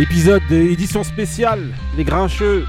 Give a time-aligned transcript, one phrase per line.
[0.00, 2.66] Épisode d'édition spéciale, les grincheux.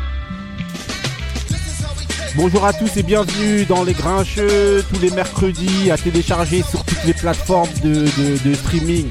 [2.35, 7.03] Bonjour à tous et bienvenue dans les grincheux tous les mercredis à télécharger sur toutes
[7.05, 9.07] les plateformes de, de- de streaming.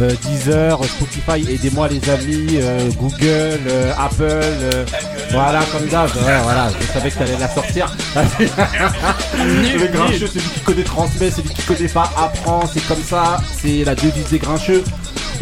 [0.00, 4.86] Euh, Deezer, Spotify, aidez-moi les amis, euh, Google, euh, Apple,
[5.30, 7.94] voilà comme d'hab, ouais, voilà, je savais que t'allais la sortir.
[9.36, 13.84] les grincheux, celui qui connaît transmet, celui qui connaît pas apprend, c'est comme ça, c'est
[13.84, 14.82] la devise des grincheux.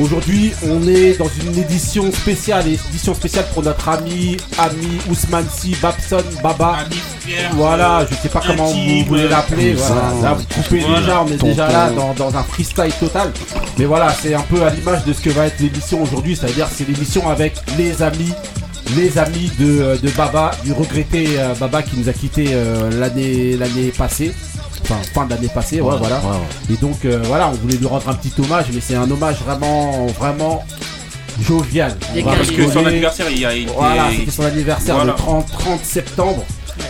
[0.01, 5.77] Aujourd'hui, on est dans une édition spéciale, édition spéciale pour notre ami, ami Ousmane Si,
[5.83, 6.79] Babson, Baba.
[7.53, 9.75] Voilà, je sais pas comment vous voulez l'appeler.
[9.75, 10.03] Voilà.
[10.23, 11.01] Là, vous coupez Voilà.
[11.01, 13.31] déjà, on est déjà là dans, dans un freestyle total.
[13.79, 16.67] Mais voilà, c'est un peu à l'image de ce que va être l'émission aujourd'hui, c'est-à-dire
[16.75, 18.33] c'est l'émission avec les amis.
[18.97, 22.91] Les amis de, euh, de Baba, du regretté euh, Baba qui nous a quitté euh,
[22.99, 24.35] l'année l'année passée,
[24.91, 26.21] enfin fin de l'année passée, ouais, voilà.
[26.71, 29.37] Et donc euh, voilà, on voulait lui rendre un petit hommage, mais c'est un hommage
[29.45, 30.65] vraiment, vraiment
[31.41, 31.97] jovial.
[32.25, 33.71] Parce que son anniversaire, il y a été.
[33.75, 35.13] Voilà, c'était son anniversaire Voilà.
[35.13, 36.45] le 30, 30 septembre.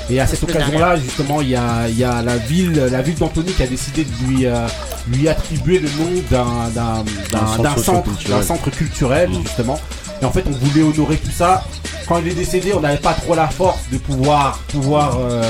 [0.09, 3.17] Et à cette occasion-là, justement, il y a, il y a la ville, la ville
[3.17, 4.67] d'Antony qui a décidé de lui, euh,
[5.09, 8.39] lui attribuer le nom d'un, d'un, d'un, d'un centre centre, culturel.
[8.41, 9.81] d'un centre culturel, justement.
[10.23, 11.65] Et en fait, on voulait honorer tout ça.
[12.07, 15.43] Quand il est décédé, on n'avait pas trop la force de pouvoir, pouvoir, euh,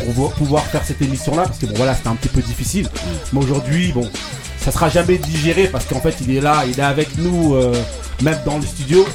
[0.00, 2.88] pour pouvoir faire cette émission-là, parce que bon, voilà, c'était un petit peu difficile.
[3.32, 4.08] Mais aujourd'hui, bon,
[4.58, 7.74] ça sera jamais digéré parce qu'en fait, il est là, il est avec nous, euh,
[8.22, 9.06] même dans le studio.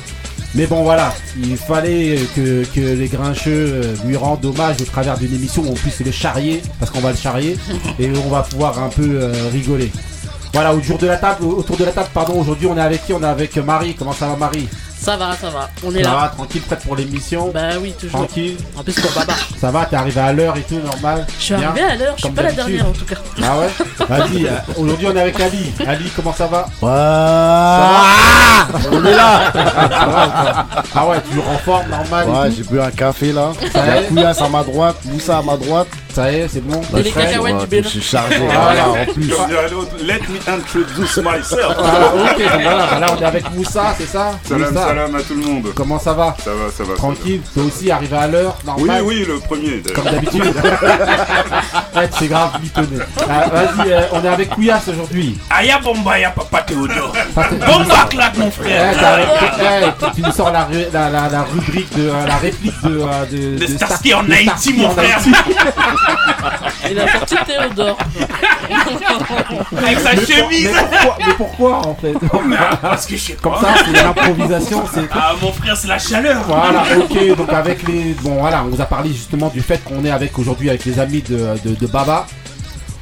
[0.56, 5.16] Mais bon voilà, il fallait que, que les grincheux euh, lui rendent hommage au travers
[5.18, 7.56] d'une émission où on puisse le charrier, parce qu'on va le charrier,
[8.00, 9.92] et on va pouvoir un peu euh, rigoler.
[10.54, 13.14] Voilà, autour de la table, autour de la table, pardon, aujourd'hui on est avec qui?
[13.14, 14.68] On est avec Marie, comment ça va Marie?
[15.02, 15.70] Ça va, ça va.
[15.84, 16.16] On est Ça là.
[16.18, 18.20] va, tranquille, prête pour l'émission Bah oui, toujours.
[18.26, 19.34] Tranquille, En plus pour Baba.
[19.60, 22.14] ça va, t'es arrivé à l'heure et tout, normal Je suis Bien arrivé à l'heure,
[22.18, 23.16] je suis pas la dernière en tout cas.
[23.42, 23.70] Ah ouais
[24.08, 25.74] Vas-y, euh, aujourd'hui on est avec Ali.
[25.88, 26.90] Ali, comment ça va Ouais.
[28.92, 29.54] On est là
[30.96, 33.52] Ah ouais, tu renformes, normal Ouais, j'ai bu un café là.
[34.10, 35.88] Couillasse à ma droite, Moussa à ma droite.
[36.14, 37.84] Ça y est, c'est bon Et les Frais cacahuètes Ouais, du Bénin.
[37.84, 38.38] Je suis chargé.
[38.40, 38.60] Voilà.
[38.60, 39.30] Voilà, en plus.
[40.04, 41.76] Let me introduce myself.
[41.78, 44.32] Ah, ok, voilà, là on est avec Moussa, c'est ça
[44.90, 45.68] Salam, à tout le monde.
[45.76, 46.96] Comment ça va Ça va, ça va.
[46.96, 48.58] Tranquille, toi aussi arrivé à l'heure.
[48.78, 49.82] Oui, oui, le premier.
[49.82, 49.94] d'ailleurs.
[50.04, 50.44] Comme d'habitude.
[51.96, 52.98] ouais, c'est grave, mitonné.
[53.30, 55.38] Ah, Vas-y, euh, on est avec Couillasse aujourd'hui.
[55.50, 57.14] Aya Bomba, ya Papa Théodore.
[57.36, 58.96] Bomba claque, mon frère.
[60.16, 63.58] tu- nous sors la, la, la, la rubrique de euh, la réplique de, euh, de,
[63.60, 65.20] De de Starsky en Haïti, mon frère.
[66.92, 67.98] Il a sorti Théodore.
[69.78, 70.70] Avec sa Mais, pour- chemise.
[70.72, 72.14] mais pourquoi, mais pourquoi en fait?
[72.82, 73.62] Parce que je sais Comme pas.
[73.62, 76.44] ça, c'est l'improvisation, c'est Ah, mon frère, c'est la chaleur.
[76.48, 78.14] Voilà, ok, donc avec les.
[78.22, 81.00] Bon, voilà, on vous a parlé justement du fait qu'on est avec aujourd'hui avec les
[81.00, 82.26] amis de, de, de Baba.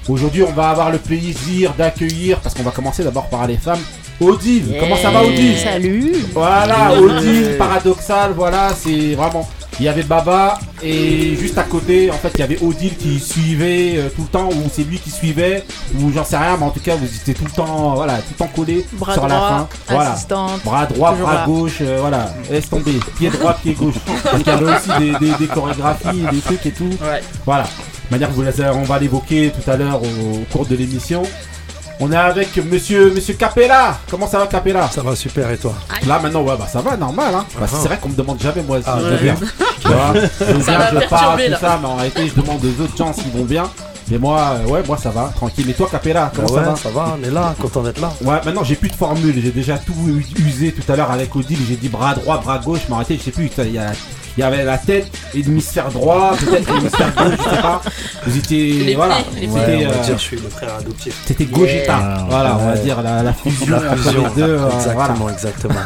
[0.07, 3.81] Aujourd'hui, on va avoir le plaisir d'accueillir, parce qu'on va commencer d'abord par les femmes,
[4.21, 4.75] Odile.
[4.79, 5.57] Comment ça va, Odile?
[5.57, 6.13] Salut.
[6.33, 9.47] Voilà, Odile, paradoxal, voilà, c'est vraiment.
[9.79, 13.19] Il y avait Baba et juste à côté, en fait, il y avait Odile qui
[13.19, 15.63] suivait euh, tout le temps, ou c'est lui qui suivait,
[15.99, 18.29] ou j'en sais rien, mais en tout cas, vous étiez tout le temps, voilà, tout
[18.31, 19.67] le temps collés Bras sur la fin.
[19.95, 20.09] Voilà.
[20.65, 21.45] Bras droit, bras là.
[21.45, 22.99] gauche, euh, voilà, laisse tomber.
[23.17, 23.95] Pied droit, pied gauche.
[24.23, 26.89] Parce qu'il y avait aussi des, des- des chorégraphies, des trucs et tout.
[27.01, 27.21] Ouais.
[27.45, 27.63] Voilà.
[27.63, 30.75] De manière que vous les- on va l'évoquer tout à l'heure au, au cours de
[30.75, 31.21] l'émission.
[32.00, 33.97] On est avec monsieur, monsieur Capella.
[34.09, 34.88] Comment ça va, Capella?
[34.90, 35.74] Ça va super et toi?
[36.06, 37.34] Là, maintenant, ouais, bah ça va, normal.
[37.34, 37.46] Hein.
[37.59, 39.12] Bah, c'est vrai qu'on me demande jamais, moi, si Ah, je ouais.
[39.12, 39.35] vais bien.
[39.81, 42.96] Tu vois, je Ça je parle, tout ça, mais en réalité, je demande aux autres
[42.96, 43.63] gens s'ils vont bien.
[44.09, 45.69] Mais moi, euh, ouais, moi ça va, tranquille.
[45.69, 48.09] Et toi, Capella, comment ouais, ça va on est là, content d'être là.
[48.22, 49.94] Ouais, maintenant j'ai plus de formule, j'ai déjà tout
[50.40, 53.24] usé tout à l'heure avec Odile, j'ai dit bras droit, bras gauche, mais arrêtez, je
[53.24, 53.91] sais plus, il y, a-
[54.38, 57.81] il y avait la tête et l'hémisphère droit, peut-être l'hémisphère gauche, je sais pas.
[58.25, 59.53] Vous étiez, Les voilà, c'était, Ouais, on
[59.90, 61.16] va euh, dire, je suis le frère adoptif.
[61.25, 62.25] c'était Gogeta, Yeah.
[62.30, 65.34] voilà, on va dire la, la fusion La entre les deux, euh, exactement, voilà.
[65.34, 65.80] exactement.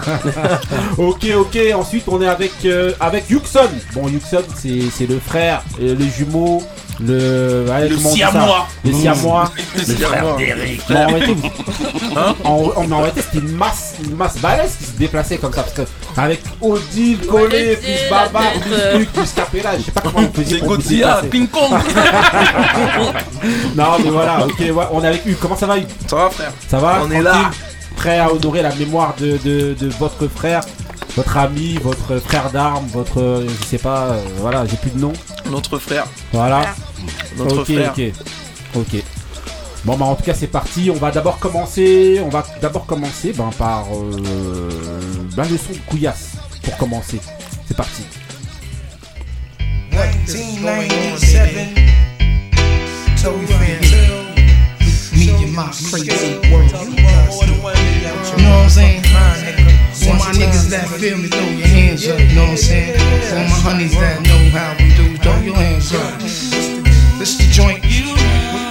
[0.98, 3.60] Ok, ok, ensuite on est avec, euh, avec Yuxon.
[3.94, 6.62] Bon, Yuxon, c'est c'est le frère, les jumeaux,
[7.06, 8.68] le, ouais, Le siamois.
[8.84, 9.52] Les siamois.
[9.76, 10.82] Le d'Eric.
[10.90, 11.50] Mais en réalité, vous-
[12.44, 15.64] en, c'était une masse, une masse balèze qui se déplaçait comme ça.
[15.64, 15.82] Parce que
[16.18, 18.72] avec Odile, Collé, les plus Baba, plus
[19.06, 21.48] truc, plus Capella, je sais pas comment on faisait C'est Godzilla, Kong.
[23.76, 25.38] Non, mais voilà, ok, ouais, on est avec Hugues.
[25.42, 27.52] Comment ça va, Hugues Ça va, frère Ça va On est là.
[27.96, 30.62] Prêt à honorer la mémoire de, de, de votre frère,
[31.16, 33.44] votre ami, votre frère d'armes, votre.
[33.48, 35.14] Je sais pas, euh, voilà, j'ai plus de nom.
[35.52, 36.06] Notre frère.
[36.34, 36.62] Voilà.
[37.38, 37.92] Notre ok, frère.
[37.92, 38.02] ok.
[38.76, 39.04] Ok.
[39.84, 43.34] Bon bah en tout cas c'est parti, on va d'abord commencer, on va d'abord commencer
[43.34, 44.70] ben, par euh,
[45.36, 47.20] ben, le son de couillasse pour commencer.
[47.68, 48.04] C'est parti.
[49.90, 51.78] 1997.
[53.22, 53.92] Told friends,
[55.14, 56.72] me and my crazy world.
[56.72, 56.78] You
[58.38, 59.04] know what I'm saying?
[60.08, 62.98] All my niggas that feel me, throw your hands up, know what I'm saying?
[63.30, 66.81] For my honeys that know how we do, throw your hands up.
[67.22, 67.84] This the joint.
[67.84, 68.71] This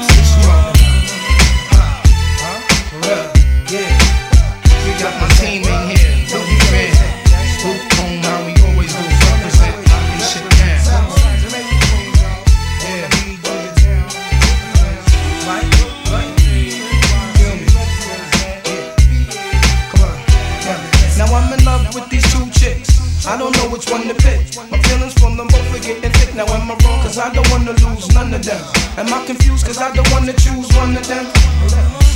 [28.43, 28.61] them.
[28.97, 29.67] Am I confused?
[29.67, 31.27] Cause I don't wanna choose one of them.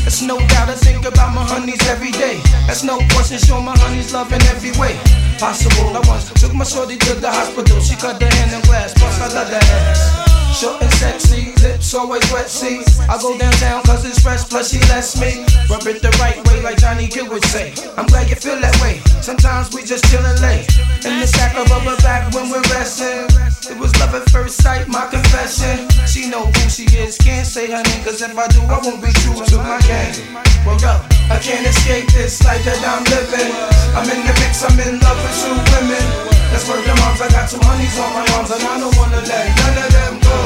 [0.07, 2.41] It's no doubt I think about my honeys every day.
[2.67, 4.99] That's no question, show my honeys love in every way
[5.39, 5.97] possible.
[5.97, 7.81] I once took my shorty to the hospital.
[7.81, 10.44] She cut the hand in glass, plus I love that ass.
[10.55, 12.79] Short and sexy, lips always wet, see.
[13.11, 16.63] I go downtown cause it's fresh, plus she lets me rub it the right way,
[16.63, 17.75] like Johnny Gill would say.
[17.99, 19.03] I'm glad you feel that way.
[19.21, 20.71] Sometimes we just chillin' late.
[21.03, 23.27] In the sack of rubber back when we're resting.
[23.67, 25.91] It was love at first sight, my confession.
[26.07, 29.03] She know who she is, can't say her name, cause if I do, I won't
[29.03, 30.39] be true to my game.
[30.63, 31.03] Well, yo,
[31.35, 33.51] I can't escape this life that I'm living.
[33.99, 36.34] I'm in the mix, I'm in love with two women.
[36.55, 39.19] That's where the moms, I got two honeys on my arms, and I don't wanna
[39.27, 40.39] let none of them go.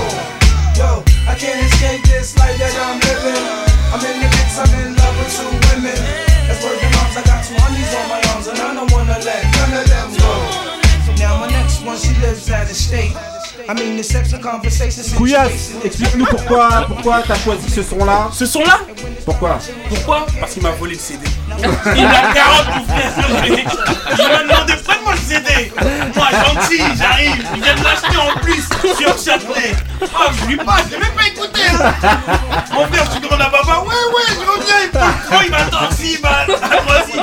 [0.81, 3.45] Yo, I can't escape this life that I'm living.
[3.93, 6.01] I'm in the mix, I'm in love with two women.
[6.49, 9.21] That's where the moms, I got two honeys on my arms, and I don't wanna
[9.21, 10.33] let none of them go.
[11.21, 13.13] Now my next one, she lives out of state.
[15.15, 18.31] Couillasse, explique-nous pourquoi, pourquoi t'as choisi ce son-là.
[18.33, 18.81] Ce son-là?
[19.27, 19.59] Pourquoi?
[19.91, 20.27] Pourquoi?
[20.41, 21.27] Parce qu'il m'a volé le CD.
[21.95, 23.13] Il m'a carotte, mon frère.
[23.45, 23.53] Il
[24.27, 25.73] m'a demandé prête-moi le CD.
[26.17, 27.45] Moi, gentil, j'arrive.
[27.57, 28.63] Il vient de l'acheter en plus
[28.97, 29.77] sur Châtelet.
[30.01, 30.07] Oh,
[30.41, 31.61] je lui passe, je l'ai même pas écouté.
[31.69, 31.93] Hein.
[32.73, 33.81] Mon frère, je demande à papa.
[33.81, 34.81] Ouais, ouais, je reviens.
[34.85, 36.47] Il prend trop, il m'attend 6 balles.
[36.49, 37.19] Moi aussi.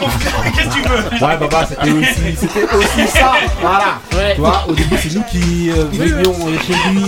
[0.00, 1.26] Mon frère, qu'est-ce que tu veux?
[1.26, 3.32] Ouais, Baba, c'était aussi, c'était aussi ça.
[3.60, 4.00] Voilà.
[4.14, 4.34] Ouais.
[4.34, 7.04] Tu vois, au début, c'est nous qui euh, chez lui.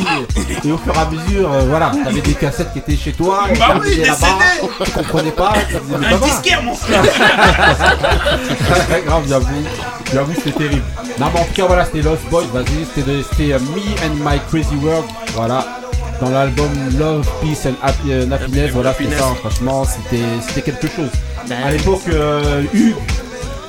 [0.64, 3.44] Et au fur et à mesure, euh, voilà, t'avais des cassettes qui étaient chez toi.
[3.50, 4.26] et Bah oui, des là-bas.
[4.84, 5.52] Tu comprenais pas.
[5.68, 6.26] Tu disais, mais Un Baba.
[6.26, 7.02] disquaire, mon frère.
[9.06, 9.46] Grave, j'avoue.
[10.12, 10.82] J'avoue, c'était terrible.
[11.18, 12.44] Non, mais en tout cas, voilà, c'était Lost Boys.
[12.52, 15.04] Vas-y, c'était de- c'était, euh, Me and My Crazy World.
[15.34, 15.64] Voilà.
[16.20, 18.70] Dans l'album Love, Peace and Happy- euh, Happiness.
[18.72, 19.24] Voilà, c'était ça.
[19.28, 19.34] hein.
[19.40, 21.08] Franchement, c'était c'était quelque chose.
[21.64, 22.94] À l'époque, euh, Hugues,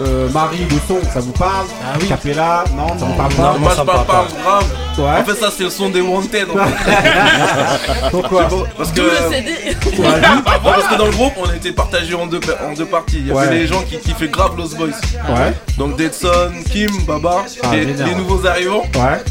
[0.01, 2.07] euh, Marie, le son, ça vous parle Ah oui.
[2.07, 4.65] Capella, non, ça vous parle pas Non, Moi ça je me parle pas grave.
[4.97, 5.21] Ouais.
[5.21, 8.09] En fait ça c'est le son des Wanted en fait.
[8.11, 8.47] Pourquoi
[8.77, 9.51] Parce que, Tout le CD.
[9.99, 10.21] Ouais, Ouais,
[10.63, 13.17] parce que dans le groupe on était partagé en deux, en deux parties.
[13.19, 13.53] Il y avait Ouais.
[13.53, 14.87] les gens qui kiffaient grave Lost Boys.
[14.87, 15.53] Ouais.
[15.77, 18.07] Donc Deadson, Kim, Baba, Ah, les, vénère.
[18.07, 19.21] les nouveaux arrivants, Ouais.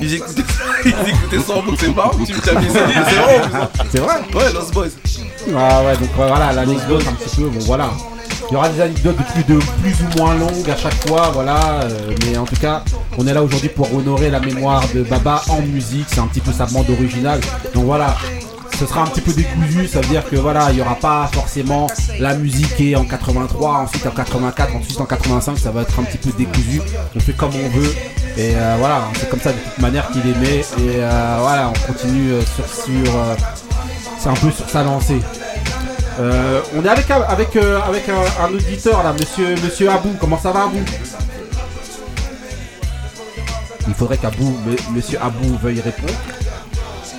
[0.00, 0.42] ils écoutaient,
[0.84, 3.68] ils écoutaient ça en boucle, c'est pas tu t'as mis ça, mais c'est vrai en.
[3.90, 4.86] C'est vrai Ouais, Lost Boys.
[5.56, 7.90] Ah ouais, donc ouais, voilà, l'anecdote un petit peu, bon voilà.
[8.50, 9.16] Il y aura des anecdotes
[9.82, 11.82] plus, ou moins longues à chaque fois, voilà.
[11.82, 12.82] euh, mais en tout cas,
[13.18, 16.06] on est là aujourd'hui pour honorer la mémoire de Baba en musique.
[16.08, 17.40] C'est un petit peu sa bande originale.
[17.74, 18.16] Donc voilà,
[18.78, 19.86] ce sera un petit peu décousu.
[19.86, 23.70] Ça veut dire que voilà, il n'y aura pas forcément la musique est en 83,
[23.80, 25.58] ensuite en 84, ensuite en 85.
[25.58, 26.80] Ça va être un petit peu décousu.
[27.14, 27.94] On fait comme on veut.
[28.38, 30.60] Et euh, voilà, c'est comme ça de toute manière qu'il aimait.
[30.60, 32.64] Et euh, voilà, on continue sur,
[34.18, 35.20] c'est un peu sur sa lancée.
[36.18, 40.14] Euh, on est avec, un- avec, euh, avec un, auditeur là, monsieur, monsieur Abou.
[40.20, 40.80] Comment ça va Abou?
[43.86, 44.58] Il faudrait qu'Abou,
[44.92, 46.12] monsieur Abou veuille répondre.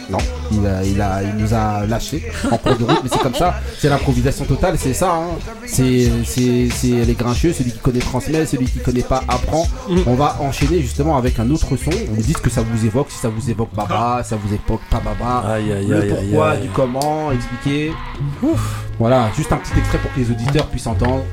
[0.09, 0.17] Non,
[0.51, 3.35] il, a- il, a, il nous a lâché en cours de route, mais c'est comme
[3.35, 5.11] ça, c'est l'improvisation totale, c'est ça.
[5.13, 5.27] hein.
[5.67, 9.67] C'est c'est- c'est les grincheux, celui qui connaît transmet, celui qui connaît pas apprend.
[10.07, 11.91] On va enchaîner justement avec un autre son.
[11.91, 14.35] Vous me dites ce que ça vous évoque, si ça vous évoque Baba, si ça
[14.35, 16.61] vous évoque pas Baba Aïe, aïe, le pourquoi, aïe.
[16.61, 17.91] du comment, expliquer.
[18.97, 21.23] Voilà, juste un petit extrait pour que les auditeurs puissent entendre.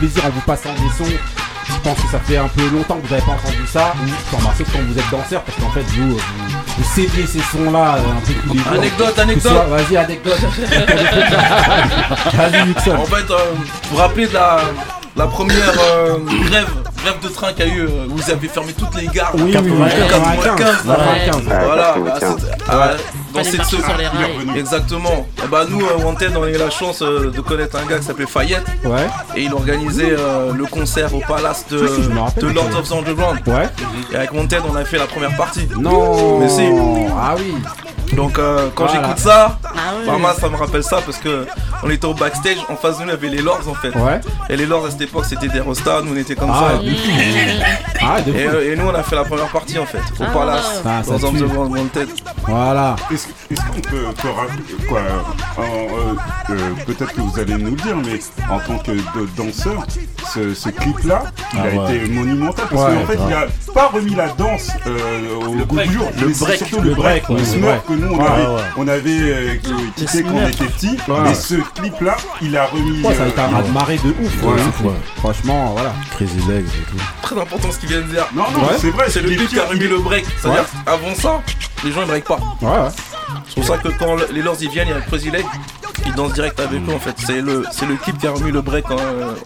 [0.00, 1.12] Plaisir en vous passant des sons.
[1.68, 3.92] Je pense que ça fait un peu longtemps que vous n'avez pas entendu ça.
[4.02, 7.26] Ou enfin, sauf quand vous êtes danseur, parce qu'en fait, vous, euh, vous, vous cédez
[7.26, 8.72] ces sons-là euh, un peu tous les jours.
[8.72, 9.52] Anecdote, Que anecdote.
[9.68, 10.38] Vas-y, anecdote.
[12.34, 12.94] Vas-y, Nixon.
[12.96, 14.58] En fait, euh, vous vous rappelez de la,
[15.16, 16.68] la première euh, grève,
[17.02, 19.32] grève de train qu'il y a eu euh, où vous avez fermé toutes les gares
[19.34, 20.56] Oui, oui, oui, 95.
[20.56, 21.36] 95.
[21.36, 21.64] Ouais.
[21.64, 21.94] Voilà,
[22.68, 22.90] bah,
[23.42, 23.66] 95.
[23.70, 24.58] c'est- dans Fallait marcher sur les rails.
[24.60, 25.26] Exactement.
[25.44, 27.98] Et bah nous, euh, Wanted, on a eu la chance euh, de connaître un gars
[27.98, 29.06] qui s'appelait Fayette Ouais,
[29.36, 32.52] et il organisait euh, le concert au palace de, si, rappelle.
[32.52, 33.40] Lords of the Underground.
[33.46, 33.68] ouais.
[34.12, 35.68] Et avec Wanted, on a fait la première partie.
[35.78, 36.38] Non.
[36.40, 36.62] Mais si.
[37.16, 37.54] Ah oui.
[38.14, 39.02] Donc euh, quand Voilà.
[39.04, 39.68] j'écoute ça, Ah
[39.98, 40.04] ouais.
[40.04, 41.46] vraiment ça me rappelle ça parce que
[41.84, 43.94] on était au backstage, en face de nous il y avait les Lords en fait.
[43.94, 44.20] Ouais.
[44.48, 47.99] Et les Lords à cette époque c'était des rostas, nous on était comme Ah, ça.
[48.12, 50.22] Ah, de Et, euh, et nous on a fait la première partie en fait, au
[50.24, 50.26] Ah.
[50.32, 52.08] palace, Ah, ça dans un World Wanted.
[52.46, 52.96] Voilà.
[53.12, 54.04] Est-ce est-ce qu'on peut,
[54.88, 55.00] quoi,
[55.58, 55.62] euh,
[56.50, 56.54] euh,
[56.86, 58.18] peut-être que vous allez nous le dire, mais
[58.52, 59.84] en tant que de- danseur,
[60.32, 61.24] ce, ce clip-là,
[61.54, 61.96] il Ah a ouais.
[61.96, 65.78] été monumental parce Ouais, qu'en fait, il a pas remis la danse euh, au goût
[65.80, 67.86] du jour, Le mais c'est break, surtout le le break, le le smurf break.
[67.86, 68.62] que nous on Ouais, avait, ouais.
[68.76, 69.54] on avait euh,
[69.96, 71.30] quitté quand on était petit, Ouais.
[71.30, 73.02] et ce clip-là, il a remis.
[73.04, 74.42] Ouais, ça a été un de ouf.
[74.42, 74.56] Ouais.
[74.56, 74.92] de ouf.
[75.16, 75.92] Franchement, voilà.
[76.16, 77.04] Crazy Legs et tout.
[77.22, 77.99] Très important ce qu'il vient
[78.34, 78.74] Non, non, Ouais.
[78.78, 80.24] c'est vrai, C'est le clip qui a remis le break.
[80.40, 81.40] C'est-à-dire avant ça,
[81.84, 82.38] les gens ils break pas.
[82.60, 82.88] Ouais, ouais.
[83.48, 85.44] C'est pour ça que quand le- les Lords ils viennent, il y a Crazy Leg,
[86.06, 87.14] ils dansent direct avec eux en fait.
[87.24, 88.84] C'est le, c'est le clip qui a remis le break.
[88.90, 88.96] hein,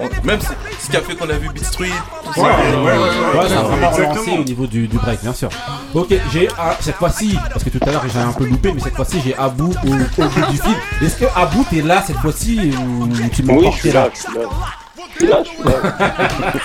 [0.01, 0.57] en- même c'est
[0.87, 1.89] ce qui a fait qu'on a vu Beat Street,
[2.35, 2.57] tout Ouais, ça.
[2.59, 5.49] ouais, ouais, ouais, Ouais, ça a vraiment relancé au niveau du, du break, bien sûr.
[5.93, 8.81] Ok, j'ai ah, cette fois-ci, parce que tout à l'heure j'ai un peu loupé, mais
[8.81, 10.75] cette fois-ci j'ai Abou au, au bout du fil.
[11.03, 14.09] Est-ce que Abou t'es là cette fois-ci ou tu m'as Oui, je emporté suis là,
[14.15, 14.45] je suis là.
[15.15, 15.93] Je suis là, je suis là.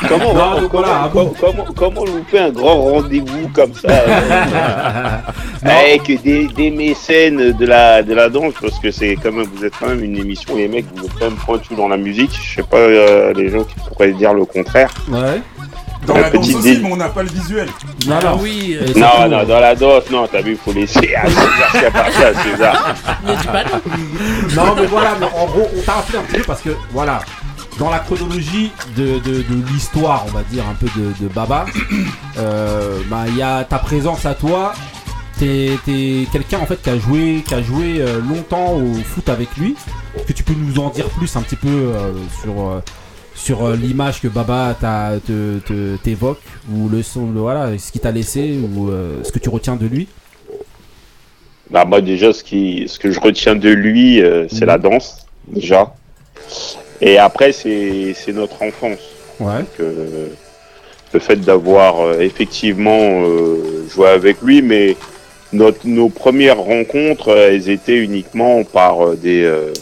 [0.08, 1.34] comment, Non, comment, donc voilà, comment, bon.
[1.40, 5.18] comment, comment louper un grand rendez-vous comme ça euh,
[5.64, 9.66] Avec des, des mécènes de la, de la danse, parce que c'est quand même, vous
[9.66, 12.32] êtes quand même une émission, les mecs, vous êtes quand même pointus dans la musique.
[12.42, 14.90] Je sais pas euh, les gens qui pourraient dire le contraire.
[15.10, 15.42] Ouais.
[16.08, 17.68] Dans La la danse petite aussi, dé- mais on n'a pas le visuel.
[18.08, 18.38] Non, Ah non.
[18.42, 20.72] oui, euh, Et Non, surtout, non, euh, dans la danse, non, t'as vu, il faut
[20.72, 22.24] laisser à César ce qui appartient
[22.64, 22.74] à.
[24.56, 27.20] Non, mais voilà, mais en gros, on t'a rappelé un petit peu parce que, voilà,
[27.80, 31.66] dans la chronologie de, de, de l'histoire, on va dire, un peu de, de Baba,
[32.38, 34.74] euh, bah, il y a ta présence à toi.
[35.40, 39.30] T'es t'es quelqu'un en fait qui a joué, qui a joué euh, longtemps au foot
[39.30, 39.74] avec lui.
[40.18, 42.82] Est-ce que tu peux nous en dire plus un petit peu euh, sur, euh,
[43.36, 46.42] sur l'image que Baba t'a- te- te- t'évoque
[46.74, 48.92] ou le son, le- voilà, ce qu'il t'a laissé ou
[49.24, 50.10] ce que tu retiens de lui?
[51.72, 54.68] Bah, moi, déjà, ce, qui, ce que je retiens de lui, c'est Mhm.
[54.68, 55.94] la danse, déjà.
[57.02, 59.00] Et après, c'est notre enfance.
[59.40, 59.60] Ouais.
[59.60, 60.28] Donc, euh,
[61.14, 64.96] le fait d'avoir euh, effectivement euh, joué avec lui, mais
[65.54, 69.74] notre, nos premières rencontres, euh, elles étaient uniquement par euh, des, euh,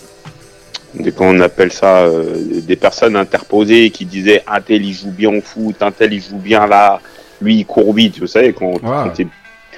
[0.94, 5.12] des, comment on appelle ça, euh, des personnes interposées qui disaient un tel il joue
[5.12, 7.02] bien au foot, un tel il joue bien là,
[7.42, 9.28] lui il court vite, vous savez, quand, quand t'es-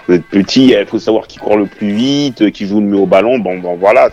[0.08, 2.98] vous êtes petit, il faut savoir qui court le plus vite, qui joue le mieux
[2.98, 4.10] au ballon, bon, bon voilà.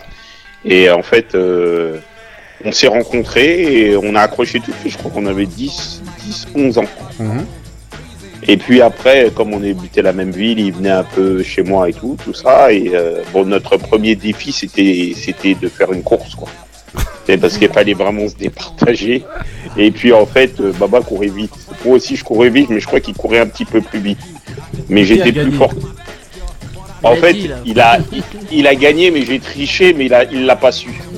[0.65, 1.97] Et en fait, euh,
[2.65, 6.01] on s'est rencontrés et on a accroché tout de suite, je crois qu'on avait 10,
[6.25, 6.85] 10 11 ans.
[7.19, 7.45] Mhm.
[8.49, 11.89] Et puis après, comme on habitait la même ville, il venait un peu chez moi
[11.89, 12.71] et tout, tout ça.
[12.71, 16.47] Et euh, bon, notre premier défi, c'était, c'était de faire une course, quoi.
[17.25, 19.25] C'est parce qu'il fallait vraiment se départager.
[19.75, 21.51] Et puis en fait, euh, Baba courait vite.
[21.83, 24.19] Moi aussi, je courais vite, mais je crois qu'il courait un petit peu plus vite.
[24.87, 25.73] Mais j'étais plus fort.
[27.03, 30.05] Il En a fait, dit, il a, il, il a gagné, mais j'ai triché, mais
[30.05, 30.89] il a, il l'a pas su.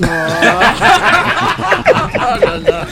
[2.22, 2.86] Oh là là.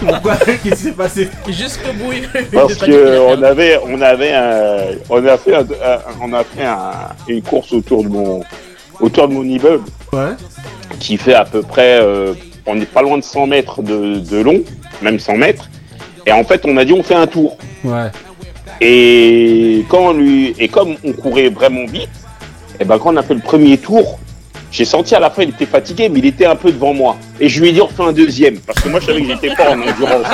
[0.00, 2.96] Pourquoi Qu'est-ce qui s'est passé Jusqu'au bout, il Parce il veut pas dire qu'il a
[2.96, 3.44] que on perdu.
[3.44, 4.76] avait, on avait, un,
[5.10, 8.42] on a fait, un- un- on a fait un- une course autour de mon,
[9.00, 9.84] autour de mon immeuble.
[10.12, 10.32] Ouais.
[11.00, 12.34] qui fait à peu près, euh,
[12.66, 14.62] on n'est pas loin de 100 mètres de, de long,
[15.00, 15.68] même 100 mètres.
[16.26, 17.56] Et en fait, on a dit on fait un tour.
[17.82, 18.10] Ouais.
[18.80, 22.10] Et quand on lui, et comme on courait vraiment vite,
[22.82, 24.18] et ben quand on a fait le premier tour,
[24.72, 27.16] j'ai senti à la fin il était fatigué, mais il était un peu devant moi.
[27.38, 29.28] Et je lui ai dit on refait un deuxième, parce que moi je savais que
[29.28, 30.26] j'étais pas en endurance.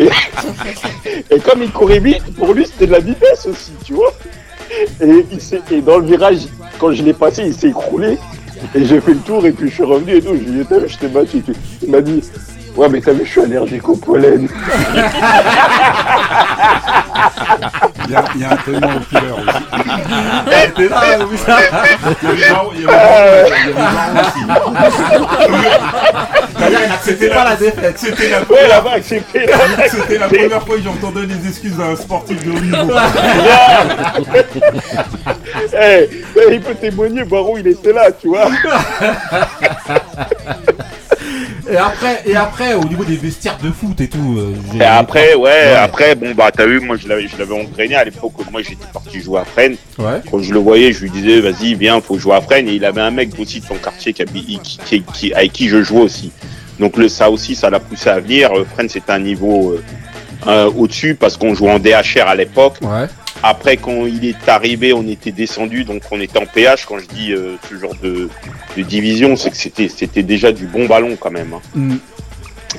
[0.00, 4.14] et, et comme il courait vite, pour lui c'était de la vitesse aussi, tu vois.
[5.02, 6.46] Et, il et dans le virage,
[6.78, 8.16] quand je l'ai passé, il s'est écroulé.
[8.74, 10.34] Et j'ai fait le tour et puis je suis revenu et tout.
[10.34, 11.42] Je lui ai dit, je t'ai battu.
[11.82, 12.22] Il m'a dit,
[12.76, 14.48] ouais, mais t'as vu, je suis allergique au pollen.
[18.04, 19.56] Il y a, il y a un témoin oculaire aussi.
[20.76, 21.00] T'es là,
[21.30, 21.58] oui, ça.
[22.22, 25.02] Il y a il y les marrons aussi.
[26.56, 27.98] C'est-à-dire, il n'acceptait pas la défaite.
[27.98, 29.46] C'était la Ouais, première là-bas, c'était.
[29.88, 32.96] C'était la première fois que j'entendais les excuses d'un sportif de haut niveau.
[35.74, 38.48] Eh, eh, il peut témoigner, Baron, il était là, tu vois.
[41.70, 44.36] Et après, et après, au niveau des vestiaires de foot et tout.
[44.38, 47.94] euh, Et après, ouais, après, bon, bah, t'as vu, moi, je l'avais, je l'avais entraîné
[47.94, 49.76] à l'époque moi, j'étais parti jouer à Fresnes.
[49.98, 50.20] Ouais.
[50.30, 52.68] Quand je le voyais, je lui disais, vas-y, viens, faut jouer à Fresnes.
[52.68, 55.68] Et il avait un mec aussi de son quartier qui, qui, qui- qui- avec qui
[55.68, 56.32] je jouais aussi.
[56.80, 58.50] Donc, le, ça aussi, ça l'a poussé à venir.
[58.52, 59.82] Euh, Fresnes, c'était un niveau euh,
[60.48, 62.74] euh, au-dessus parce qu'on jouait en DHR à l'époque.
[62.82, 63.06] Ouais.
[63.42, 66.86] Après, quand il est arrivé, on était descendu, donc on était en PH.
[66.86, 68.28] Quand je dis euh, ce genre de,
[68.76, 71.52] de division, c'est que c'était, c'était déjà du bon ballon quand même.
[71.54, 71.60] hein.
[71.74, 71.94] Mm.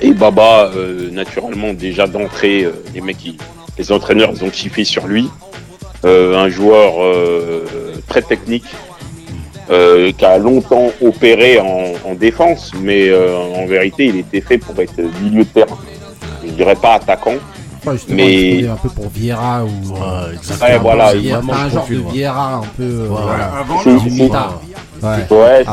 [0.02, 3.36] Et Baba, euh, naturellement, déjà d'entrée, euh, les mecs, ils-
[3.78, 5.28] les entraîneurs, ils ont kiffé sur lui.
[6.04, 6.94] Un joueur
[8.08, 8.66] très technique,
[9.68, 15.00] qui a longtemps opéré en, en défense, mais en vérité, il était fait pour être
[15.22, 15.78] milieu de terrain.
[16.44, 17.36] Je dirais pas attaquant.
[17.92, 19.92] Justement, Mais- un peu pour Vieira ou.
[19.92, 19.98] Ouais,
[20.42, 22.10] C'était Ouais, un voilà, vraiment un genre profil, de.
[22.10, 22.82] Vieira un peu.
[22.82, 23.52] euh, voilà.
[23.60, 25.30] Avant C'est-.
[25.30, 25.64] Ouais.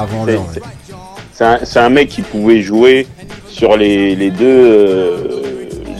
[1.39, 3.07] Un, c'est un mec qui pouvait jouer
[3.47, 5.41] sur les, les deux euh,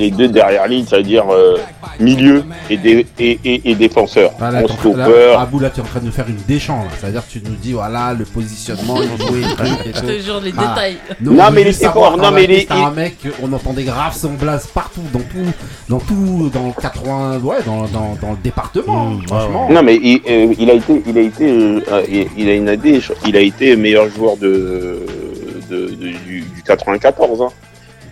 [0.02, 1.58] les deux derrière ligne, c'est-à-dire euh,
[2.00, 4.32] milieu et, dé- et, et, et défenseur.
[4.42, 5.40] Ah, là, train- là.
[5.40, 6.84] Abou, là, tu es en train de nous faire une déchant.
[7.00, 10.08] C'est-à-dire que tu nous dis, voilà, le positionnement, il jouait, le truc et Je tout.
[10.08, 10.62] te jure, les Ah.
[10.76, 10.98] détails.
[11.22, 13.54] Nous, Non, on mais était savoir Non, mais il Afrique, est- c'était un mec, on
[13.54, 15.52] entendait grave son blaze partout, dans tout,
[15.88, 19.68] dans tout, dans le 80, ouais, dans, dans, dans le département, Mmh, franchement.
[19.70, 22.70] Non, mais il, euh, il a été, il a été, euh, il, il a une
[22.70, 25.06] AD, il a été meilleur joueur de,
[25.70, 27.42] de, de- du, du 94.
[27.44, 27.50] hein.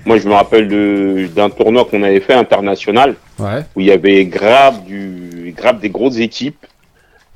[0.10, 3.14] Moi, je me rappelle d'un tournoi qu'on avait fait international.
[3.38, 3.64] Ouais.
[3.76, 6.66] où il y avait grave du grave des grosses équipes.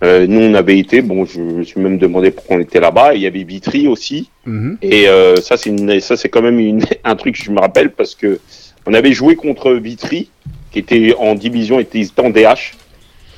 [0.03, 3.13] Euh, nous on avait été, bon je me suis même demandé pourquoi on était là-bas.
[3.13, 4.31] Il y avait Vitry aussi.
[4.47, 4.79] Mhm.
[4.81, 7.59] Et euh, ça c'est une ça c'est quand même une, un truc que je me
[7.59, 8.39] rappelle parce que
[8.87, 10.31] on avait joué contre Vitry
[10.71, 12.73] qui était en division était en DH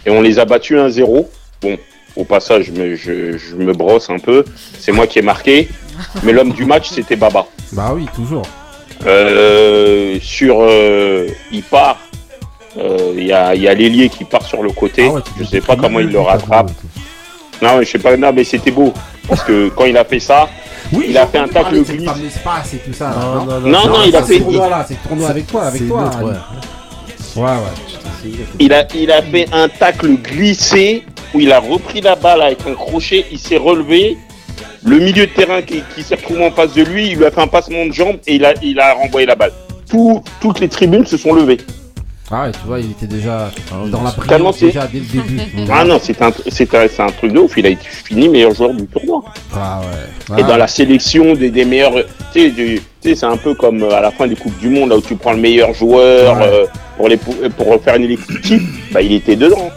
[0.06, 1.28] et on les a battus 1-0.
[1.62, 1.78] Bon
[2.16, 4.46] au passage je me, je, je me brosse un peu.
[4.80, 5.68] C'est moi qui ai marqué.
[6.24, 7.46] Mais l'homme du match c'était Baba.
[7.74, 8.48] Bah oui, toujours.
[9.06, 11.98] Euh, sur euh, il part.
[12.78, 15.06] euh, Il y a, il y a l'ailier qui part sur le côté.
[15.10, 16.72] Ah ouais, je sais pas comment il le rattrape.
[17.62, 18.18] Non, je sais pas.
[18.18, 18.94] Non, mais c'était beau
[19.28, 20.48] parce que quand il a fait ça.
[20.94, 22.06] Oui, Il a fait un tacle glisse.
[22.08, 23.10] fameux espace et tout ça.
[23.10, 25.88] là, Non, non, Non, non, il a c'est fait- c'est le tournoi avec toi, avec
[25.88, 26.12] toi.
[26.22, 26.34] ouais.
[27.38, 28.32] Ouais, ouais.
[28.60, 31.04] il a, il a fait un tacle glissé
[31.34, 33.26] où il a repris la balle avec un crochet.
[33.32, 34.18] Il s'est relevé.
[34.86, 37.32] Le milieu de terrain qui, qui s'est retrouvé en face de lui, il lui a
[37.32, 39.52] fait un passement de jambe et il a, il a renvoyé la balle.
[39.90, 41.58] Tout- toutes les tribunes se sont levées.
[42.32, 44.12] Ah ouais, tu vois, il était déjà Ah, dans la
[44.54, 45.40] c'est- déjà dès le début.
[45.72, 47.54] Ah non, c'est un, c'est un, c'est un truc de ouf.
[47.58, 49.24] Il a été fini meilleur joueur du tournoi.
[49.56, 50.40] Ah ouais.
[50.40, 51.94] Et Ah, dans la sélection des, des meilleurs,
[52.34, 54.58] tu sais, du- tu sais, c'est un peu comme euh, à la fin des coupes
[54.60, 56.44] du monde là où tu prends le meilleur joueur Ouais.
[56.48, 56.66] euh,
[56.98, 58.62] pour les pour faire une équipe.
[58.92, 59.70] Bah il était dedans.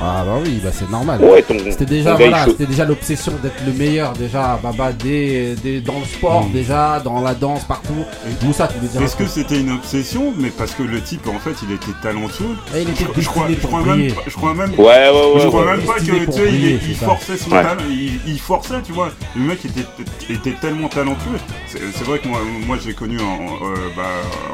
[0.00, 1.20] Ah bah oui, bah c'est normal.
[1.22, 5.80] Ouais, ton, C'était déjà voilà, c'était déjà l'obsession d'être le meilleur déjà Baba dès, dès-
[5.80, 6.52] dans le sport Mm.
[6.52, 8.04] déjà, dans la danse partout.
[8.40, 10.32] Tu veux dire Est-ce que c'était une obsession?
[10.38, 12.54] Mais parce que le type, en fait, il était talentueux.
[12.74, 13.52] Il était Je, je crois, je
[13.88, 15.40] même, je crois même, Ouais, ouais, ouais.
[15.40, 15.76] je crois ouais.
[15.76, 17.06] même pas que tu pour sais, il, briller, il c'est ça.
[17.06, 17.62] forçait son Ouais.
[17.62, 19.08] talent, il, il forçait, tu vois.
[19.34, 21.38] Le mec était, était tellement talentueux.
[21.66, 24.02] C'est c'est vrai que moi, moi j'ai connu en, euh, bah,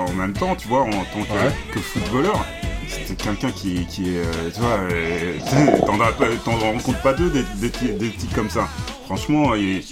[0.08, 1.52] en même temps, tu vois, en tant que, Ouais.
[1.72, 2.44] que footballeur.
[2.88, 5.36] C'était quelqu'un qui, qui euh, tu vois, euh,
[6.44, 8.68] t'en rencontres pas deux des, des, types- des types comme ça.
[9.06, 9.84] Franchement, il est-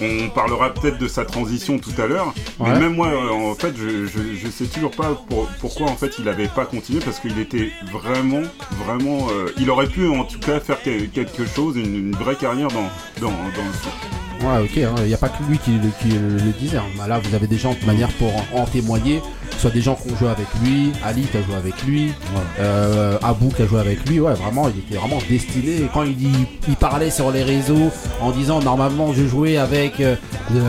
[0.00, 2.70] on parlera peut-être de sa transition tout à l'heure, Ouais.
[2.70, 5.96] mais même moi, euh, en fait, je, je, je sais toujours pas pour- pourquoi en
[5.96, 8.42] fait il avait pas continué parce qu'il était vraiment,
[8.84, 12.36] vraiment, euh, il aurait pu en tout cas faire que- quelque chose, une, une vraie
[12.36, 12.88] carrière dans
[13.20, 14.27] dans, dans le.
[14.40, 14.70] Ouais, ok,
[15.02, 16.76] il n'y a pas que lui qui, le- qui le, le disait.
[16.78, 16.84] hein.
[16.96, 19.20] Bah, là, vous avez des gens de manière pour en, en témoigner.
[19.58, 22.12] Soit des gens qui ont joué avec lui, Ali qui a joué avec lui,
[22.60, 24.20] euh, Abou qui a joué avec lui.
[24.20, 25.76] Ouais, vraiment, il était vraiment destiné.
[25.78, 30.14] Et quand il, parlait sur les réseaux en disant normalement je jouais avec euh,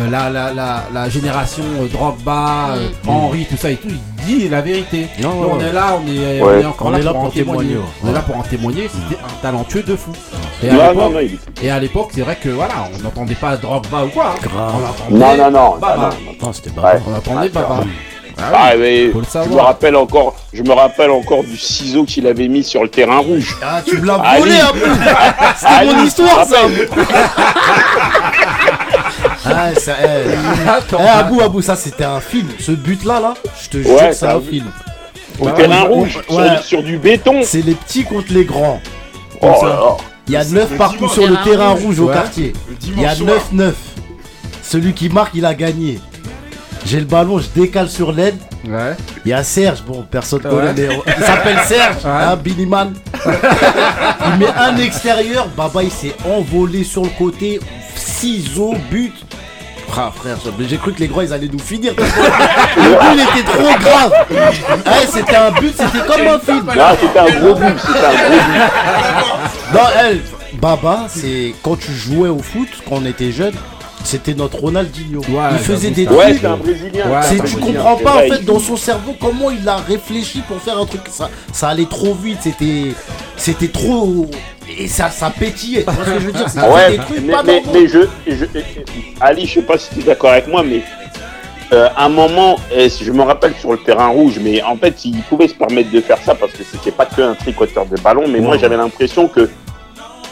[0.09, 2.89] la, la, la, la génération euh, Drogba, euh.
[3.05, 5.07] Henry, tout ça et tout, il dit la vérité.
[5.21, 6.55] Non, Nous, ouais, on est là, on est, Ouais.
[6.57, 7.75] on est encore On là, est là pour, en témoigner, témoigner.
[7.85, 7.93] ouais.
[8.03, 8.89] On est là pour en témoigner.
[8.89, 10.11] C'était un talentueux de fou.
[10.61, 12.73] Et à Non, l'époque- non, non, il était- et à l'époque, c'est vrai que voilà,
[12.93, 14.33] on n'entendait pas Drogba ou quoi.
[14.35, 14.39] hein.
[14.41, 14.73] Grave.
[14.75, 15.77] On entendait Non, non, non.
[15.77, 15.95] Baba.
[15.95, 16.35] non, non.
[16.47, 16.81] Non, c'était Ouais.
[16.81, 17.79] pas On entendait Baba.
[18.41, 22.25] Ah Ah, oui, mais je me rappelle encore, je me rappelle encore du ciseau qu'il
[22.25, 23.53] avait mis sur le terrain rouge.
[23.61, 24.87] Ah, tu me l'as volé un peu
[25.57, 26.55] C'était mon histoire, ça
[29.45, 30.29] Ah, ça, eh.
[30.93, 32.47] Eh, Abou, Abou, ça c'était un film.
[32.59, 34.67] Ce but-là, là, je te jure Ouais, que c'est un film.
[35.39, 36.55] Au Ouais, terrain rouge, ouais.
[36.57, 37.41] sur, sur du béton.
[37.43, 38.79] C'est les petits contre les grands.
[39.41, 39.97] Oh ça.
[40.29, 42.53] Il y a C'est 9 le partout sur le Terrain rouge, au quartier.
[42.83, 43.53] Il y a dimanche soir.
[43.53, 43.73] 9-9.
[44.63, 45.99] Celui qui marque, il a gagné.
[46.85, 48.37] J'ai le ballon, je décale sur l'aide.
[48.67, 48.95] Ouais.
[49.25, 50.49] Il y a Serge, bon, personne Ouais.
[50.49, 52.11] connaît, mais il s'appelle Serge, Ouais.
[52.11, 52.93] hein, Billy Man.
[53.25, 57.59] il met un extérieur, Baba il s'est envolé sur le côté,
[57.95, 59.13] ciseaux, but.
[59.97, 61.93] Ah, frère, j'ai- cru que les grands ils allaient nous finir.
[61.97, 64.11] Le but était trop grave.
[64.29, 66.65] Ouais, c'était un but, c'était comme un film.
[66.75, 69.73] Là, c'était un gros but, c'était un gros but.
[69.73, 70.21] Non, elle,
[70.53, 73.53] Baba, c'est quand tu jouais au foot, quand on était jeune,
[74.03, 75.21] c'était notre Ronaldinho.
[75.51, 76.41] il faisait des Ouais, trucs.
[76.41, 77.05] c'est un Brésilien.
[77.09, 80.61] Ouais, un tu comprends pas en fait dans son cerveau comment il a réfléchi pour
[80.61, 82.93] faire un truc ça, ça allait trop vite c'était
[83.37, 84.25] c'était trop
[84.77, 86.49] et ça ça pétillait tu vois ce que je veux dire?
[86.49, 87.71] C'était Ouais, des trucs mais, pas mais, normaux.
[87.73, 88.45] mais je, je-
[89.21, 90.81] Ali, je sais pas si tu es d'accord avec moi, mais
[91.73, 95.19] euh, à un moment, je me rappelle sur le terrain rouge, mais en fait, il
[95.23, 98.27] pouvait se permettre de faire ça parce que c'était pas que un tricoteur de ballon,
[98.27, 98.59] mais moi Ouais.
[98.59, 99.49] j'avais l'impression que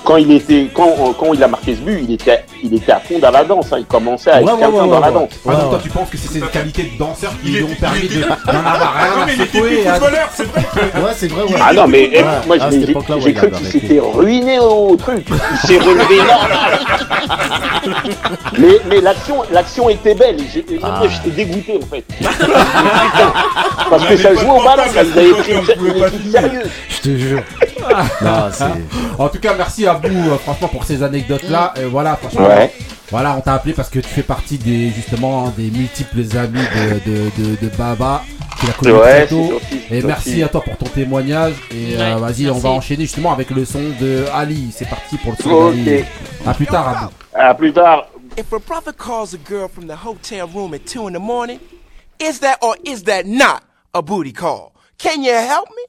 [0.03, 2.99] quand il était, quand, quand il a marqué ce but, il était, il était à
[2.99, 3.71] fond dans la danse.
[3.71, 5.29] hein, il commençait à être Ouais, ouais, ouais, dans ouais, la danse.
[5.45, 7.75] Ah, donc Ouais, toi tu penses que c'est ces qualités de danseur qui lui ont
[7.79, 8.27] permis de d'en
[8.59, 9.83] avoir Ah rien non, à secouer
[10.33, 10.79] c'est vrai que.
[10.99, 11.43] ouais c'est vrai.
[11.61, 12.69] Ah non, mais eh, moi À
[13.19, 15.25] j'ai cru qu'il s'était ruiné au truc.
[15.29, 16.39] Il s'est relevé là.
[18.57, 20.37] mais mais l'action était belle.
[20.83, 20.97] Ah.
[20.99, 22.03] moi, J'étais dégoûté en fait.
[23.89, 26.69] Parce que ça joue au ballon, ça vous avez pris une sérieuse.
[26.89, 27.43] je te jure
[28.21, 28.49] non
[29.17, 31.73] En tout cas, merci à vous, euh, franchement, pour ces anecdotes-là.
[31.81, 32.73] Et voilà, franchement, Ouais.
[33.11, 37.11] voilà, on t'a appelé parce que tu fais partie des justement des multiples amis de,
[37.11, 38.23] de, de, de Baba.
[38.59, 39.51] Tu l'as connu Ouais, très c'est tôt.
[39.59, 40.07] gentil, Et gentil.
[40.07, 41.53] merci à toi pour ton témoignage.
[41.71, 44.71] Et euh, Ouais, vas-y, on va enchaîner justement avec le son de Ali.
[44.75, 45.75] C'est parti pour le son Ok.
[45.75, 46.03] d'Ali.
[46.45, 47.11] À plus tard, Abou.
[47.33, 48.07] À plus tard.
[48.37, 51.59] If a brother calls a girl from the hotel room at 2 in the morning,
[52.19, 53.61] is that or is that not
[53.93, 54.73] a booty call?
[54.97, 55.83] Can you help me?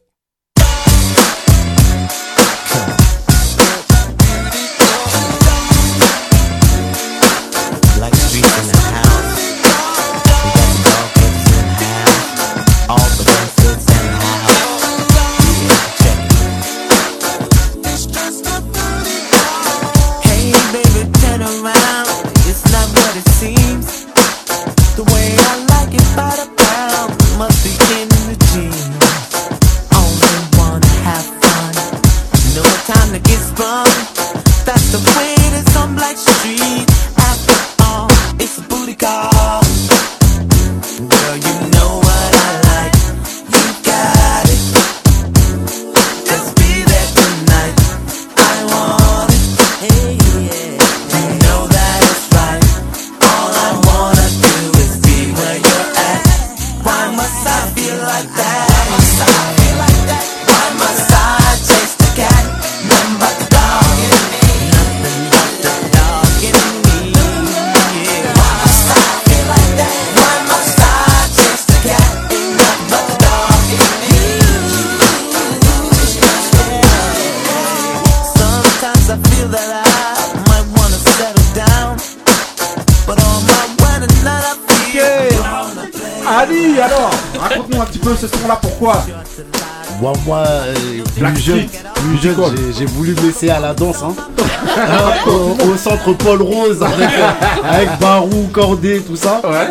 [92.79, 94.03] J'ai- voulu me laisser à la danse.
[94.03, 94.15] Hein.
[95.27, 99.41] Au, au centre Paul Rose avec, euh, avec Barou, Cordé, tout ça.
[99.45, 99.71] Ouais.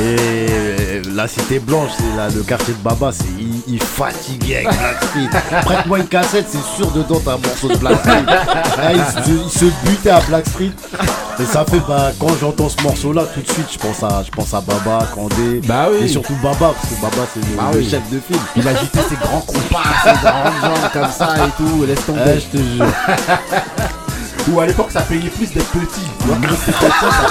[0.00, 0.16] Et
[0.50, 4.78] euh, la cité blanche, c'est là, le quartier de Baba, c'est il, il fatiguait avec
[4.78, 5.40] Black Street.
[5.64, 8.24] Prête-moi une cassette, c'est sûr dedans t'as un morceau de Black Street.
[8.94, 10.70] Il, se, il se butait à Black Street.
[11.40, 14.22] Et ça fait bah quand j'entends ce morceau là, tout de suite je pense à
[14.24, 15.60] je pense à Baba, Candé.
[15.64, 16.04] Bah oui.
[16.04, 17.88] Et surtout Baba, parce que Baba c'est le, Bah le oui.
[17.90, 18.40] chef de film.
[18.56, 22.20] Il agitait ses grands compas, ses grandes jambes comme ça et tout, laisse tomber.
[22.20, 22.86] Ouais, je te jure.
[24.48, 26.00] Ou à l'époque, ça payait plus d'être petit.
[26.20, 26.72] Tu vois, ça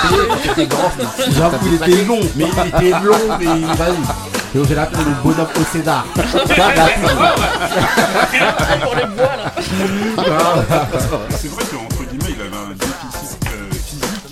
[0.08, 0.90] payait quand t'étais grand.
[1.30, 2.22] J'avoue, il était long.
[2.38, 4.58] Mais il était long, mais vas-y.
[4.58, 6.06] Donc j'ai l'appelé le bonhomme au cédar.
[6.16, 6.24] Pour
[8.96, 9.46] les bois là.
[11.32, 11.64] C'est vrai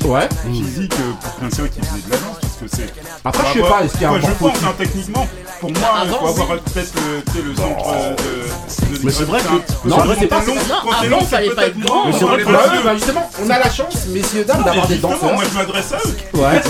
[0.10, 0.28] Ouais.
[0.52, 2.94] Physique euh, pour qu'un qui faisait de la danse, parce que c'est.
[3.24, 5.28] Après, je sais pas, est-ce qu'il y a un Je pense, hein, techniquement,
[5.62, 8.98] pour moi, il faut avoir peut-être euh, le centre euh, de.
[8.98, 11.44] de Mais c'est vrai que- Non, c'est pas- long- non, quand t'es long, c'est pas
[11.44, 12.06] être peut-être grand.
[12.08, 14.98] Mais c'est vrai que bah, bah, justement, on a la chance, messieurs, dames, d'avoir des
[14.98, 15.34] danseurs.
[15.34, 16.40] moi je m'adresse à eux.
[16.40, 16.62] Ouais.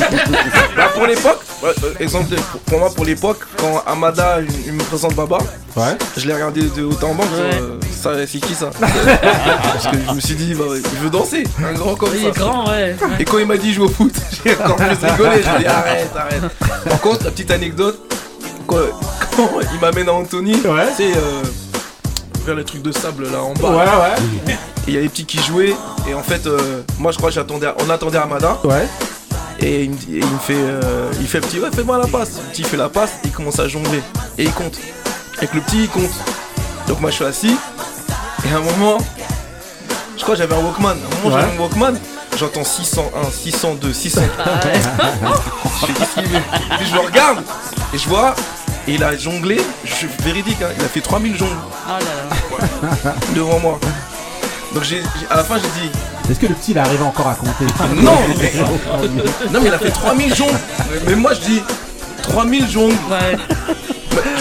[0.75, 4.73] Bah pour l'époque, ouais, euh, exemple pour, pour moi pour l'époque, quand Amada il, il
[4.73, 5.37] me présente Baba,
[5.77, 5.97] Ouais.
[6.17, 10.13] je l'ai regardé de haut en bas, euh, ça c'est qui ça Parce que je
[10.13, 12.27] me suis dit, bah, il veut danser, un grand comme Il ça.
[12.27, 12.95] est grand, ouais.
[13.19, 14.13] Et quand il m'a dit jouer au foot,
[14.45, 16.41] j'ai encore plus rigolé, je me dis arrête, arrête.
[16.89, 17.99] Par contre, la petite anecdote,
[18.67, 18.77] quand,
[19.35, 20.87] quand il m'amène à Anthony, Ouais.
[20.95, 21.43] c'est euh,
[22.45, 23.69] vers les trucs de sable là en bas.
[23.69, 23.75] Ouais,
[24.47, 24.53] ouais.
[24.87, 25.75] Et il y a les petits qui jouaient,
[26.09, 28.57] et en fait, euh, moi je crois que j'attendais, on attendait Amada.
[28.63, 28.87] Ouais.
[29.61, 32.07] Et il me, dit- et il me fait, euh, il fait petit, ouais, fais-moi la
[32.07, 32.37] passe.
[32.37, 34.01] Le petit fait la passe, il commence à jongler
[34.37, 34.77] et il compte.
[35.37, 36.09] Avec le petit, il compte.
[36.87, 37.55] Donc moi je suis assis
[38.47, 38.97] et à un moment,
[40.17, 40.89] je crois que j'avais un Walkman.
[40.89, 41.41] À un moment Ouais.
[41.41, 41.99] j'avais un Walkman.
[42.37, 44.45] j'entends 601, 602, 603.
[45.81, 46.39] je fais qu'est-ce qu'il veut?
[46.77, 47.43] Puis je le regarde
[47.93, 48.35] et je vois,
[48.87, 51.51] et il a jonglé, je suis véridique, hein, il a fait 3000 jongles
[53.35, 53.79] devant moi.
[54.73, 55.89] Donc j'ai, j'ai- à la fin j'ai dit,
[56.29, 57.65] Est-ce que le petit il arrive encore à compter?
[57.95, 58.53] Non mais,
[59.51, 60.59] non mais il a fait 3000 jongles.
[61.07, 61.63] Mais moi je dis
[62.23, 62.95] 3000 jongles.
[63.09, 63.17] Bah,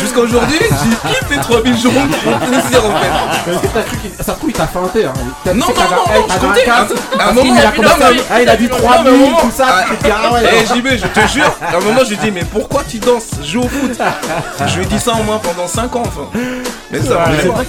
[0.00, 3.50] Jusqu'à aujourd'hui, j'ai kiffé 3000 jongles pour plaisir en fait.
[3.50, 5.12] Est-ce que t'as cru qu'il ça se trouve il t'a feinté hein
[5.44, 6.68] T'as- Non, non, non, non, t'as je un comptais.
[7.18, 9.16] À un moment, qu'il a commencé ah, il a dit non, mais 3000, à un
[9.16, 10.66] moment- tout ça, ah ouais, Eh.
[10.66, 13.61] JB, je te jure, à un moment je lui dis mais pourquoi tu danses Joue
[13.62, 13.98] au foot?
[14.66, 16.28] Je lui ai dit ça au moins pendant 5 ans enfin.
[16.90, 17.64] Mais c'est vrai,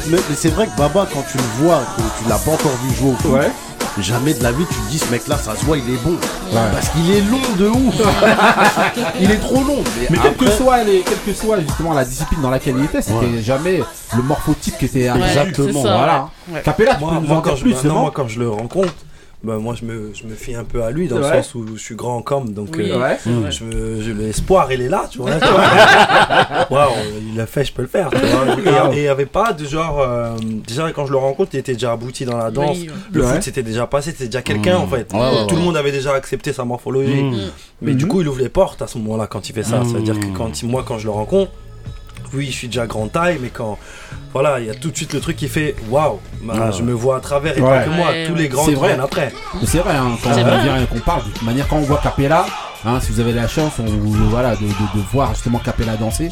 [0.50, 3.16] vrai que Baba, quand tu le vois, que tu l'as pas encore vu jouer au
[3.22, 3.42] foot,
[4.04, 5.98] jamais de la vie tu te dis ce mec là, ça se voit, il est
[6.04, 6.16] bon.
[6.54, 7.96] Parce qu'il est long de ouf.
[9.20, 9.84] il est trop long.
[10.10, 13.02] Mais quelle que soit les, quelle que soit justement la discipline dans laquelle il était,
[13.02, 13.42] c'était Ouais.
[13.42, 13.84] jamais
[14.16, 15.82] le morphotype qui était Ouais, exactement.
[15.82, 16.30] Voilà.
[16.52, 16.62] ouais.
[16.62, 18.28] Capella, tu moi, peux nous moi, en quand dire je, plus bah, non, moi, quand
[18.28, 18.94] je le rencontre,
[19.42, 21.38] bah, moi je me, je me fie un peu à lui dans Ouais.
[21.38, 24.72] le sens où je suis grand comme donc Oui, euh, ouais, je me- je- l'espoir
[24.74, 25.30] il est là tu vois
[26.70, 26.92] Waouh,
[27.32, 28.56] il l'a fait je peux le faire tu vois.
[28.94, 30.32] et et il y avait pas de genre euh,
[30.68, 32.96] déjà quand je le rencontre il était déjà abouti dans la danse Oui, ouais.
[33.14, 33.34] le Ouais.
[33.34, 34.82] foot c'était déjà passé c'était déjà quelqu'un Mmh.
[34.82, 37.38] en fait Ouais, ouais, tout le monde avait déjà accepté sa morphologie Mmh.
[37.82, 39.80] mais du coup il ouvre les portes à ce moment là quand il fait ça
[39.80, 39.86] Mmh.
[39.90, 41.52] c'est à dire que quand il- moi quand je le rencontre
[42.34, 43.78] oui, je suis déjà grande taille, mais quand
[44.34, 46.72] voilà, il y a tout de suite le truc qui fait waouh, bah, Ouais.
[46.78, 47.68] je me vois à travers et Ouais.
[47.70, 48.40] pas que moi, Ouais, tous ouais.
[48.40, 48.88] les grands vrai.
[48.90, 49.34] viennent après.
[49.60, 50.64] Mais c'est vrai, hein, quand on vrai.
[50.64, 52.46] vient et qu'on parle, de toute manière, quand on voit Capella,
[52.86, 55.96] hein, si vous avez la chance on, vous- voilà, de, de- de voir justement Capella
[55.96, 56.30] danser.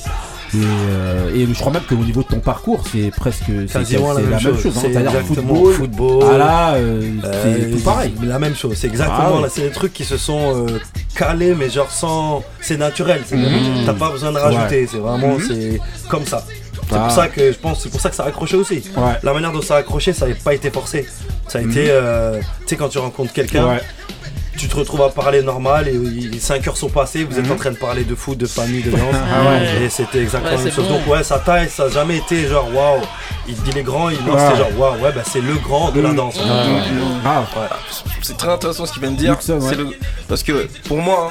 [0.53, 4.13] Et, euh, et je crois même qu'au niveau de ton parcours, c'est presque c'est- la
[4.13, 4.65] même chose.
[4.65, 4.71] hein.
[4.73, 6.23] C'est C'est-à-dire football, football.
[6.23, 8.13] Voilà, euh, Euh, c'est tout pareil.
[8.23, 9.49] La même chose, c'est exactement Ah ouais.
[9.51, 10.65] c'est des trucs qui se sont
[11.15, 12.43] calés, mais genre sans.
[12.61, 13.85] C'est naturel, Mhm.
[13.85, 14.87] t'as pas besoin de rajouter, Ouais.
[14.89, 15.43] c'est vraiment, Mhm.
[15.47, 15.79] c'est
[16.09, 16.43] comme ça.
[16.89, 16.99] C'est Ah.
[16.99, 18.75] pour ça que je pense, c'est pour ça que ça a accroché aussi.
[18.95, 19.13] Ouais.
[19.21, 21.05] La manière dont ça a accroché, ça n'avait pas été forcé.
[21.49, 21.71] Ça a Mhm.
[21.71, 23.67] été, euh, tu sais, quand tu rencontres quelqu'un.
[23.67, 23.81] Ouais.
[24.57, 27.51] Tu te retrouves à parler normal et 5 heures sont passées, vous êtes Mhm.
[27.51, 29.01] en train de parler de foot, de famille, de danse.
[29.13, 29.83] Ah ouais.
[29.85, 30.87] Et c'était exactement Ouais, la même c'est chose.
[30.89, 30.97] bon.
[30.97, 33.01] Donc ouais, sa taille, ça n'a jamais été genre waouh.
[33.47, 34.39] Il dit les grands, il Ouais.
[34.39, 36.39] c'était genre waouh, ouais, bah c'est le grand de la danse.
[37.25, 37.45] Ah,
[38.21, 39.31] C'est très intéressant ce qu'il vient de dire.
[39.33, 39.69] Nixon, ouais.
[39.69, 39.89] C'est le-
[40.27, 41.29] Parce que pour moi,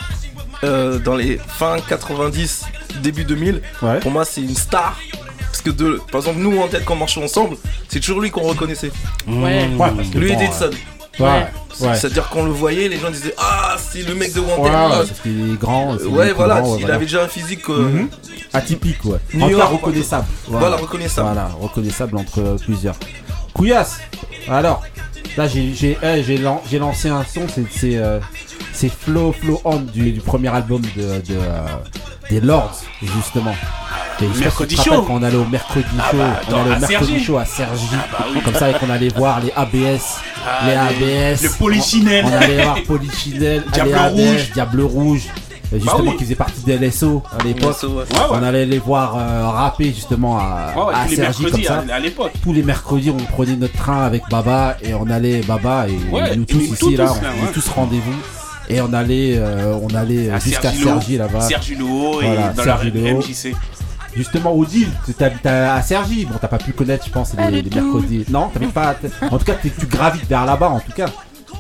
[0.64, 2.64] euh, dans les fin 90,
[3.02, 3.60] début 2000,
[4.00, 4.96] pour moi c'est une star.
[5.40, 7.56] Parce que de, par exemple, nous en tête quand on marchait ensemble,
[7.88, 8.90] c'est toujours lui qu'on reconnaissait.
[9.26, 9.68] Ouais.
[9.76, 10.70] Ouais, parce que lui et.
[11.18, 11.46] Ouais.
[11.80, 11.94] Ouais.
[11.94, 14.64] C'est-à-dire qu'on le voyait, les gens disaient Ah, c'est le mec de Wanted.
[14.64, 15.92] Ouais, Ah, ouais, c'était grand.
[15.98, 16.94] c'était Ouais, voilà, grand, ouais, il voilà.
[16.94, 17.68] avait déjà un physique.
[17.68, 18.08] euh, Mhm.
[18.52, 19.18] Atypique, ouais.
[19.34, 20.26] New York, reconnaissable.
[20.48, 21.26] Voilà, reconnaissable.
[21.28, 22.94] Voilà, reconnaissable entre euh, plusieurs.
[23.52, 23.98] Couillasse
[24.48, 24.82] Alors,
[25.36, 28.20] là, j'ai j'ai eh, lancé un son, c'est- c'est euh,
[28.72, 31.66] c'est Flow Flow On du, du premier album de, de, euh,
[32.30, 33.54] des Lords, justement.
[34.22, 35.02] Et Mercredi Show.
[35.02, 37.86] quand on allait au mercredi Ah show, bah, on allait au mercredi show à Sergi,
[37.92, 38.40] Ah bah oui.
[38.42, 40.00] comme ça et qu'on allait voir les ABS,
[40.46, 40.72] Ah, les
[41.34, 42.24] ABS, le Polichinelle.
[42.24, 44.50] on, on allait voir Polichinelle, Diable les ABS, Rouge.
[44.54, 45.22] Diable Rouge,
[45.70, 46.16] justement Bah oui.
[46.16, 47.76] qui faisait partie de LSO à l'époque.
[47.82, 47.88] Ouais.
[47.98, 48.04] Ouais.
[48.30, 51.84] On allait les voir euh, rapper justement à, Ouais, à mercredis comme ça.
[51.90, 52.32] à- à l'époque.
[52.42, 56.44] Tous les mercredis, on prenait notre train avec Baba et on allait Baba et nous
[56.46, 57.52] tous ici tous, là, là, on faisait ouais.
[57.52, 58.16] tous rendez-vous
[58.68, 61.40] et on allait, euh, on allait jusqu'à Sergi là-bas.
[61.40, 63.18] Sergi Lo et Voilà, dans la Sergi Lo.
[63.18, 63.54] MJC.
[64.14, 66.24] Justement, Odile, tu habites à à Cergy.
[66.24, 68.24] Bon, t'as pas pu connaître, je pense, les, les mercredis.
[68.30, 68.96] Non, t'habites pas.
[69.30, 71.06] En tout cas, tu gravites vers là-bas, en tout cas.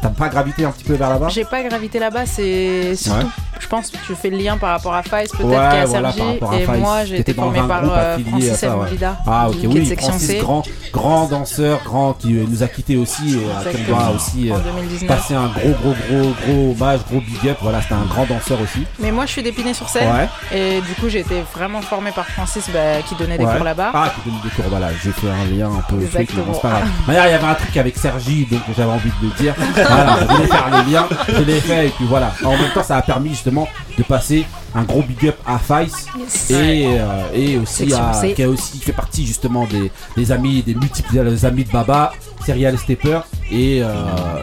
[0.02, 3.26] T'as pas gravité un petit peu vers là-bas J'ai pas gravité là-bas, c'est surtout, Ouais.
[3.60, 5.80] je pense que tu fais le lien par rapport à Faïs, peut-être Ouais, qui est
[5.80, 6.12] à voilà,
[6.58, 8.86] et moi j'ai été un par euh, Francis ça, ouais.
[9.26, 10.38] Ah, ok, qui oui, Francis, C.
[10.38, 14.10] grand, grand danseur, grand qui euh, nous a quittés aussi, et à qui on doit
[14.14, 15.08] aussi euh, En 2019.
[15.08, 17.58] passer un gros, gros, gros, gros hommage, gros big up.
[17.62, 18.84] Voilà, c'était un grand danseur aussi.
[18.98, 20.28] Mais moi je suis d'Épinay sur scène, Ouais.
[20.56, 23.90] et du coup j'ai été vraiment formée par Francis bah, qui donnait des cours là-bas.
[23.94, 26.54] Ah, qui donne des cours, voilà, j'ai fait un lien un peu truc, mais bon,
[26.54, 26.88] c'est pas grave.
[27.08, 29.54] Il y avait un truc avec Sergi, donc j'avais envie de le dire.
[29.76, 32.32] Voilà, je voulais faire le lien, je l'ai fait, et puis voilà.
[32.44, 36.06] En même temps, ça a permis justement de passer un gros big up à Faïs
[36.18, 36.50] Yes.
[36.50, 40.74] et, euh, et aussi à, qui a aussi fait partie justement des, des amis, des
[40.74, 42.12] multiples amis de Baba,
[42.44, 43.88] Serial Stepper et, euh,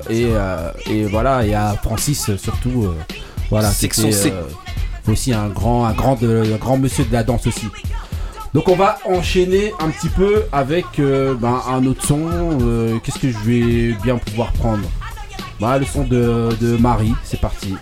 [0.09, 2.85] et, euh, et voilà, et à Francis surtout.
[2.85, 2.95] euh,
[3.49, 4.33] voilà, Section c'était, C.
[4.33, 7.67] euh, aussi un grand, un grand, de- un grand monsieur de la danse aussi.
[8.53, 12.19] Donc on va enchaîner un petit peu avec euh, ben, un autre son.
[12.61, 14.83] euh, Qu'est-ce que je vais bien pouvoir prendre?
[15.59, 17.75] Bah, Le son de, de Marie, c'est parti.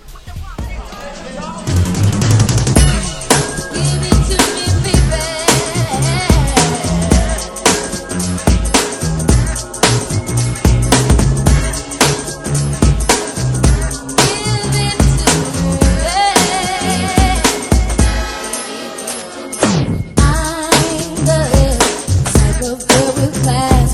[22.61, 23.91] Till you go and ask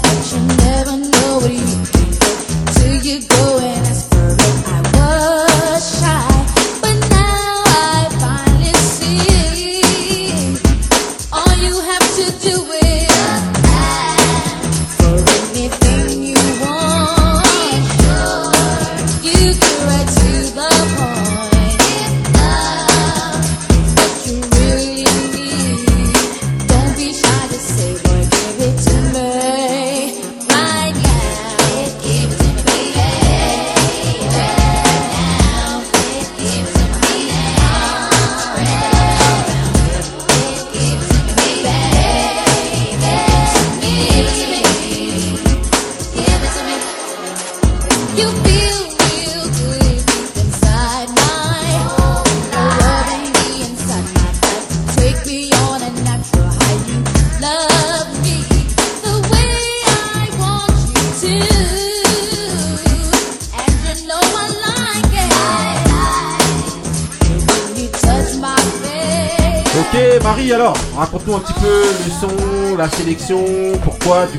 [3.19, 3.86] for it.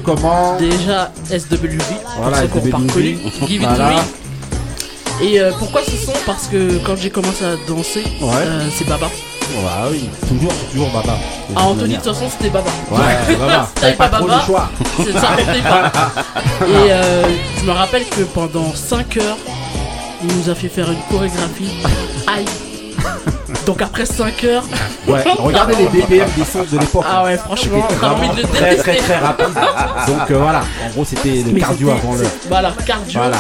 [0.09, 0.57] Comment.
[0.59, 1.79] Déjà SWV,
[2.21, 3.19] Voilà, pour ceux reconnu.
[3.47, 3.91] Give it to Voilà.
[3.91, 5.25] me.
[5.25, 9.07] Et euh, pourquoi ce son Parce que quand j'ai commencé à danser, euh, c'est Baba.
[9.07, 11.17] Ouais, oui, toujours, toujours Baba.
[11.57, 12.71] Ah, Anthony, de toute façon, c'était Baba.
[12.91, 13.69] Ouais, c'est Baba.
[13.75, 15.29] T'avais pas, pas Baba, c'est ça,
[15.69, 15.93] pas.
[16.67, 17.25] Et euh,
[17.59, 19.39] je me rappelle que pendant 5 heures,
[20.23, 21.71] il nous a fait faire une chorégraphie.
[22.27, 22.45] Aïe.
[23.69, 24.65] Donc après 5 heures.
[25.07, 27.05] Ouais, regardez les BPM des sons de l'époque.
[27.07, 29.45] Ah ouais, franchement, C'était t'as envie de le très très très rapide.
[30.07, 33.21] Donc euh, voilà, en gros c'était le Mais cardio c'était- avant c'est- Voilà, cardio.
[33.21, 33.37] Voilà.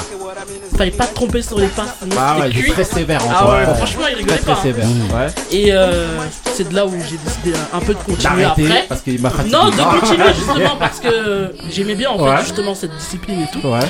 [0.76, 1.86] Fallait pas te tromper sur les pas.
[1.98, 2.72] sinon Ah c'était ouais, il est cuit.
[2.72, 3.54] très sévère Ah encore.
[3.54, 3.74] ouais, Ouais.
[3.74, 4.58] franchement, il rigolait Très, très hein.
[4.62, 5.26] sévère, ouais.
[5.50, 6.18] Et euh,
[6.54, 8.84] c'est de là où j'ai décidé un peu de continuer D'arrêter, après.
[8.86, 9.50] parce qu'il m'a fatigué.
[9.56, 12.40] Non, de continuer justement parce que j'aimais bien en fait Ouais.
[12.42, 13.66] justement cette discipline et tout.
[13.66, 13.80] Ouais.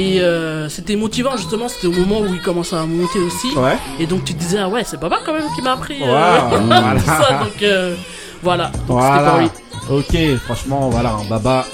[0.00, 3.48] Et euh, c'était motivant justement, c'était au moment où il commençait à monter aussi.
[3.56, 3.76] Ouais.
[3.98, 6.06] Et donc tu te disais, ah ouais, c'est Baba quand même qui m'a appris euh,
[6.06, 6.94] Wow, voilà.
[6.98, 7.38] tout ça.
[7.44, 7.94] Donc euh,
[8.42, 9.30] voilà, donc c'était Voilà.
[9.30, 9.50] pour lui.
[9.90, 11.64] Ok, franchement, voilà, un Baba.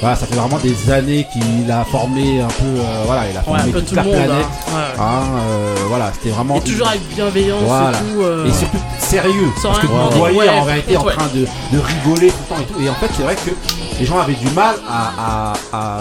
[0.00, 3.42] Voilà, ça fait vraiment des années qu'il a formé un peu, euh, voilà, il a
[3.42, 4.46] formé un peu toute tout la le monde, planète.
[4.46, 4.74] hein.
[4.76, 5.02] Ouais.
[5.04, 6.56] Hein, euh, voilà, c'était vraiment.
[6.56, 7.90] Et toujours avec bienveillance Voilà.
[7.90, 8.22] et tout.
[8.22, 9.48] euh, Et surtout sérieux.
[9.60, 11.14] sans Parce que rien vous voyez Ouais, en réalité en ouais.
[11.14, 11.40] train de,
[11.76, 12.80] de rigoler tout le temps et tout.
[12.80, 13.50] Et en fait, c'est vrai que
[13.98, 15.98] les gens avaient du mal à, à, à,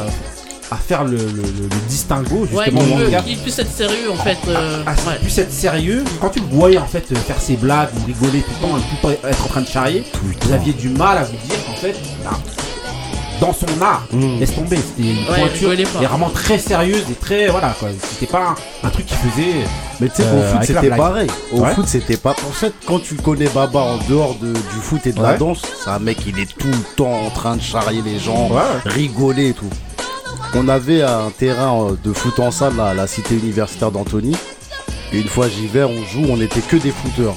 [0.72, 2.82] à faire le, le, le- le distinguo Ouais, justement.
[2.82, 3.26] veut- handicap.
[3.26, 4.38] qu'il puisse être sérieux en fait.
[4.48, 6.04] euh, Ah, c'est plus être sérieux.
[6.20, 8.82] Quand tu le voyais en fait faire ses blagues, ou rigoler tout le temps, et
[8.82, 10.04] tout le temps être en train de charrier,
[10.42, 12.38] vous aviez du mal à vous dire qu'en fait, bah,
[13.40, 14.08] dans son art,
[14.40, 17.90] laisse tomber, c'était une Ouais, il pointure vraiment très sérieuse et très voilà quoi.
[18.10, 19.54] C'était pas un, un truc qu'il faisait.
[20.02, 21.28] Mais tu sais, euh, au foot, c'était pareil.
[21.54, 21.74] Au Ouais.
[21.76, 22.32] foot, c'était pas.
[22.32, 25.38] En fait, quand tu connais Baba en dehors de- du foot et de la Ouais.
[25.38, 28.50] danse, c'est un mec, il est tout le temps en train de charrier les gens,
[28.50, 28.62] Ouais.
[28.86, 29.70] rigoler et tout.
[30.54, 34.36] On avait un terrain euh, de foot en salle à la cité universitaire d'Antony.
[35.14, 37.36] Et une fois j'y vais, on joue, on était que des footeurs.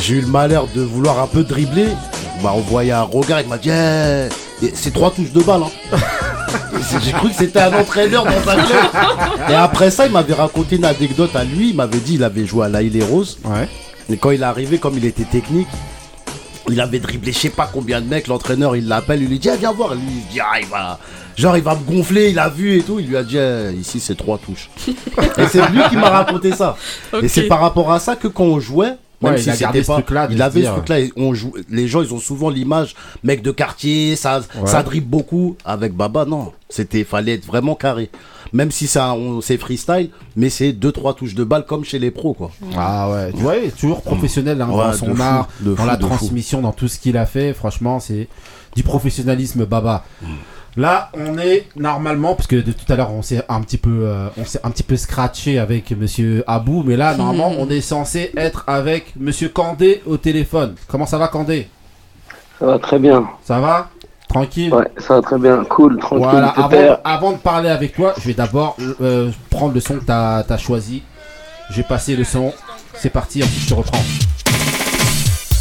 [0.00, 1.88] J'ai eu le malheur de vouloir un peu dribbler.
[2.42, 4.28] Bah, on voyait un regard, il m'a dit Eh,
[4.64, 5.62] et c'est trois touches de balle.
[5.62, 5.96] Hein.
[7.02, 8.84] J'ai cru que c'était un entraîneur dans un club.
[9.48, 11.70] Et après ça, il m'avait raconté une anecdote à lui.
[11.70, 13.38] Il m'avait dit il avait joué à l'Aïle et Rose.
[14.10, 15.68] Et quand il est arrivé, comme il était technique,
[16.68, 18.26] il avait dribblé je sais pas combien de mecs.
[18.26, 19.94] L'entraîneur, il l'appelle, il lui dit ah, viens voir.
[19.94, 20.98] Lui, il dit ah, il va.
[21.36, 23.00] Genre, il va me gonfler, il a vu et tout.
[23.00, 24.70] Il lui a dit Eh, ici, c'est trois touches.
[24.88, 26.76] et c'est lui qui m'a raconté ça.
[27.22, 29.86] Et c'est par rapport à ça que quand on jouait, même Ouais, si c'était ce
[29.86, 30.96] pas- de il avait ce truc-là.
[31.16, 34.66] on joue, les gens, ils ont souvent l'image, mec de quartier, ça, Ouais.
[34.66, 35.56] ça dribble beaucoup.
[35.64, 36.52] Avec Baba, non.
[36.68, 38.10] C'était, fallait être vraiment carré.
[38.54, 41.98] Même si ça, on, c'est freestyle, mais c'est deux, trois touches de balle comme chez
[41.98, 42.52] les pros, quoi.
[42.76, 45.74] Ah ouais, tu vois, il est toujours professionnel hein, Ouais, dans son fou, art, dans
[45.74, 46.06] fou, la fou.
[46.06, 47.52] transmission, dans tout ce qu'il a fait.
[47.52, 48.28] Franchement, c'est
[48.76, 50.04] du professionnalisme, Baba.
[50.76, 54.02] Là, on est normalement, parce que de tout à l'heure, on s'est un petit peu,
[54.06, 57.80] euh, on s'est un petit peu scratché avec Monsieur Abou, mais là, normalement, on est
[57.80, 60.76] censé être avec Monsieur Candé au téléphone.
[60.86, 61.66] Comment ça va, Candé
[62.60, 63.28] Ça va très bien.
[63.44, 63.90] Ça va?
[64.34, 65.64] Tranquille Ouais, ça va très bien.
[65.64, 66.18] Cool, tranquille.
[66.18, 66.48] Voilà,
[67.04, 70.58] avant, de parler avec toi, je vais d'abord euh, prendre le son que tu as,
[70.58, 71.04] choisi.
[71.70, 72.52] Je vais passer le son.
[72.94, 74.02] C'est parti, ensuite je te reprends.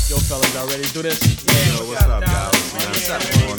[0.09, 1.19] Yo, fellas, y'all ready to do this?
[1.21, 2.49] Yeah, what's up, guys?
[2.73, 3.57] What's up, man?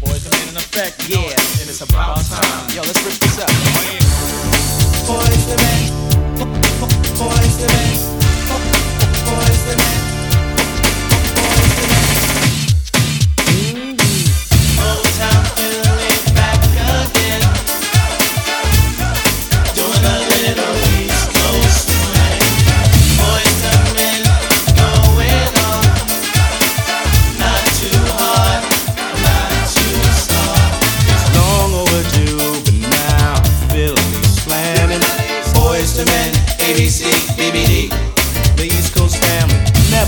[0.00, 1.08] Boys, come in effect.
[1.08, 2.66] Yeah, and it's about time.
[2.74, 3.48] Yo, let's rip this up.
[5.06, 5.86] Boys, the men.
[7.16, 7.94] Boys, the men.
[9.24, 10.01] Boys, the men.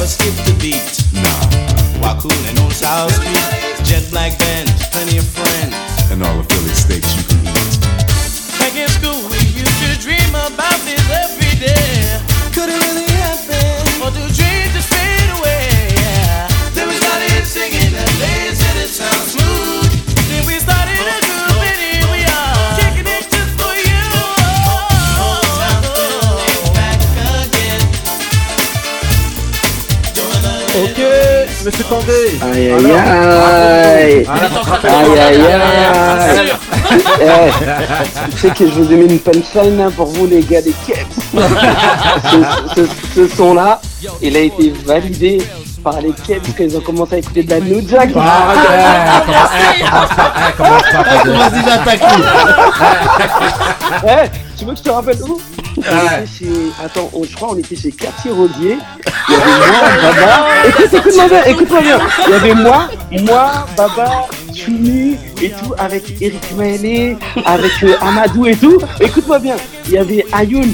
[0.05, 0.85] Never skip the beat.
[1.15, 5.75] Nah, while cooling on South Street, jet black band, plenty of friends.
[6.11, 6.54] and all the
[31.65, 32.39] Monsieur Candé.
[32.43, 34.27] Aïe aïe Alors, aïe.
[34.29, 34.35] Ah,
[34.83, 36.53] là, Aïe aïe aïe.
[37.21, 37.51] Eh,
[38.33, 40.75] Tu sais que je vous ai mis une punchline hein, pour vous les gars des
[40.87, 41.17] Keps.
[42.31, 42.39] Ce,
[42.77, 43.81] ce- ce son-là,
[44.21, 45.39] il a été validé
[45.83, 48.11] par les Keps quand ils ont commencé à écouter de la New Jack.
[51.27, 52.01] Vas-y, j'attaque
[54.07, 55.41] Eh, Tu veux que je te rappelle où?
[55.77, 56.51] On était chez.
[56.83, 58.79] Attends, je crois on était chez Quartier Rosier.
[59.29, 60.47] Il y avait moi, Baba.
[60.69, 61.99] Écoute, écoute-moi bien, écoute-moi bien.
[62.27, 62.89] Il y avait moi,
[63.23, 68.79] moi, Baba, Chumi et tout, avec Eric Maélé, avec euh, Amadou et tout.
[69.01, 69.57] Écoute-moi bien.
[69.87, 70.71] Il y avait Ayoun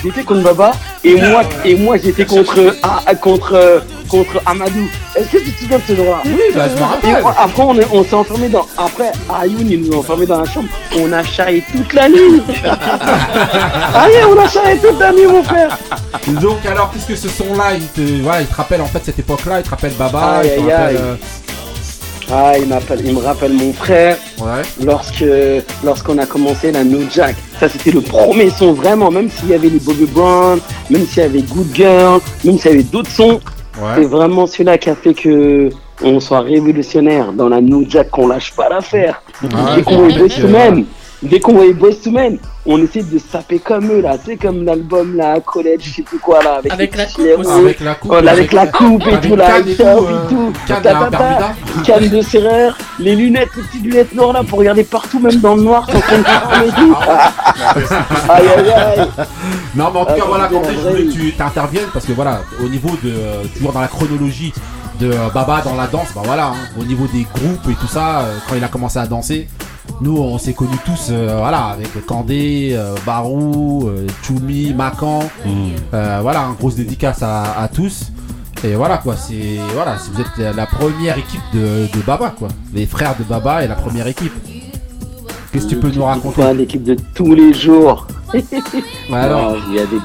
[0.00, 0.72] qui était contre Baba
[1.02, 4.86] et moi, et moi j'étais contre, ah, contre, contre Amadou.
[5.16, 6.22] Est-ce que tu te souviens de ce droit?
[6.24, 7.24] Oui, bah, je me rappelle.
[7.38, 8.66] Après, on, est- on s'est enfermé dans.
[8.78, 9.10] Après,
[9.40, 10.68] Ayoun, il nous a enfermés dans la chambre.
[10.98, 12.42] On a charré toute la nuit.
[13.94, 15.76] Allez, on a charré toute la nuit, mon frère.
[16.40, 19.00] Donc alors qu'est-ce que ce son là il te, voilà, il te rappelle en fait
[19.04, 21.02] cette époque là, il te rappelle Baba, Aïe, il te aïe, rappelle, aïe.
[21.02, 21.14] euh,
[22.34, 24.16] Ah, il, me rappelle mon frère.
[24.82, 25.24] Lorsque,
[25.84, 27.36] lorsqu'on a commencé la No Jack.
[27.60, 29.10] Ça, c'était le premier son, vraiment.
[29.10, 30.58] Même s'il y avait les Bobby Brown,
[30.88, 33.38] même s'il y avait Good Girl, même s'il y avait d'autres sons.
[33.96, 35.68] C'est vraiment celui-là qui a fait que
[36.02, 39.22] on soit révolutionnaire dans la No Jack, qu'on lâche pas l'affaire.
[39.54, 40.48] Ah, dès qu'on II ouais.
[40.48, 40.84] Men,
[41.22, 44.16] dès qu'on voyait Boyz II Men, on essayait de se taper comme eux, là.
[44.18, 46.60] Tu sais, comme l'album, là, College, je sais plus quoi, là.
[46.70, 47.50] Avec, la coupe aussi.
[47.50, 49.58] Avec la coupe, là, avec avec- la coupe et tout, là.
[49.58, 51.84] et tout, euh, canne.
[51.84, 55.56] Canne de serreur, les lunettes, les petites lunettes noires, là, pour regarder partout, même dans
[55.56, 56.20] le noir, sans qu'on
[56.66, 56.96] et tout.
[58.28, 59.06] Aïe, aïe, aïe.
[59.74, 62.04] Non mais en tout Ah, cas voilà c'était quand je voulais que tu t'interviennes parce
[62.04, 64.52] que voilà au niveau de euh, toujours dans la chronologie
[65.00, 67.86] de euh, Baba dans la danse bah voilà hein, au niveau des groupes et tout
[67.88, 69.48] ça euh, quand il a commencé à danser
[70.00, 75.20] nous on s'est connus tous euh, voilà avec Kandé, euh, Barou, euh, Choumi, Macan
[75.94, 78.10] Euh, voilà une grosse dédicace à, à tous.
[78.64, 82.32] Et voilà quoi c'est voilà si vous êtes la, la première équipe de, de Baba
[82.38, 82.48] quoi.
[82.72, 84.32] Les frères de Baba et la première équipe.
[85.52, 86.54] Qu'est-ce que tu peux nous raconter?
[86.54, 88.06] L'équipe de tous les jours.
[89.12, 89.56] alors.
[89.68, 89.98] Il y a, des,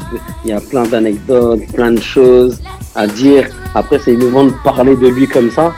[0.44, 2.60] il y a plein d'anecdotes, plein de choses
[2.96, 3.48] à dire.
[3.74, 5.72] Après, c'est émouvant de parler de lui comme ça.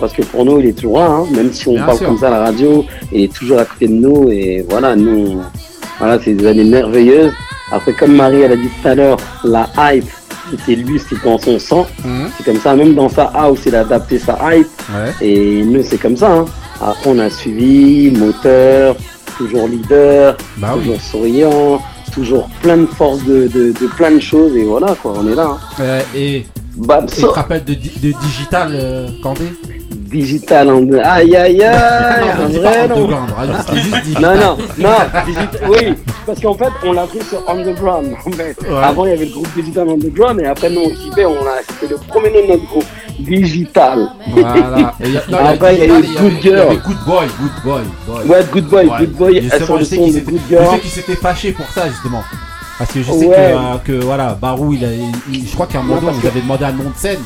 [0.00, 1.06] Parce que pour nous, il est toujours là.
[1.06, 1.24] hein.
[1.34, 2.06] Même si on Bien parle sûr.
[2.08, 4.28] comme ça à la radio, il est toujours à côté de nous.
[4.30, 5.40] Et voilà, nous,
[5.98, 7.32] voilà, c'est des années merveilleuses.
[7.72, 10.04] Après, comme Marie, elle a dit tout à l'heure, la hype,
[10.50, 11.86] c'était lui, c'est dans son sang.
[12.04, 12.28] Mhm.
[12.36, 14.68] C'est comme ça, même dans sa house, il a adapté sa hype.
[15.20, 16.30] Et nous, c'est comme ça.
[16.32, 16.44] hein.
[16.80, 18.96] Après, on a suivi, moteur,
[19.38, 21.80] toujours leader, Bah toujours souriant,
[22.12, 24.54] toujours plein de force de, de, de plein de choses.
[24.56, 25.50] Et voilà, quoi, on est là.
[25.52, 25.58] hein.
[25.80, 26.44] Euh, et
[27.08, 29.44] tu te rappelles de, di- de Digital euh, Kandé
[30.14, 31.76] Digital en Aïe aïe aïe
[32.38, 33.28] Non, dis vrai pas underground,
[33.66, 34.22] c'était juste digital.
[34.38, 34.90] Non, non, non,
[35.26, 35.94] digital, oui,
[36.24, 38.14] parce qu'en fait, on l'a pris sur Underground.
[38.24, 38.56] En fait.
[38.62, 38.76] Ouais.
[38.82, 41.56] Avant, il y avait le groupe Digital Underground, et après, nous, on kiffait, on a,
[41.68, 42.84] c'était le premier nom de notre groupe,
[43.18, 44.08] Digital.
[44.28, 44.94] Voilà.
[45.00, 46.76] Et y a- non, après, il y a eu Good il Girl.
[46.84, 47.82] Good Boy, Good Boy.
[48.06, 48.24] boy.
[48.28, 50.66] Ouais, Good Boy, Good Boy, Justement, sur le je son de Good Je Girl.
[50.74, 52.22] sais qu'il s'était fâché pour ça, justement.
[52.78, 53.34] Parce que je sais Ouais.
[53.36, 56.20] que, euh, que, voilà, Barou, il a, il- je crois qu'à un moment Non, vous
[56.20, 57.20] que- avez demandé un nom de scène.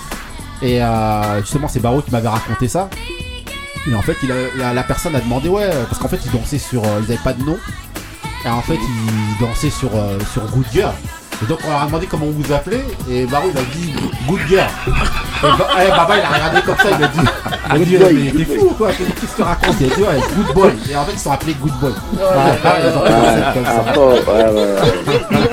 [0.63, 2.89] Et euh, justement, c'est Barou qui m'avait raconté ça.
[3.91, 6.33] Et en fait, il a- la, la personne a demandé, ouais, parce qu'en fait, ils
[6.33, 6.85] dansaient sur.
[6.85, 7.57] euh, ils avaient pas de nom.
[8.45, 10.95] Et en fait, ils dansaient sur, euh, sur Good Girl.
[11.43, 12.85] Et donc, on leur a demandé comment on vous appelait.
[13.09, 13.95] Et Barou, il a dit
[14.27, 14.67] Good Girl.
[14.67, 17.91] Et Ba- eh, Baba, il a regardé comme ça, il a dit, il a dit
[17.97, 19.75] Good boy, mais t'es fou ou quoi Qu'est-ce que tu racontes?
[19.81, 20.73] Il a dit, ouais, Good Boy.
[20.91, 21.93] Et en fait, ils sont appelés Good Boy.
[22.13, 23.85] Voilà, ils ont commencé comme ça.
[23.87, 24.77] Après, ouais, ouais, ouais.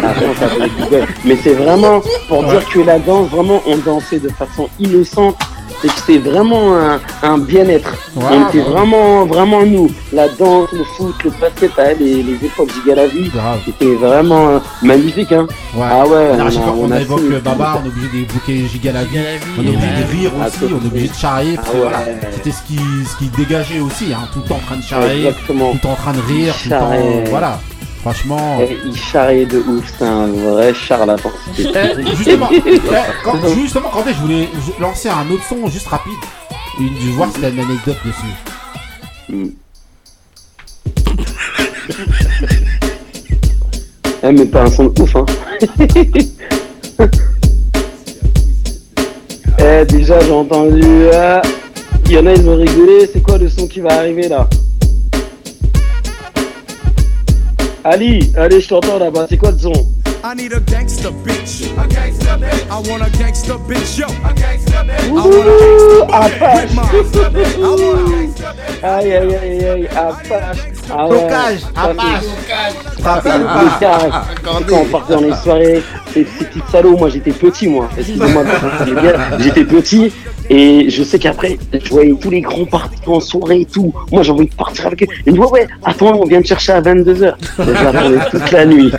[0.04, 1.04] Après, on s'appelait Good Boy.
[1.24, 5.38] Mais c'est vraiment pour dire que la danse, vraiment, on dansait de façon innocente.
[5.86, 7.94] Et que c'était vraiment un, un bien-être.
[8.16, 8.74] Ouais, on était bah oui.
[8.74, 9.92] vraiment, vraiment nous.
[10.12, 13.30] La danse, le foot, le basket, ah, les, les époques Gigalavi,
[13.66, 15.32] c'était vraiment euh, magnifique.
[15.32, 15.46] Hein.
[15.76, 15.86] Ouais.
[15.88, 16.32] Ah ouais,
[16.74, 19.20] qu'on a évoque su- le Baba, on est obligé d'évoquer Giga la vie.
[19.60, 21.56] On est obligé de rire Ah, aussi, on est obligé de charrier.
[21.60, 21.82] Ah que, ouais.
[21.84, 22.00] voilà,
[22.32, 22.78] C'était ce qui,
[23.08, 25.68] ce qui dégageait aussi, hein, tout le temps en train de charrier, Exactement.
[25.70, 27.30] tout le temps en train de rire, tout le temps.
[27.30, 27.60] Voilà.
[28.06, 28.60] Franchement.
[28.62, 31.32] Et il charriait de ouf, c'est un vrai charlatan.
[31.58, 31.64] Eh,
[32.16, 32.80] justement, eh,
[33.24, 34.48] quand, justement, quand je voulais
[34.80, 36.14] lancer un autre son juste rapide,
[36.80, 38.36] une, je vois si t'as une anecdote dessus.
[44.22, 45.26] Eh, mais pas un son de ouf, hein.
[49.58, 50.84] eh, déjà, j'ai entendu.
[50.84, 51.42] euh,
[52.06, 53.10] Il y en a, ils ont rigolé.
[53.12, 54.48] C'est quoi le son qui va arriver là?
[57.88, 59.28] Ali, allez, je t'entends là-bas.
[59.30, 59.72] C'est quoi le son?
[60.26, 61.70] I need a gangster bitch.
[61.78, 62.68] A gangster bitch.
[62.68, 64.08] I want a gangster bitch, yo.
[64.28, 65.04] A gangster bitch.
[65.04, 67.30] I want Ouh, a gangster Apache.
[67.30, 67.54] bitch.
[67.54, 68.84] I want a gangster bitch.
[68.84, 70.58] Aïe, aïe, aïe, aïe, Apache.
[70.90, 71.28] Ah ouais,
[71.76, 72.24] Apache.
[73.04, 73.46] ça, c'est le
[74.44, 77.88] Quand on partait dans les soirées, ces petites salauds, moi j'étais petit, moi.
[77.96, 78.44] Excusez-moi,
[79.38, 80.12] j'étais petit.
[80.50, 83.92] Et je sais qu'après, je voyais tous les grands partir en soirée et tout.
[84.12, 85.08] Moi, j'ai envie de partir avec eux.
[85.26, 87.34] Ils me disent, ouais, ouais, attends, on vient te chercher à 22h.
[87.58, 88.92] J'attendais toute la nuit.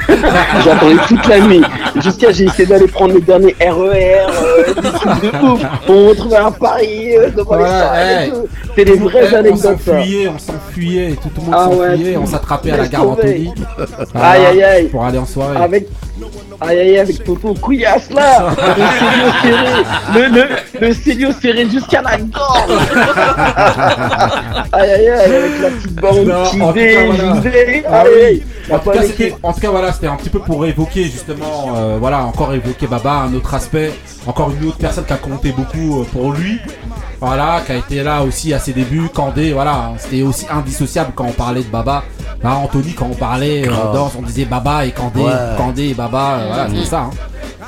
[0.65, 1.63] J'attendais toute la nuit.
[2.03, 4.27] Jusqu'à, j'ai essayé d'aller prendre le dernier RER, euh,
[4.69, 5.61] euh, des trucs de ouf.
[5.89, 8.31] On retrouvait un Paris euh, devant les Voilà, hey.
[8.31, 8.47] tout.
[8.77, 9.93] C'était des vraies anecdotes, On ça.
[9.93, 12.21] s'enfuyait, on s'enfuyait, tout, le monde Ah ouais, s'enfuyait, tout.
[12.23, 13.09] on s'attrapait à la gare.
[13.09, 13.53] Anthony.
[14.15, 14.85] Aïe, aïe, aïe.
[14.89, 15.57] Pour aller en soirée.
[15.63, 15.89] Avec.
[16.61, 19.83] Aïe aïe aïe, avec Toto Couillasse là Le serré
[20.15, 22.71] Le, le, le serré jusqu'à la gorge
[24.73, 27.35] Aïe aïe aïe, avec la petite bande qui dé, voilà.
[27.91, 28.79] Ah aïe, oui.
[28.79, 32.25] tout, cas, en tout cas, voilà, c'était un petit peu pour évoquer justement, euh, voilà,
[32.25, 33.93] encore évoquer Baba, un autre aspect,
[34.27, 36.59] encore une autre personne qui a compté beaucoup euh, pour lui,
[37.21, 41.25] voilà, qui a été là aussi à ses débuts, Candé, voilà, c'était aussi indissociable quand
[41.27, 42.05] on parlait de Baba.
[42.43, 45.33] Là, Anthony, quand on parlait euh, danse, on disait Baba et Candé, Ouais.
[45.57, 47.01] Candé et Baba, euh, voilà, c'était ça.
[47.01, 47.11] hein.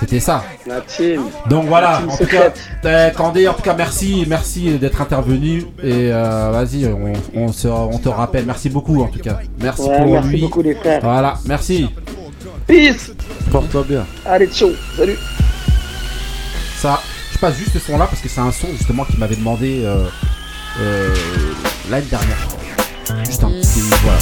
[0.01, 0.45] C'était ça.
[0.67, 1.23] La team.
[1.51, 5.65] Donc voilà, La team en tout cas, Candé, en tout cas, merci, merci d'être intervenu.
[5.83, 8.45] Et euh, vas-y, on, on, se- on te rappelle.
[8.47, 9.39] Merci beaucoup, en tout cas.
[9.61, 10.41] Merci Ouais, pour merci lui.
[10.43, 11.01] beaucoup, les frères.
[11.03, 11.89] Voilà, merci.
[12.69, 13.13] Peace
[13.51, 14.07] Porte-toi bien.
[14.27, 15.17] Allez, ciao, salut
[16.77, 17.03] Ça,
[17.33, 19.81] je passe juste ce son là parce que c'est un son justement qui m'avait demandé
[19.85, 20.05] euh,
[20.81, 21.15] euh,
[21.91, 22.47] l'année dernière.
[23.25, 24.19] Juste un petit, voilà,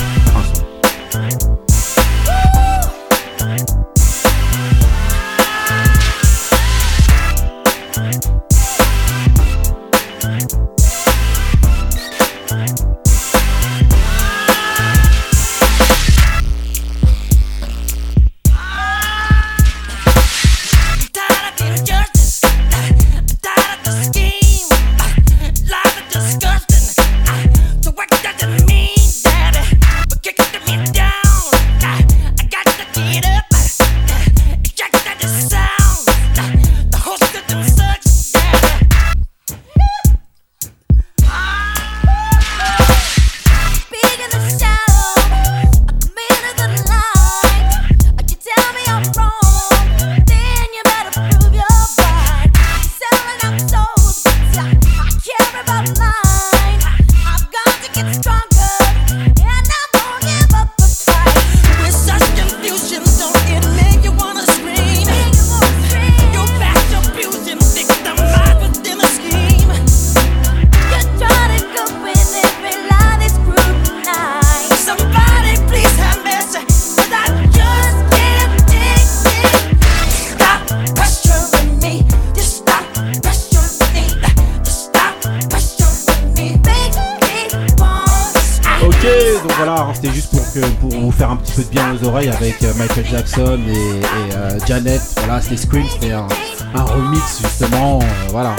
[94.66, 95.00] Janet.
[95.18, 96.26] Voilà, c'était Scream, c'était un,
[96.74, 98.54] remix justement, euh, voilà.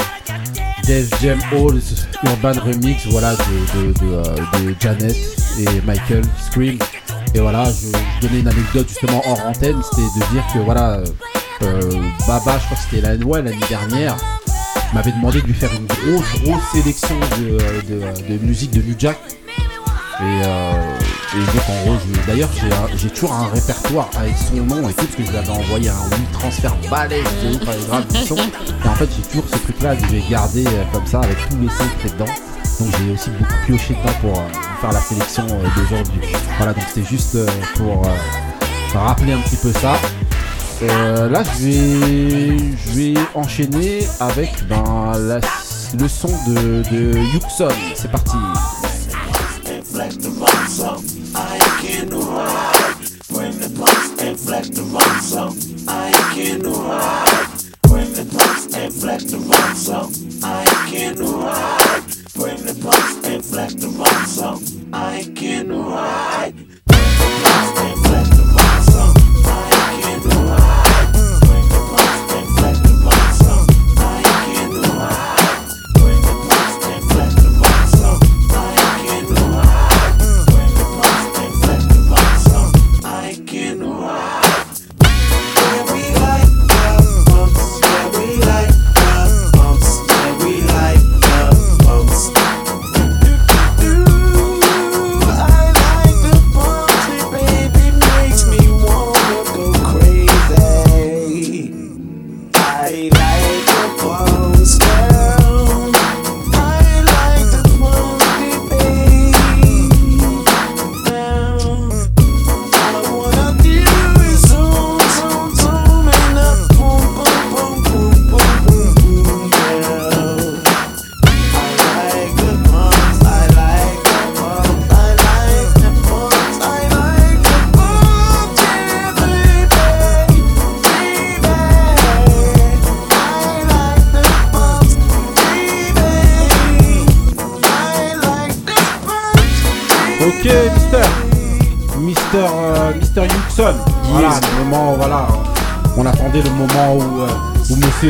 [0.87, 1.81] Def Jam Hall
[2.23, 4.23] Urban Remix, voilà, euh,
[4.63, 5.15] de Janet
[5.59, 6.79] et Michael Scream.
[7.35, 11.05] Et voilà, je, donnais une anecdote justement hors antenne, c'était de dire que voilà, euh,
[11.63, 14.15] euh, Baba, je crois que c'était l'année dernière,
[14.93, 19.17] m'avait demandé de lui faire une grosse, grosse sélection de, de musique de New Jack.
[20.19, 20.71] Et, euh,
[21.69, 25.23] en gros, d'ailleurs j'ai j'ai toujours un répertoire avec son nom et tout, parce que
[25.23, 25.93] je lui avais envoyé un
[26.33, 28.35] transfert balèze de ouf avec grave du son.
[28.35, 31.19] Et en fait j'ai toujours ce truc là que je vais garder euh, comme ça
[31.19, 32.33] avec tous les sons a dedans.
[32.79, 36.21] Donc j'ai aussi beaucoup pioché dedans pour euh, faire la sélection d'aujourd'hui.
[36.57, 37.37] Voilà, donc c'était juste
[37.75, 38.09] pour
[38.95, 39.97] rappeler un petit peu ça.
[40.81, 45.11] Là je vais je vais enchaîner avec ben,
[45.99, 47.67] le son de, de Yuxon.
[47.95, 48.37] C'est parti.
[49.97, 51.01] flex the rhymes up.
[51.33, 52.97] I can do hard.
[53.33, 55.53] Bring the punks and flex the rhymes up.
[55.87, 57.49] I can do hard.
[57.81, 60.09] Bring the punks and flex the rhymes up.
[60.43, 62.03] I can do hard.
[62.35, 64.59] Bring the punks and flex the rhymes up.
[64.93, 66.66] I can do hard.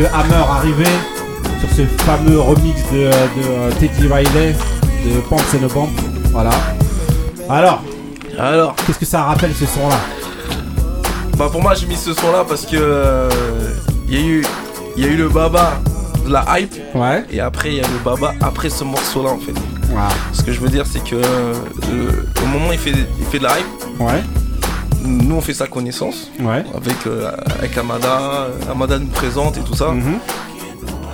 [0.05, 0.83] Hammer arrivait
[1.59, 3.09] sur ce fameux remix de, de,
[3.49, 4.55] euh, Teddy Riley
[5.05, 5.89] de Pumps and a Bomb.
[6.31, 6.49] Voilà.
[7.49, 7.81] Alors,
[8.37, 9.95] alors, qu'est-ce que ça rappelle ce son-là?
[11.37, 13.29] Bah pour moi j'ai mis ce son là parce que euh,
[14.09, 14.45] il y a eu
[14.95, 15.79] il y a eu le baba
[16.25, 17.23] de la hype ouais.
[17.29, 19.53] et après il y a le baba après ce morceau là en fait.
[20.33, 21.53] Ce que je veux dire c'est que euh,
[21.91, 24.23] le- au moment il fait il fait de la hype, Ouais.
[25.03, 26.63] Nous on fait sa connaissance Ouais.
[26.75, 29.89] avec euh, avec Amada, Amada nous présente et tout ça.
[29.91, 30.19] Mhm.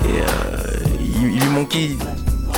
[0.06, 1.98] Et euh, il, il lui manquait une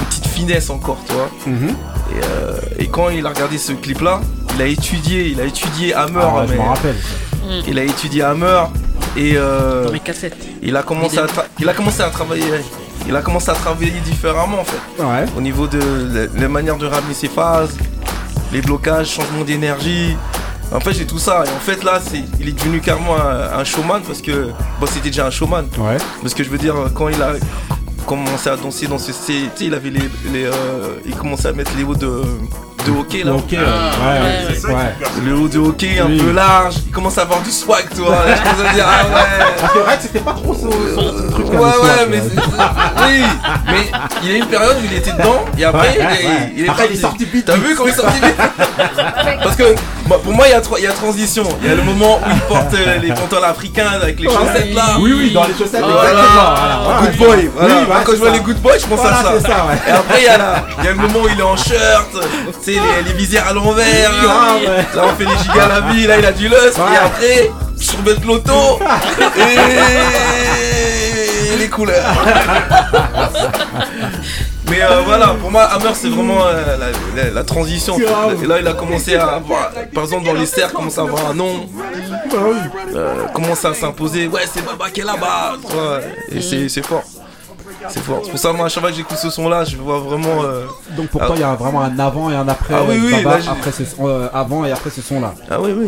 [0.05, 1.30] petite finesse encore, tu vois.
[1.47, 1.69] Mhm.
[1.69, 4.21] Et, euh, et quand il a regardé ce clip là,
[4.55, 6.19] il a étudié, il a étudié Hammer.
[6.21, 6.95] Ah ouais, je mais- m'en rappelle.
[7.67, 8.63] Il a étudié Hammer
[9.15, 10.36] et euh, Dans mes cassettes.
[10.63, 11.28] il a commencé à
[11.59, 12.43] il a commencé à travailler
[13.07, 15.03] il a commencé à travailler différemment en fait.
[15.03, 15.26] Ouais.
[15.38, 15.80] Au niveau de
[16.34, 17.78] la, la manière de ramener ses phases,
[18.51, 20.15] les blocages, changement d'énergie.
[20.76, 21.43] En fait, j'ai tout ça.
[21.45, 24.49] Et en fait, là, c'est, il est devenu carrément un, un showman parce que,
[24.80, 25.65] bon, c'était déjà un showman.
[25.78, 25.97] Ouais.
[26.21, 27.34] Parce que je veux dire, quand il a
[28.05, 31.53] commencé à danser dans ce, tu sais, il avait les, les, euh, il commençait à
[31.53, 32.23] mettre les hauts de,
[32.86, 33.31] de hockey là.
[33.31, 33.63] Le hockey, ouais.
[33.63, 34.73] Ouais, ouais, C'est ça ouais.
[34.97, 35.11] qui perce.
[35.25, 36.17] Le haut de hockey un Oui.
[36.17, 36.75] peu large.
[36.86, 38.17] Il commence à avoir du swag, tu vois.
[38.27, 39.81] Je commence à dire, ah ouais.
[39.81, 41.47] Vrai que c'était pas trop son, son truc.
[41.51, 43.23] Ouais, ouais, swag, mais oui,
[43.67, 43.91] mais
[44.23, 46.53] il y a une période où il était dedans et après Ouais, il, est, ouais.
[46.57, 47.45] il est Après, il est sorti vite.
[47.45, 48.36] T'as vu comment il est sorti vite
[49.43, 49.75] Parce que
[50.07, 51.43] bah, pour moi il y a trois- il y a transition.
[51.61, 54.33] Il y a le moment où il porte euh, les pantalons africains avec les Ouais.
[54.33, 54.83] chaussettes là.
[54.99, 56.09] Oui, oui, dans les chaussettes, Voilà.
[56.11, 57.01] exactement, voilà.
[57.01, 57.49] Good boy.
[57.55, 57.75] Voilà.
[57.75, 58.33] Oui, Quand je vois ça.
[58.33, 59.31] les good boys, je pense Voilà, à ça.
[59.39, 59.77] c'est ça, ouais.
[59.88, 61.55] Et après il y a là, il y a le moment où il est en
[61.57, 62.11] shirt,
[62.80, 64.11] les, les visières à l'envers.
[64.21, 65.03] Oui, là.
[65.03, 66.93] on fait les gigas à la vie, là il a du lust Ouais.
[66.93, 68.80] et après surbet l'auto
[71.53, 72.15] et les couleurs.
[74.67, 77.99] Mais euh, voilà, pour moi, Hammer, c'est vraiment euh, la, la- la transition.
[77.99, 81.30] Et là, il a commencé à avoir, par exemple, dans les cercles, commence à avoir
[81.30, 81.69] un nom,
[82.34, 84.28] euh, commence à s'imposer.
[84.28, 85.53] Ouais, c'est Baba qui est là-bas.
[86.32, 87.03] Et c'est fort.
[87.89, 88.21] C'est fort.
[88.23, 90.43] C'est pour ça, moi, à chaque fois que j'écoute ce son-là, je vois vraiment.
[90.43, 90.65] euh,
[90.97, 92.73] Donc pour toi, il y a vraiment un avant et un après.
[92.77, 95.19] Ah oui, oui, Baba, là, j'ai- après ce son- euh, avant et après ce son
[95.21, 95.33] là.
[95.49, 95.88] Ah oui, oui.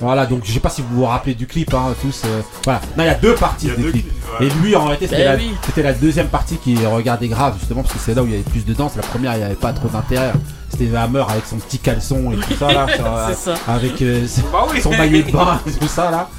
[0.00, 2.22] Voilà, donc je sais pas si vous vous rappelez du clip, hein, tous.
[2.24, 4.06] euh, voilà, non, il y a deux parties y a du deux clip.
[4.08, 4.46] clips, ouais.
[4.46, 5.54] Et lui, en réalité, c'était Ben la, oui.
[5.66, 8.34] c'était la deuxième partie qui regardait grave, justement, parce que c'est là où il y
[8.34, 8.96] avait plus de danse.
[8.96, 10.32] La première, il n'y avait pas trop d'intérêt.
[10.70, 13.54] C'était Hammer avec son petit caleçon et tout ça là, euh, C'est ça.
[13.68, 14.80] avec euh, Bah oui.
[14.80, 16.30] son maillot de bain et tout ça là.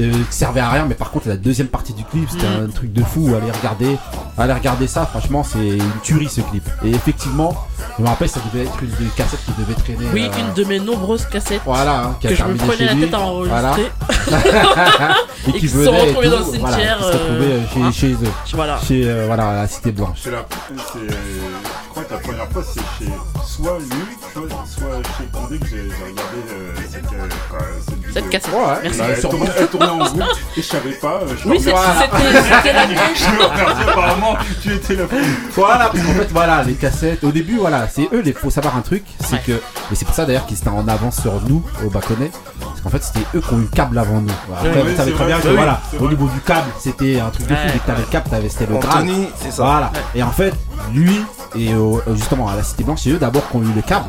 [0.00, 2.66] Euh, qui servait à rien, mais par contre la deuxième partie du clip c'était un
[2.68, 3.34] truc de fou.
[3.36, 3.96] Allez regarder,
[4.36, 5.06] allez regarder ça.
[5.06, 6.68] Franchement, c'est une tuerie ce clip.
[6.84, 7.54] Et effectivement,
[7.96, 10.06] je me rappelle ça devait être une des cassettes qui devait traîner.
[10.12, 12.84] Oui, euh, une de mes nombreuses cassettes Voilà, hein, qui a que je me prenais
[12.86, 13.04] la lui.
[13.04, 13.90] tête à enregistrer.
[15.46, 17.92] et Et qui qui se tout, dans le voilà, cimetière, qui se euh, chez, euh,
[17.92, 18.32] chez eux.
[18.54, 18.80] Voilà.
[18.86, 20.18] Chez euh, voilà, la Cité Blanche.
[20.22, 20.46] C'est la,
[22.04, 23.10] crois que la première fois c'est chez
[23.46, 24.16] soit lui,
[24.66, 27.28] soit, chez Condé que j'ai, regardé euh, cette, euh,
[27.84, 28.10] cette vidéo.
[28.14, 28.52] Cette cassette.
[28.54, 28.98] Ouais, Merci.
[28.98, 30.24] Bah, elle, tournait, elle tournait en boucle
[30.56, 31.20] et je savais pas.
[31.42, 32.86] Je Oui, c'était- c'était la.
[32.88, 35.24] Je remercie, apparemment, tu étais la première.
[35.54, 37.24] Voilà, parce qu'en fait, voilà, les cassettes.
[37.24, 39.52] Au début, voilà, c'est eux, il faut savoir un truc, c'est que.
[39.52, 42.30] Et c'est pour ça d'ailleurs qu'ils étaient en avance sur nous, au Baconnet.
[42.88, 44.30] Qu'en fait, c'était eux qui ont eu le câble avant nous.
[44.50, 46.08] Après, Oui, vous savez très bien que voilà, au vrai.
[46.08, 47.60] niveau du câble, c'était un truc de fou.
[47.70, 48.76] Dès que t'avais le câble, t'avais, c'était le.
[48.76, 49.62] Anthony, c'est ça.
[49.64, 49.92] Voilà.
[50.14, 50.54] Et en fait,
[50.94, 51.20] lui,
[51.54, 54.06] et au- justement à la Cité Blanche, c'est eux d'abord qui ont eu le câble.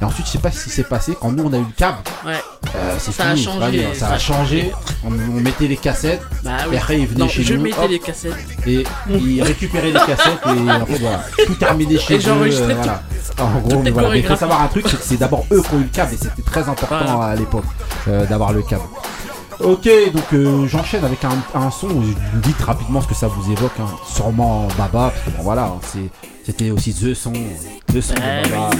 [0.00, 1.14] Et ensuite, je sais pas ce qui s'est passé.
[1.20, 2.32] Quand nous, on a eu le câble, Ouais.
[2.74, 3.44] euh, c'est Ça a fini.
[3.44, 4.72] changé, Vas-y, Ça, ça a a changé.
[5.04, 6.22] On, on mettait les cassettes.
[6.42, 6.76] Bah Et oui.
[6.78, 7.62] après, ils venaient Non, chez je nous.
[7.62, 8.32] mettais hop, les cassettes.
[8.66, 12.74] et ils récupéraient les cassettes et en fait voilà tout terminé chez Et eux euh,
[12.76, 13.02] voilà.
[13.38, 15.62] en gros mais voilà mais il faut savoir un truc c'est que c'est d'abord eux
[15.62, 17.32] qui ont eu le câble et c'était très important Voilà.
[17.32, 17.64] à l'époque
[18.08, 18.82] euh, d'avoir le câble
[19.60, 21.88] ok donc euh, j'enchaîne avec un, un son
[22.34, 23.86] dites rapidement ce que ça vous évoque hein.
[24.14, 25.72] sûrement Baba parce que bon voilà
[26.44, 28.70] c'était aussi The Son The Son de Eh Baba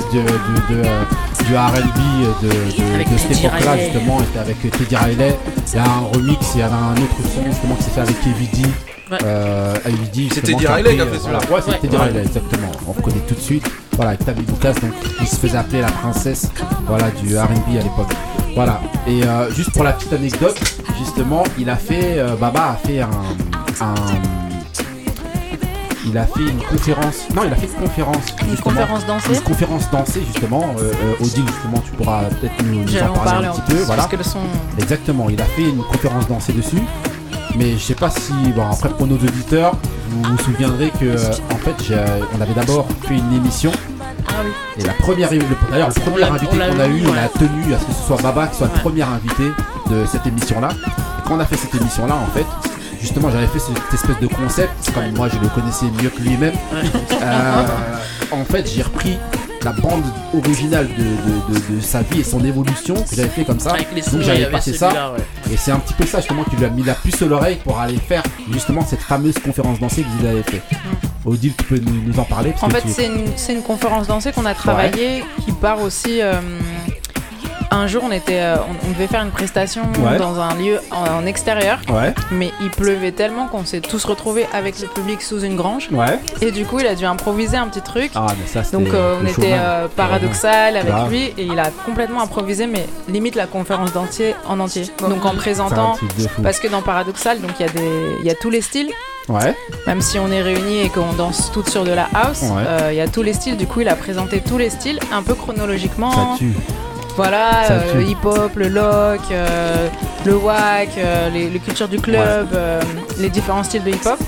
[0.00, 1.02] c'était de, de- de, euh,
[1.46, 2.00] du RB
[2.42, 4.20] de, de, Avec de cette époque-là, justement.
[4.20, 5.36] Était avec Teddy Riley.
[5.72, 8.00] Il y a un remix, il y avait un autre son justement qui s'est fait
[8.00, 8.68] avec KVD.
[9.10, 9.18] Ouais.
[9.24, 9.74] Euh,
[10.14, 11.40] justement, Teddy Riley qui a euh, fait voilà.
[11.40, 11.56] celui-là.
[11.72, 11.78] Ouais.
[11.80, 11.96] Teddy.
[11.96, 12.68] Riley, exactement.
[12.88, 13.70] On reconnaît tout de suite.
[13.96, 16.50] Voilà, avec Tammy Lucas, donc il se faisait appeler la princesse
[16.86, 18.12] voilà, du RB à l'époque.
[18.54, 18.80] Voilà.
[19.06, 20.56] Et euh, juste pour la petite anecdote,
[20.98, 23.10] justement, il a fait, euh, Baba a fait un,
[23.82, 23.94] un-
[26.06, 27.16] il a fait une conférence.
[27.34, 28.16] Non, il a fait une conférence.
[28.48, 30.74] Une conférence dansée Une conférence dansée, justement.
[30.78, 33.76] Euh, euh, Odile, justement, tu pourras peut-être nous, en parler un petit peu.
[33.82, 34.02] Voilà.
[34.02, 34.38] parce que le son-
[34.78, 36.82] Exactement, il a fait une conférence dansée dessus.
[37.56, 39.72] Mais je sais pas si, bon après pour nos auditeurs,
[40.08, 41.14] vous vous souviendrez que
[41.52, 41.94] en fait
[42.34, 43.70] on avait d'abord fait une émission
[44.26, 44.50] Ah oui.
[44.78, 45.40] et la première, le-
[45.70, 48.22] d'ailleurs le premier invité qu'on a eu, on a tenu à ce que ce soit
[48.22, 49.44] Baba qui soit le premier invité
[49.90, 50.70] de cette émission-là.
[50.72, 52.46] Et quand on a fait cette émission-là, en fait,
[53.02, 56.54] justement, j'avais fait cette espèce de concept, comme moi je le connaissais mieux que lui-même.
[57.22, 57.62] Euh,
[58.30, 59.18] en fait, j'ai repris
[59.64, 60.02] la bande
[60.34, 63.70] originale de, de- de- de sa vie et son évolution que j'avais fait comme ça.
[64.12, 64.88] Donc j'avais passé ça.
[65.12, 65.52] ouais.
[65.52, 67.56] Et c'est un petit peu ça justement qui lui a mis la puce à l'oreille
[67.62, 70.62] pour aller faire justement cette fameuse conférence dansée que vous avez fait.
[71.24, 73.52] Odile, tu peux nous, nous en parler parce En que fait, tu- c'est une, c'est
[73.54, 76.20] une conférence dansée qu'on a travaillée qui part aussi.
[76.20, 76.32] euh,
[77.74, 80.18] un jour, on, était, euh, on, on devait faire une prestation Ouais.
[80.18, 81.78] dans un lieu en, en extérieur.
[81.88, 82.14] Ouais.
[82.30, 85.88] Mais il pleuvait tellement qu'on s'est tous retrouvés avec le public sous une grange.
[85.90, 86.18] Ouais.
[86.40, 88.10] Et du coup, il a dû improviser un petit truc.
[88.14, 91.10] Ah, mais ça, c'était Donc euh, on était euh, paradoxal avec Grave.
[91.10, 94.84] lui et il a complètement improvisé mais limite la conférence d'entier en entier.
[95.00, 95.94] Donc en présentant
[96.42, 98.90] parce que dans paradoxal donc il y a des il y a tous les styles.
[99.28, 99.54] Ouais.
[99.86, 102.62] Même si on est réunis et qu'on danse toutes sur de la house, Ouais.
[102.66, 103.56] euh, il y a tous les styles.
[103.56, 106.10] Du coup, il a présenté tous les styles un peu chronologiquement.
[106.10, 106.52] Ça tue.
[107.16, 109.88] Voilà, euh, le hip-hop, le lock, euh,
[110.24, 112.48] le wack, euh, les, les cultures du club,
[113.18, 114.18] les différents styles de hip-hop.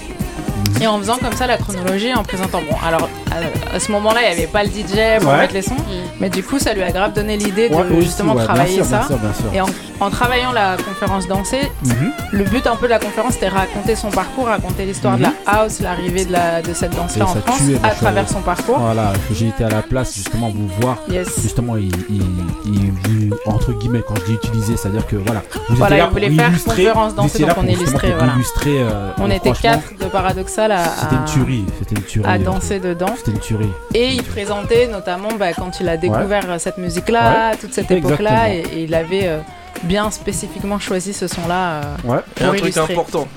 [0.76, 0.82] Mhm.
[0.82, 2.60] Et en faisant comme ça la chronologie, en présentant.
[2.68, 5.38] Bon, alors à, à ce moment-là, il n'y avait pas le DJ pour Ouais.
[5.38, 5.76] mettre les sons,
[6.20, 8.76] mais du coup, ça lui a grave donné l'idée de Ouais, aussi, justement bien travailler
[8.76, 8.98] sûr, ça.
[8.98, 9.44] bien sûr, bien sûr.
[9.54, 9.66] Et en,
[10.00, 12.12] en travaillant la conférence dansée, Mhm.
[12.32, 15.32] le but un peu de la conférence, c'était raconter son parcours, raconter l'histoire de la
[15.46, 18.78] house, l'arrivée de, la, de cette Et danse-là en France, à travers son parcours.
[18.78, 20.98] Voilà, que j'ai été à la place justement vous voir.
[21.10, 21.28] Yes.
[21.42, 22.22] Justement, il, il,
[22.66, 25.42] il- il- entre guillemets, quand je dis utiliser, c'est-à-dire que voilà.
[25.68, 28.12] Vous Voilà, étiez là il voulait pour faire illustrer, conférence vous dansée, donc on illustrait,
[28.16, 28.32] voilà.
[28.34, 32.02] illustrer, euh, On et était quatre de paradoxal à, C'était une à- tuerie, c'était une
[32.02, 32.28] tuerie.
[32.30, 33.14] à danser dedans.
[33.16, 33.70] C'était une tuerie.
[33.94, 37.56] Et il présentait notamment bah, quand il a découvert euh, cette musique-là, Ouais.
[37.56, 38.14] toute cette Exactement.
[38.14, 39.38] époque-là, et, et il avait euh,
[39.84, 41.74] bien spécifiquement choisi ce son-là.
[41.74, 42.18] euh, Ouais.
[42.40, 43.28] Et un truc important.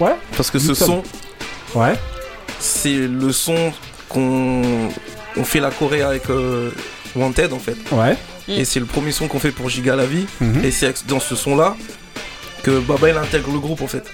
[0.00, 0.14] Ouais.
[0.36, 1.02] Parce que ce son,
[1.74, 1.94] Ouais.
[2.58, 3.72] c'est le son
[4.08, 4.62] qu'on
[5.36, 6.70] on fait la Corée avec euh,
[7.16, 7.76] Wanted en fait.
[7.92, 8.16] Ouais.
[8.48, 10.26] Et c'est le premier son qu'on fait pour Giga la vie.
[10.40, 10.64] Mhm.
[10.64, 11.74] Et c'est dans ce son là
[12.62, 14.04] que Baba il intègre le groupe en fait.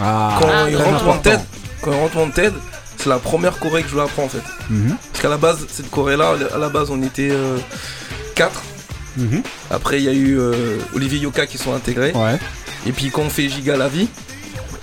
[0.00, 1.30] Ah, quand ah, il rentre important.
[1.30, 1.40] Wanted,
[1.82, 2.52] quand il rentre Wanted,
[2.96, 4.42] c'est la première Corée que je lui apprends en fait.
[4.68, 4.96] Mhm.
[5.12, 7.30] Parce qu'à la base, cette Corée là, à la base on était
[8.34, 8.62] 4.
[9.16, 9.42] Mhm.
[9.70, 12.12] Après il y a eu euh, Olivier Yoka qui sont intégrés.
[12.14, 12.38] Ouais.
[12.86, 14.08] Et puis quand on fait Giga la vie,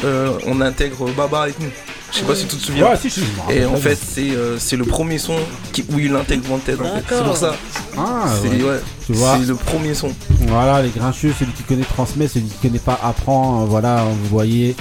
[0.03, 1.69] euh, on intègre Baba avec nous.
[2.11, 2.37] Je sais pas Oui.
[2.39, 2.89] si tu te souviens.
[2.89, 5.35] Ouais, si, si, Et en fait, c'est euh, c'est le premier son
[5.73, 7.03] qui, où il intègre Wanted en fait.
[7.09, 7.55] C'est pour ça.
[7.97, 8.79] Ah, c'est ouais.
[9.09, 10.13] ouais, le premier son.
[10.47, 13.63] Voilà, les grincheux, celui qui connaît transmet, celui qui connaît pas apprend.
[13.63, 14.75] euh, Voilà, vous voyez.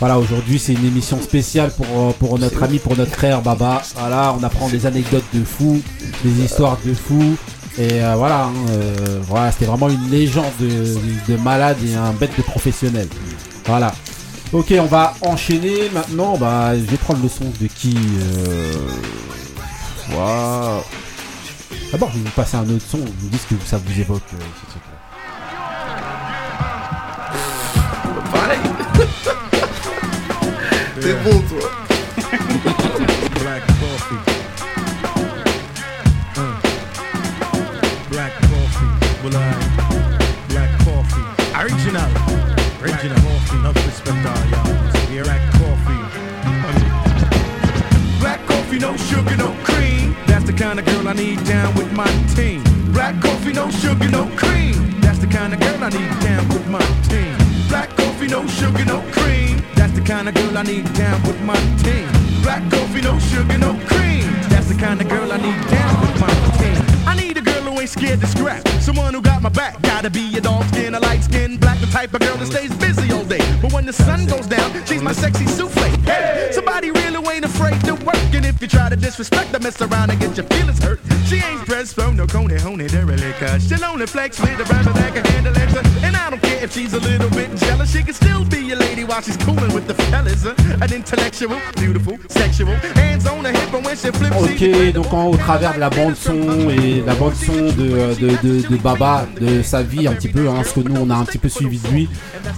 [0.00, 3.82] Voilà, aujourd'hui c'est une émission spéciale pour, euh, pour notre ami, pour notre frère Baba.
[3.96, 5.82] Voilà, on apprend des anecdotes de fous,
[6.24, 7.36] des histoires de fous.
[7.78, 10.96] Et euh, voilà, hein, euh, voilà c'était vraiment une légende de,
[11.30, 13.08] de malade et un bête de professionnel.
[13.66, 13.92] Voilà.
[14.54, 16.38] Ok, on va enchaîner maintenant.
[16.38, 17.94] Bah, je vais prendre le son de qui
[18.48, 18.72] euh...
[20.16, 20.80] Waouh.
[21.92, 22.98] D'abord, je vais vous passer un autre son.
[22.98, 24.99] Vous me dites ce que ça vous évoque, ce truc-là.
[31.10, 31.68] T'es bon toi.
[33.42, 34.20] Black coffee.
[36.36, 36.54] Uh.
[38.10, 38.92] Black coffee.
[39.24, 39.38] Well, I.
[40.50, 41.26] Black coffee.
[41.58, 42.10] Original.
[42.80, 43.16] Original.
[43.26, 43.56] coffee.
[43.56, 45.24] Enough respect, all y'all.
[45.24, 46.02] Black coffee.
[48.20, 50.14] Black coffee, no sugar, no cream.
[50.28, 52.06] That's the kind of girl I need down with my
[52.36, 52.62] team.
[52.92, 55.00] Black coffee, no sugar, no cream.
[55.00, 57.36] That's the kind of girl I need down with my team.
[57.68, 59.62] Black coffee, no sugar, no cream.
[59.74, 62.08] That's the kind of girl I need down with my team.
[62.42, 64.24] Black coffee, no sugar, no cream.
[64.50, 67.06] That's the kind of girl I need down with my team.
[67.06, 68.66] I need a girl who ain't scared to scrap.
[68.80, 69.80] Someone who got my back.
[69.82, 72.74] Gotta be a dark skin, a light skin, black, the type of girl that stays
[72.76, 73.44] busy all day.
[73.62, 75.82] But when the sun goes down, she's my sexy souffle.
[76.04, 78.34] Hey, somebody really ain't afraid to work.
[78.34, 81.00] And if you try to disrespect her, mess around and get your feelings hurt.
[81.26, 83.62] She ain't pressed from no coney, honey, derelict.
[83.62, 86.04] She'll only flex with a brother that can handle it.
[86.04, 88.76] And I don't care If she's a little bit jealous, she can still be a
[88.76, 90.44] lady while she's cooling with the fellas.
[90.44, 90.54] huh?
[90.80, 95.26] An intellectual, beautiful, sexual, hands on the hip, and when she flips, Ok, donc en-
[95.26, 99.26] au travers de la bande son et la bande son de, de, de- de Baba,
[99.40, 101.48] de sa vie un petit peu, hein, ce que nous on a un petit peu
[101.48, 102.08] suivi de lui,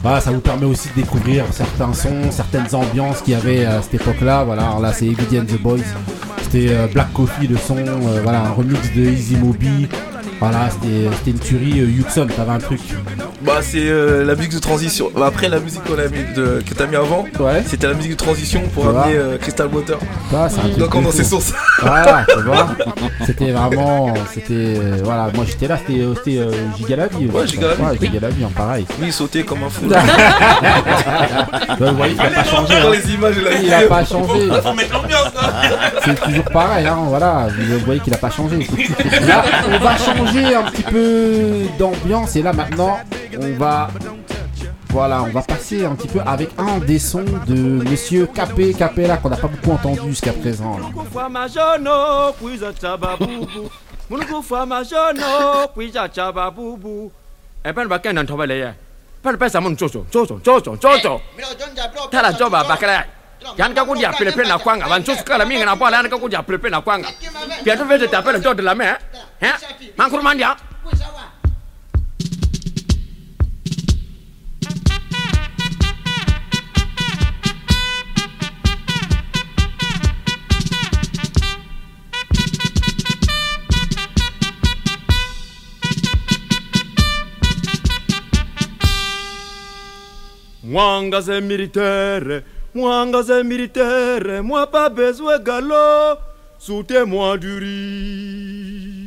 [0.02, 3.80] voilà, ça vous permet aussi de découvrir certains sons, certaines ambiances qu'il y avait à
[3.80, 4.44] cette époque-là.
[4.44, 5.78] Voilà, alors là c'est and the Boys,
[6.42, 9.88] c'était euh, Black Coffee le son, euh, voilà, un remix de Easy Moby.
[10.42, 11.80] Voilà, c'était une tuerie.
[11.82, 12.80] Euh, Yuxon, t'avais un truc.
[13.42, 15.08] Bah c'est euh, la musique de transition.
[15.14, 17.26] Bah, après la musique qu'on a mis de, que t'as mis avant,
[17.64, 19.04] c'était la musique de transition pour vois.
[19.04, 19.98] amener euh, Crystal Water.
[20.34, 21.22] Ah, c'est un truc Donc on fou.
[21.22, 21.54] sur ça.
[21.80, 22.68] Voilà, tu vois.
[23.24, 24.14] C'était vraiment.
[24.32, 24.52] C'était.
[24.52, 27.26] euh, voilà, moi j'étais là, c'était euh, c'était, euh, Giga la vie.
[27.26, 27.82] Ouais, Giga la vie.
[27.82, 28.86] Ouais, Giga la vie, hein, pareil.
[28.98, 29.86] Lui il sautait comme un fou.
[31.78, 32.80] Bah, il a pas changé.
[32.80, 32.92] Dans hein.
[32.92, 34.48] les images, il a Il a pas changé.
[34.62, 35.52] Faut mettre l'ambiance là.
[36.04, 37.48] C'est toujours pareil, hein, voilà.
[37.48, 38.58] Vous voyez qu'il a pas changé.
[39.26, 42.98] Là, on va changer un petit peu d'ambiance et là maintenant,
[43.40, 43.88] on va.
[44.88, 49.16] Voilà, on va passer un petit peu avec un des sons de Monsieur Capé Capella
[49.16, 50.76] qu'on n'a pas beaucoup entendu jusqu'à présent.
[63.58, 67.08] yan ka kudia pele pele na kwanga na yan ka kudia pele pele na kwanga
[67.64, 68.74] pia tu vete tapele jodo la
[69.42, 69.58] me hein
[69.98, 70.56] mankuru mandia
[90.64, 92.42] Mwanga c'est militaire,
[92.74, 96.18] mwanga c'est militaire, moi pas besoin galop,
[96.58, 99.01] soutez-moi du riz.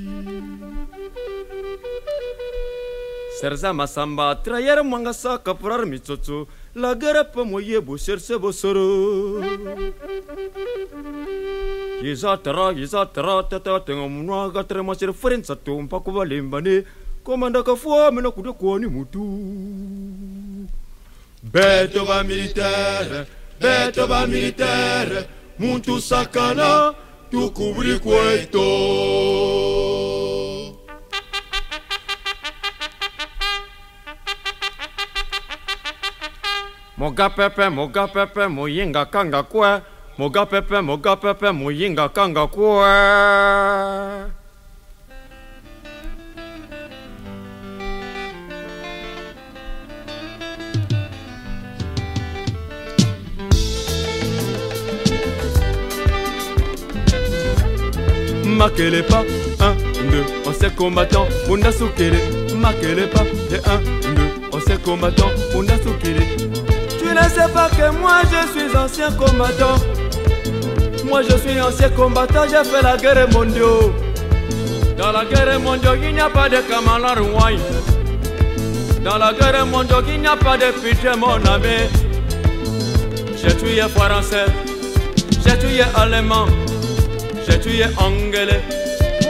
[3.39, 9.43] Serzama samba trayera mangasa kaprar mitsotso la guerre pa moye bo serse bo soro
[12.01, 16.83] Yizatara tata tenga mwa gatra masir frensa tumpa kuba limbane
[17.23, 19.23] komanda ka fwa mena kuda kwani mutu.
[21.43, 23.27] Beto ba militaire
[23.59, 25.27] beto ba militaire
[25.59, 26.93] muntu sakana
[27.31, 28.65] tukubri kweto
[36.97, 39.81] Moga pepe, moga pepe, muyinga kanga kwe.
[40.17, 42.87] Moga pepe, moga pepe, muyinga kanga kwe.
[58.57, 59.25] Makele pas,
[59.59, 59.75] 1,
[60.11, 62.19] 2, on s'est combattant, on a soukele.
[62.55, 64.23] Makele pas, de 1, 2,
[64.53, 66.74] on s'est combattant, on a soukele.
[67.15, 69.77] Ne sais pas que moi je suis ancien combattant.
[71.05, 73.93] Moi je suis ancien combattant, j'ai fait la guerre mondiale.
[74.97, 77.59] Dans la guerre mondiale, il n'y a pas de Kamala Rouaille.
[79.01, 81.87] Dans la guerre mondiale, il n'y a pas de pitié, mon ami.
[83.37, 84.47] J'ai tué français,
[85.45, 86.47] j'ai tué allemand,
[87.47, 88.61] j'ai tué anglais.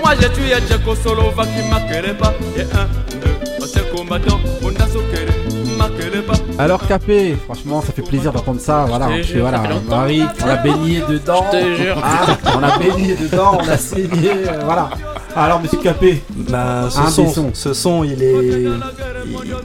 [0.01, 2.33] Moi j'ai tué Tchécoslovaquie, Makele pas.
[2.57, 2.87] Et un,
[3.19, 5.29] deux, s'est combattant, on a soukele,
[5.77, 6.44] Makele pas.
[6.57, 9.61] Alors Capé, franchement ça fait plaisir d'entendre ça, voilà, parce que voilà.
[9.89, 11.97] Marie, on a baigné dedans, Je te jure.
[12.01, 14.89] Ah, on a baigné dedans, on a saigné, euh, voilà.
[15.35, 18.63] Alors Monsieur Capé, Bah, ce, son, ce son, il est,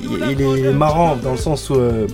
[0.03, 2.09] il, il est marrant dans le sens où euh,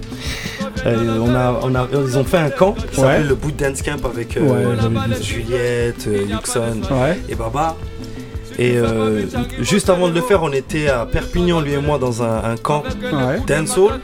[0.84, 3.06] euh, on a, on a, ils ont fait un camp qui Ouais.
[3.06, 4.40] s'appelle le Boot Dance Camp avec euh,
[4.76, 5.22] Ouais.
[5.22, 6.26] Juliette, euh,
[6.90, 7.18] Ouais.
[7.30, 7.76] et Baba.
[8.58, 9.22] Et euh,
[9.60, 12.56] juste avant de le faire, on était à Perpignan, lui et moi, dans un, un
[12.56, 13.40] camp Ouais.
[13.46, 14.00] dancehall.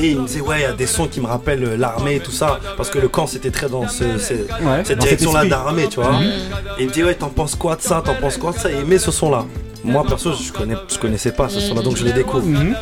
[0.00, 2.16] Et il me disait, ouais, il y a des sons qui me rappellent euh, l'armée
[2.16, 2.58] et tout ça.
[2.76, 6.12] Parce que le camp, c'était très dans ce- ce- Ouais, cette direction-là d'armée, tu vois.
[6.12, 6.22] Mhm.
[6.78, 8.02] Et il me dit, ouais, t'en penses quoi de ça?
[8.04, 8.70] T'en penses quoi de ça?
[8.70, 9.44] Et il aimait ce son-là.
[9.84, 12.46] Moi, perso, je, connais, je connaissais pas ce son-là, donc je le découvre.
[12.46, 12.74] Mhm.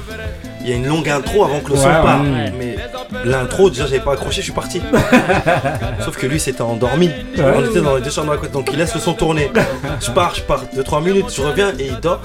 [0.62, 2.22] Il y a une longue intro avant que le Ouais, son parte.
[2.22, 2.52] ouais.
[2.58, 2.76] Mais
[3.24, 4.82] l'intro, déjà, j'avais pas accroché, je suis parti.
[6.04, 7.10] Sauf que lui, s'était endormi.
[7.38, 9.50] On était dans les deux chambres à côté, donc il laisse le son tourner.
[10.00, 12.20] Je pars, je pars 2-3 minutes, je reviens et il dort.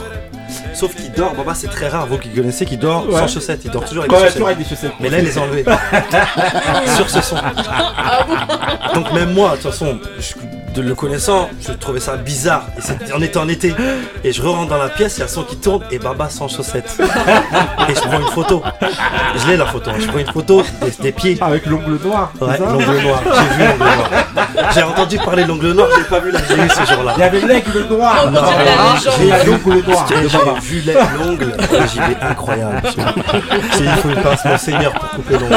[0.74, 3.20] Sauf qu'il dort, Baba, c'est très rare, vous qui connaissez, qu'il dort Ouais.
[3.20, 3.62] sans chaussettes.
[3.66, 4.41] Il dort toujours avec, Ouais, des, chaussettes.
[4.45, 4.91] avec des chaussettes.
[4.99, 5.66] Mais là, il les a enlevées.
[6.97, 7.36] Sur ce son.
[8.93, 10.34] Donc, même moi, de toute façon, je-
[10.76, 12.63] de le connaissant, je trouvais ça bizarre.
[12.78, 13.73] Et c'est- on était en été.
[14.23, 16.30] Et je rentre dans la pièce, il y a un son qui tourne et Baba
[16.30, 16.97] sans chaussettes.
[17.89, 18.61] Et je prends une photo.
[19.38, 19.91] Je l'ai la photo.
[19.97, 21.38] Je prends une photo des, des pieds.
[21.41, 22.32] Avec l'ongle noir.
[22.41, 23.21] Ouais, l'ongle noir.
[23.23, 24.09] J'ai vu l'ongle noir.
[24.73, 27.13] J'ai entendu parler de l'ongle noir, j'ai pas vu la j'ai eu ce jour-là.
[27.15, 28.32] Il y avait l'aigle noir.
[28.32, 28.41] Non,
[29.03, 30.05] j'ai J'ai l'ongle noir.
[30.09, 30.15] j'ai-
[30.59, 30.84] vu
[31.17, 31.53] l'ongle,
[31.93, 32.82] j'ai dit incroyable.
[32.93, 35.55] J'ai dit, il faut une pince Monseigneur pour couper l'ongle.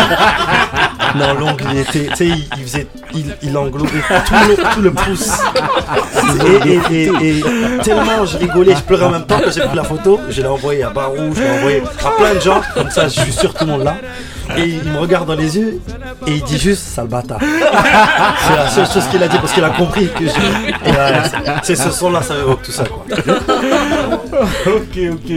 [1.16, 3.88] Non, l'ongle, il était, tu sais, il, faisait, il, il englobait
[4.26, 5.30] tout le, tout le pouce.
[6.66, 7.04] Et, et-
[7.38, 7.42] et-
[7.82, 10.48] tellement je rigolais, je pleurais en même temps que j'ai pris la photo, je l'ai
[10.48, 13.54] envoyé à Barou, je l'ai envoyé à plein de gens, comme ça je suis sûr
[13.54, 13.96] tout le monde là.
[14.58, 15.80] Et il me regarde dans les yeux
[16.26, 17.38] et il dit juste sale bâtard.
[18.46, 20.32] C'est la seule chose qu'il a dit parce qu'il a compris que je.
[21.62, 23.04] C'est- ce son-là, ça évoque tout ça quoi.
[24.66, 25.32] ok, ok.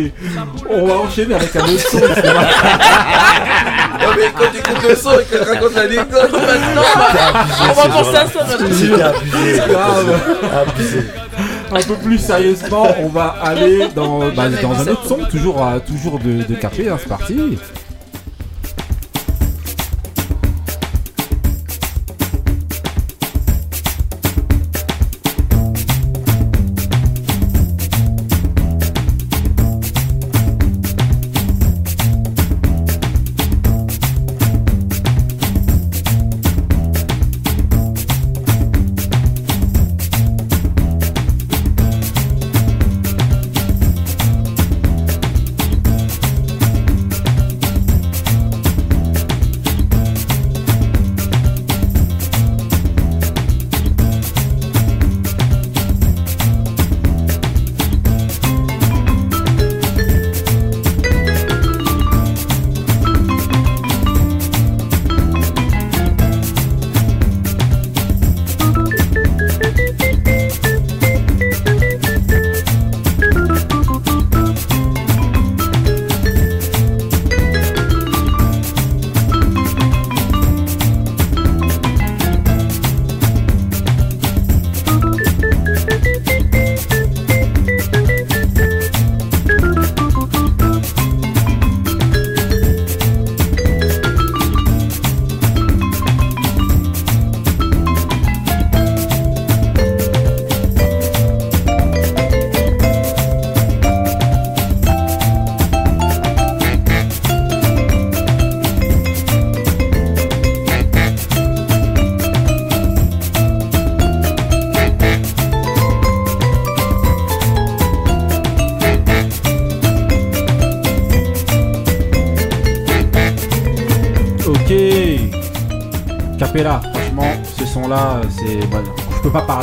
[0.70, 2.00] On va enchaîner avec un autre son.
[4.02, 6.82] Non, mais quand tu coupes le son et qu'elle raconte l'anecdote, maintenant,
[7.62, 8.68] on va penser à ça maintenant.
[8.72, 9.62] C'était abusé.
[9.70, 10.20] Grave.
[10.68, 11.04] Abusé.
[11.72, 16.18] Un peu plus sérieusement, on va aller dans, bah, dans un autre son, toujours, toujours
[16.20, 17.38] de, de café, hein, c'est parti.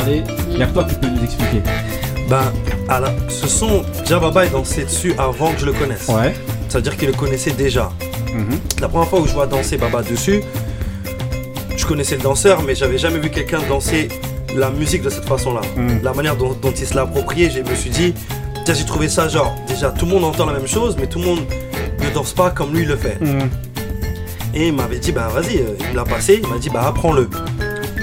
[0.09, 1.61] Parler, il y a que toi qui peux nous expliquer.
[2.29, 2.51] Ben,
[2.87, 6.07] à la- ce son, déjà Baba est dansé dessus avant que je le connaisse.
[6.07, 6.33] Ouais.
[6.67, 7.91] Ça veut dire qu'il le connaissait déjà.
[8.33, 8.59] Mhm.
[8.79, 10.41] La première fois où je vois danser Baba dessus,
[11.75, 14.09] je connaissais le danseur, mais j'avais jamais vu quelqu'un danser
[14.55, 15.61] la musique de cette façon-là.
[15.75, 16.01] Mhm.
[16.03, 18.13] La manière dont, dont il se l'a approprié, je me suis dit,
[18.65, 21.19] déjà j'ai trouvé ça genre, déjà tout le monde entend la même chose, mais tout
[21.19, 21.39] le monde
[22.03, 23.17] ne danse pas comme lui le fait.
[23.19, 23.49] Mhm.
[24.55, 26.83] Et il m'avait dit, bah vas-y, euh, il me l'a passé, il m'a dit, bah
[26.87, 27.29] apprends-le.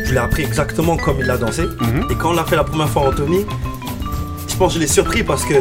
[0.07, 1.63] Je l'ai appris exactement comme il l'a dansé.
[1.65, 2.07] Mhm.
[2.11, 3.45] Et quand on l'a fait la première fois, Anthony,
[4.49, 5.55] je pense que je l'ai surpris parce que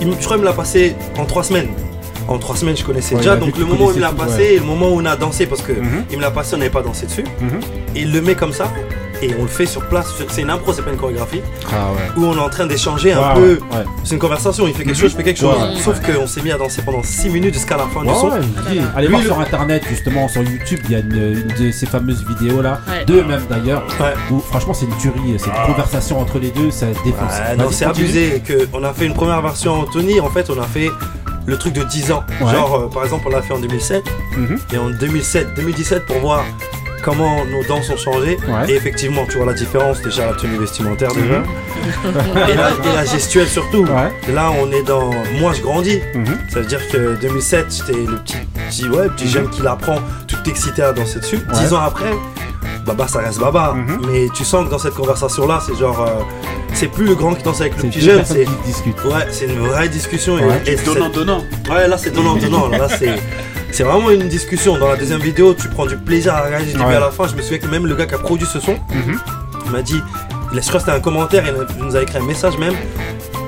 [0.00, 1.68] il, je crois qu'il me l'a passé en trois semaines.
[2.28, 3.36] En trois semaines, je connaissais Ouais, déjà.
[3.36, 4.54] Donc le moment où il me l'a tout, passé ouais.
[4.54, 6.04] et le moment où on a dansé, parce que Mhm.
[6.10, 7.24] il me l'a passé, on n'avait pas dansé dessus.
[7.40, 7.60] Mhm.
[7.96, 8.70] Et il le met comme ça
[9.22, 10.06] et on le fait sur place.
[10.28, 11.40] C'est une impro, c'est pas une chorégraphie.
[11.72, 12.10] Ah ouais.
[12.16, 13.40] Où on est en train d'échanger un Ouais, peu.
[13.70, 13.84] ouais, ouais.
[14.04, 14.66] C'est une conversation.
[14.66, 15.00] Il fait quelque Mhm.
[15.00, 15.54] chose, je fais quelque chose.
[15.56, 18.14] Ouais, Sauf qu'on s'est mis à danser pendant 6 minutes jusqu'à la fin du Ouais,
[18.14, 18.30] son.
[18.96, 21.86] Allez Lui, voir sur internet justement sur YouTube il y a une, une de ces
[21.86, 23.04] fameuses vidéos là Ouais.
[23.04, 23.84] deux même d'ailleurs
[24.30, 27.68] où franchement c'est une tuerie c'est une conversation entre les deux ça défonce Ouais, non,
[27.70, 28.42] c'est abusé.
[28.46, 30.20] Que on a fait une première version Anthony.
[30.20, 30.90] En fait, on a fait
[31.46, 32.24] le truc de 10 ans.
[32.40, 32.52] Ouais.
[32.52, 34.02] Genre, euh, par exemple, on l'a fait en 2007.
[34.36, 34.58] Mhm.
[34.72, 36.42] Et en 2007, 2017, pour voir
[37.04, 38.36] comment nos danses ont changé.
[38.48, 38.70] Ouais.
[38.70, 40.00] Et effectivement, tu vois la différence.
[40.02, 41.38] Déjà, la tenue vestimentaire, déjà.
[41.38, 41.44] Mhm.
[42.50, 43.84] et, la, et la gestuelle, surtout.
[43.84, 45.10] Là, on est dans.
[45.38, 46.00] Moi, je grandis.
[46.14, 46.38] Mhm.
[46.48, 48.36] Ça veut dire que 2007, j'étais le petit,
[48.68, 49.96] petit, ouais, petit jeune qui l'apprend,
[50.26, 51.36] tout excité à danser dessus.
[51.36, 51.58] Ouais.
[51.60, 52.12] 10 ans après.
[52.86, 53.74] Baba, ça reste Baba.
[54.10, 56.00] Mais tu sens que dans cette conversation-là, c'est genre.
[56.02, 56.22] euh,
[56.74, 58.44] c'est plus le grand qui danse avec le petit jeune, c'est.
[58.46, 60.38] Ouais, c'est une vraie discussion.
[60.38, 60.62] et- Ouais.
[60.66, 61.44] et Donnant, c'est- donnant.
[61.70, 62.68] Ouais, là, c'est donnant, donnant.
[62.68, 63.14] Là, c'est.
[63.74, 64.78] C'est vraiment une discussion.
[64.78, 66.94] Dans la deuxième vidéo, tu prends du plaisir à regarder du début Ouais.
[66.94, 67.26] à la fin.
[67.26, 69.18] Je me souviens que même le gars qui a produit ce son, Mhm.
[69.66, 70.00] il m'a dit,
[70.52, 71.42] il a- je crois que c'était un commentaire,
[71.78, 72.74] il nous a écrit un message même.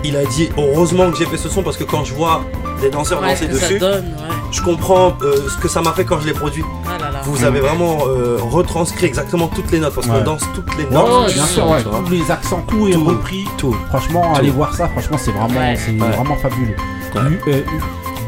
[0.02, 2.42] Il a dit heureusement que j'ai fait ce son parce que quand je vois
[2.80, 4.10] des danseurs Ouais, danser dessus, donne, ouais.
[4.50, 6.64] je comprends euh, ce que ça m'a fait quand je l'ai produit.
[6.86, 7.20] Ah là là.
[7.24, 10.90] vous avez vraiment euh, retranscrit exactement toutes les notes parce qu'on danse toutes les Ouais,
[10.90, 11.26] notes.
[11.28, 11.66] ouais, bien sûr,
[12.04, 13.04] tous les accents, tout est Tout.
[13.04, 13.44] repris.
[13.58, 13.76] Tout.
[13.90, 14.38] Franchement, Tout.
[14.40, 14.88] allez voir ça.
[14.88, 15.76] Franchement, c'est vraiment, Ouais.
[15.76, 16.10] c'est Ouais.
[16.16, 16.74] vraiment fabuleux.
[17.16, 17.60] Euh,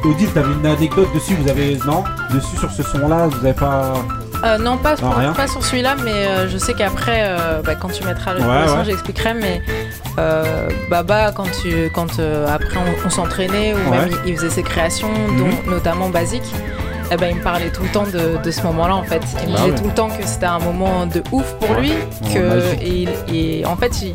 [0.04, 1.34] Odile, t'avais une anecdote dessus.
[1.34, 3.94] Vous avez non dessus sur ce son-là, vous avez pas.
[4.44, 5.32] Euh, non, pas, Non, rien.
[5.32, 8.46] pas sur celui-là, mais euh, je sais qu'après, euh, bah, quand tu mettras le Ouais,
[8.46, 8.84] ouais.
[8.84, 9.34] j'expliquerai.
[9.34, 9.60] Mais
[10.90, 13.98] Baba, quand, tu, quand après on, on s'entraînait ou Ouais.
[13.98, 15.38] même il, il faisait ses créations, Mhm.
[15.38, 16.42] dont notamment Basique,
[17.10, 19.22] eh ben, il me parlait tout le temps de, de ce moment-là en fait.
[19.44, 21.92] Il me Ah disait tout le temps que c'était un moment de ouf pour lui.
[22.32, 23.08] Que, et,
[23.60, 24.14] et en fait, il.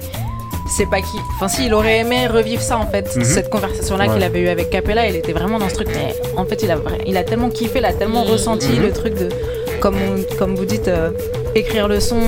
[0.67, 1.19] C'est pas qui.
[1.35, 3.23] Enfin, si, il aurait aimé revivre ça en fait, Mhm.
[3.23, 4.13] cette conversation-là Ouais.
[4.13, 5.89] qu'il avait eu avec Capella, il était vraiment dans ce truc.
[5.93, 8.81] Mais en fait, il a, il a tellement kiffé, il a tellement ressenti Mhm.
[8.81, 9.29] le truc de,
[9.81, 11.11] comme, on- comme vous dites, euh,
[11.53, 12.19] écrire le son,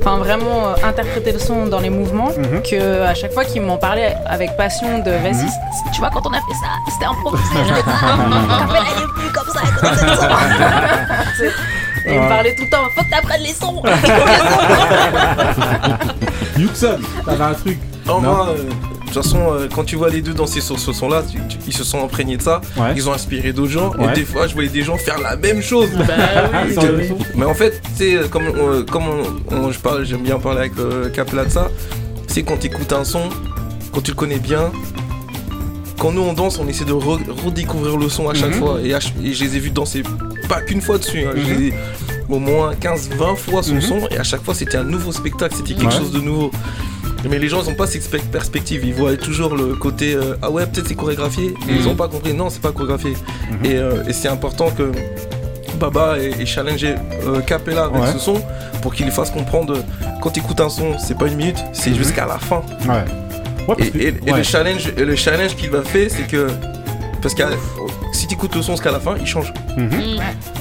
[0.00, 2.62] enfin vraiment euh, interpréter le son dans les mouvements, Mhm.
[2.62, 5.50] que à chaque fois qu'il m'en parlait avec passion de vas-y, Mhm.
[5.92, 7.44] tu vois, quand on a fait ça, c'était improvisé.
[7.84, 9.60] Capella, il est venu comme ça.
[12.08, 13.82] Et il me parlait tout le temps, faut que t'apprennes les sons.
[16.58, 17.78] Yuxon, t'avais un truc.
[18.06, 20.92] Non, moi, euh, de toute façon, euh, quand tu vois les deux danser sur ce
[20.92, 22.60] son-là, tu- tu- ils se sont imprégnés de ça.
[22.76, 22.92] Ouais.
[22.94, 23.92] Ils ont inspiré d'autres gens.
[23.96, 24.10] Ouais.
[24.12, 25.88] Et des fois, je voyais des gens faire la même chose.
[26.06, 26.14] Bah
[26.98, 27.08] oui.
[27.34, 30.60] Mais en fait, tu sais, comme, euh, comme on- on- je parle, j'aime bien parler
[30.60, 31.68] avec euh, Capla de ça.
[32.28, 33.22] C'est quand tu écoutes un son,
[33.92, 34.70] quand tu le connais bien.
[35.98, 38.58] Quand nous on danse, on essaie de re- redécouvrir le son à chaque Mhm.
[38.60, 38.78] fois.
[38.84, 40.02] Et, à ch- et je les ai vus danser
[40.48, 41.24] pas qu'une fois dessus.
[41.26, 41.30] hein.
[41.34, 41.74] Je les ai
[42.28, 43.80] au moins 15-20 fois son Mhm.
[43.80, 44.08] son.
[44.10, 45.54] Et à chaque fois, c'était un nouveau spectacle.
[45.56, 45.98] C'était quelque Ouais.
[45.98, 46.50] chose de nouveau.
[47.28, 50.36] Mais les gens ils ont pas cette spe- perspective, ils voient toujours le côté euh,
[50.42, 51.88] ah ouais peut-être c'est chorégraphié, Et ils Mhm.
[51.88, 53.14] ont pas compris non c'est pas chorégraphié.
[53.50, 53.64] Mhm.
[53.64, 54.92] Et, euh, et c'est important que
[55.80, 56.94] Baba ait, ait challengé
[57.26, 58.12] euh, Capella avec Ouais.
[58.12, 58.40] ce son
[58.80, 59.78] pour qu'il fasse comprendre
[60.22, 61.96] quand tu écoutes un son c'est pas une minute, c'est Mhm.
[61.96, 62.62] jusqu'à la fin.
[62.88, 63.04] Ouais.
[63.80, 66.46] Et, et- et le challenge, et le challenge qu'il va faire c'est que
[67.22, 67.42] parce que
[68.16, 69.52] si tu écoutes le son jusqu'à la fin il change.
[69.76, 69.90] Mhm.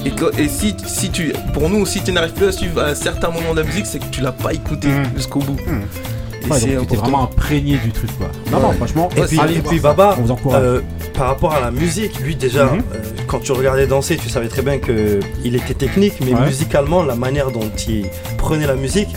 [0.06, 2.88] Et, que- et si, si tu, pour nous, si tu n'arrives plus à suivre à
[2.90, 5.06] un certain moment de la musique, c'est que tu l'as pas écouté Mhm.
[5.16, 5.58] jusqu'au bout.
[5.60, 7.02] Et Ouais, c'est donc t'étais important.
[7.02, 8.28] vraiment imprégné du truc quoi.
[8.52, 9.10] Non, non, franchement.
[9.18, 9.80] Et puis, allez et puis.
[9.80, 10.62] Baba, on vous encourage.
[10.64, 10.82] euh,
[11.16, 12.82] par rapport à la musique, lui déjà, Mhm.
[12.94, 16.34] euh, quand tu le regardais danser, tu savais très bien que il était technique, mais
[16.36, 16.46] Ouais.
[16.46, 18.06] musicalement, la manière dont il
[18.38, 19.10] prenait la musique,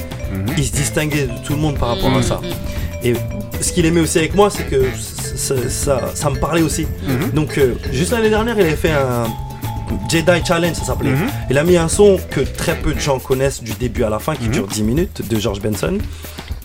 [0.57, 2.41] il se distinguait de tout le monde par rapport à ça.
[3.05, 3.13] Et
[3.61, 4.77] ce qu'il aimait aussi avec moi, c'est que
[5.39, 6.87] ça, ça, ça me parlait aussi.
[7.07, 7.31] Mhm.
[7.33, 9.25] Donc, euh, juste l'année dernière, il avait fait un
[10.11, 11.11] Jedi Challenge, ça s'appelait.
[11.11, 11.27] Mhm.
[11.51, 14.19] Il a mis un son que très peu de gens connaissent du début à la
[14.19, 14.53] fin, qui Mhm.
[14.53, 15.99] dure 10 minutes, de George Benson.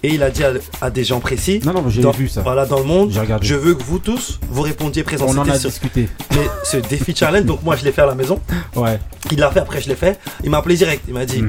[0.06, 0.52] Et il a dit à,
[0.82, 2.41] à des gens précis, Non, non, j'ai vu ça.
[2.41, 5.26] voilà, dans le monde, je veux que vous tous, vous répondiez présent.
[5.30, 6.10] On en a discuté.
[6.32, 8.41] mais ce défi challenge, donc moi je l'ai fait à la maison.
[8.76, 9.00] Ouais.
[9.32, 10.20] Il l'a fait, après je l'ai fait.
[10.44, 11.04] Il m'a appelé direct.
[11.08, 11.41] Il m'a dit.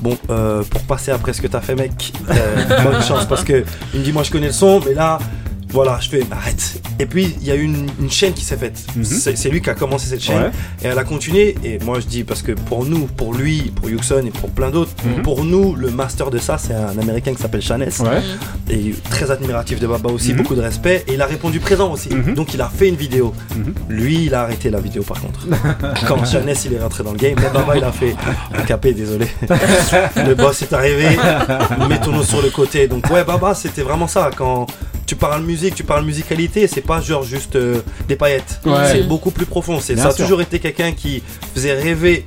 [0.00, 3.26] Bon, euh, pour passer après ce que t'as fait, mec, euh, bonne chance.
[3.26, 5.18] Parce que il me dit Moi je connais le son, mais là,
[5.70, 6.80] voilà, je fais Arrête.
[6.98, 8.84] Et puis il y a eu une, une chaîne qui s'est faite.
[8.96, 9.04] Mhm.
[9.04, 10.42] C'est c'est lui qui a commencé cette chaîne.
[10.44, 10.50] Ouais.
[10.82, 11.54] Et elle a continué.
[11.64, 14.70] Et moi je dis Parce que pour nous, pour lui, pour Yuxon et pour plein
[14.70, 15.22] d'autres, Mhm.
[15.22, 18.00] pour nous, le master de ça, c'est un américain qui s'appelle Chanès.
[18.00, 18.20] Ouais.
[18.70, 20.36] Et très admiratif de Baba aussi, Mhm.
[20.38, 21.04] beaucoup de respect.
[21.08, 22.08] Et il a répondu présent aussi.
[22.34, 23.34] Donc il a fait une vidéo.
[23.88, 25.46] Lui, il a arrêté la vidéo par contre.
[26.08, 28.14] Quand Chanès il est rentré dans le game, mais Baba il a fait
[28.66, 29.26] capé, désolé.
[30.26, 31.08] le boss est arrivé,
[31.88, 32.86] mettons-nous sur le côté.
[32.88, 34.30] Donc ouais, Baba, c'était vraiment ça.
[34.36, 34.66] Quand
[35.06, 38.60] tu parles musique, tu parles musicalité, c'est pas genre juste euh, des paillettes.
[38.64, 38.88] Ouais.
[38.90, 39.80] C'est beaucoup plus profond.
[39.80, 40.24] C'est, ça a sûr.
[40.24, 41.22] toujours été quelqu'un qui
[41.54, 42.26] faisait rêver.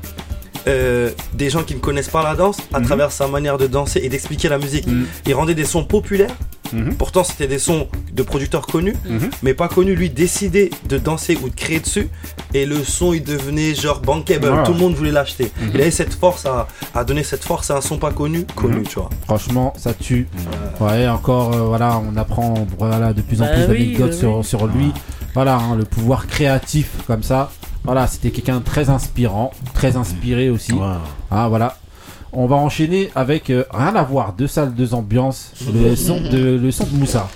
[0.68, 2.85] Euh, des gens qui ne connaissent pas la danse à Mhm.
[2.85, 4.85] travers sa manière de danser et d'expliquer la musique.
[4.88, 5.06] Mhm.
[5.26, 6.35] Il rendait des sons populaires
[6.73, 6.95] Mhm.
[6.95, 8.94] Pourtant, c'était des sons de producteurs connus,
[9.41, 9.95] mais pas connus.
[9.95, 12.10] Lui décidait de danser ou de créer dessus,
[12.53, 14.49] et le son il devenait genre bankable.
[14.49, 14.64] Ouais.
[14.65, 15.49] Tout le monde voulait l'acheter.
[15.73, 18.84] Il avait cette force à, à donner cette force à un son pas connu, connu,
[18.84, 19.10] tu vois.
[19.23, 20.27] Franchement, ça tue.
[20.81, 24.18] Ouais, encore, euh, voilà, on apprend voilà, de plus en Bah plus oui, d'anecdotes bah
[24.18, 24.44] sur, oui.
[24.44, 24.91] sur lui.
[25.35, 27.49] Voilà, hein, le pouvoir créatif comme ça.
[27.88, 30.73] Voilà, c'était quelqu'un de très inspirant, très inspiré aussi.
[31.31, 31.77] Ah, voilà.
[32.34, 35.53] On va enchaîner avec euh, rien à voir, deux salles, deux ambiances.
[35.73, 37.30] Le son de, le son de Moussa.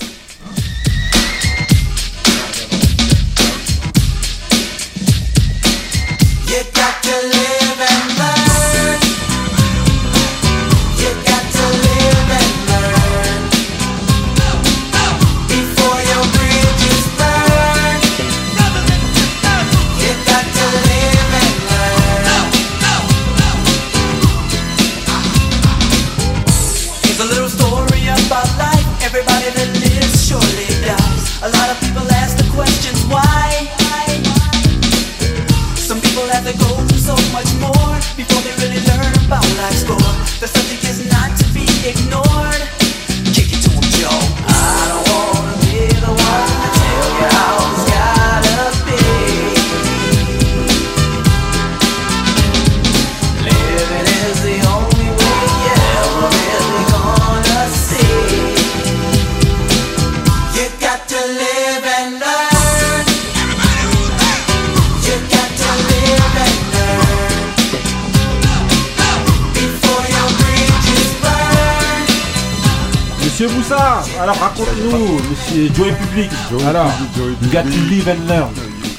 [73.32, 76.30] Monsieur Moussa, alors raconte-nous, monsieur Joey Public.
[76.68, 77.90] alors, Public, Joey you got to Public.
[77.90, 78.50] live and learn.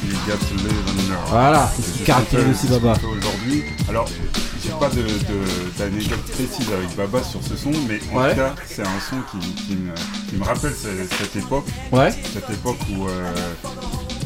[0.08, 1.20] You got to live and learn.
[1.28, 2.94] Voilà, c'est ce qui caractérise aussi Baba.
[2.94, 4.08] Aujourd'hui, alors,
[4.64, 8.30] j'ai pas de- de- d'anecdote précise avec Baba sur ce son, mais en Ouais.
[8.30, 9.92] tout cas, c'est un son qui, qui me,
[10.30, 11.66] qui me rappelle ce- cette époque.
[11.92, 12.10] Ouais.
[12.32, 13.34] Cette époque où euh,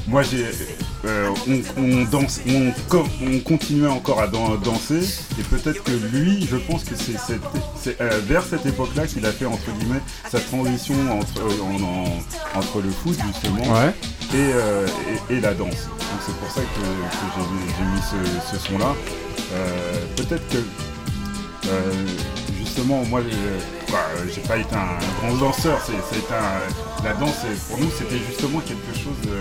[0.08, 0.46] moi j'ai.
[1.04, 5.00] euh, on, on danse, on, co- on continuait encore à dan- danser,
[5.38, 7.40] et peut-être que lui, je pense que c'est cette-
[7.80, 10.00] c'est, euh, vers cette époque-là qu'il a fait entre guillemets
[10.30, 13.94] sa transition entre, euh, en- en- entre le foot justement Ouais.
[14.34, 15.86] et, et, et la danse.
[15.88, 18.02] Donc c'est pour ça que, que j'ai- j'ai mis
[18.50, 18.94] ce, ce son-là.
[20.16, 20.58] Peut-être que
[22.58, 23.98] justement moi j'ai bah,
[24.34, 27.36] j'ai pas été un grand danseur, c'est, un- la danse
[27.68, 29.32] pour nous c'était justement quelque chose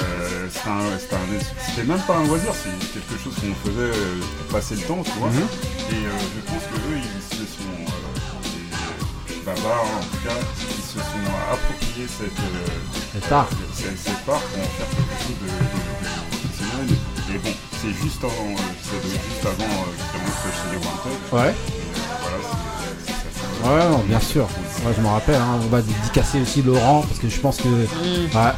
[0.00, 4.58] euh, euh, c'était, un- même pas un loisir, c'est quelque chose qu'on faisait euh, pour
[4.58, 5.28] passer le temps, tu vois.
[5.30, 5.46] Mhm.
[5.90, 10.38] Et euh, je pense que eux, ils se sont, euh, les Baba, en tout cas,
[10.60, 13.48] ils se sont appropriés cette, euh, art.
[13.74, 16.98] cette, cette part pour en faire quelque chose de, de- de professionnel.
[17.34, 17.52] Et bon,
[17.82, 21.18] c'est juste avant, euh, juste avant euh, qu'il commence chez les Wanted.
[21.32, 21.54] Ouais.
[21.54, 24.44] Euh, voilà, c'est, Ouais, non, bien sûr.
[24.86, 27.68] Ouais, je me rappelle, hein, on va dédicacer aussi Laurent, parce que je pense que.
[27.68, 28.52] Ouais,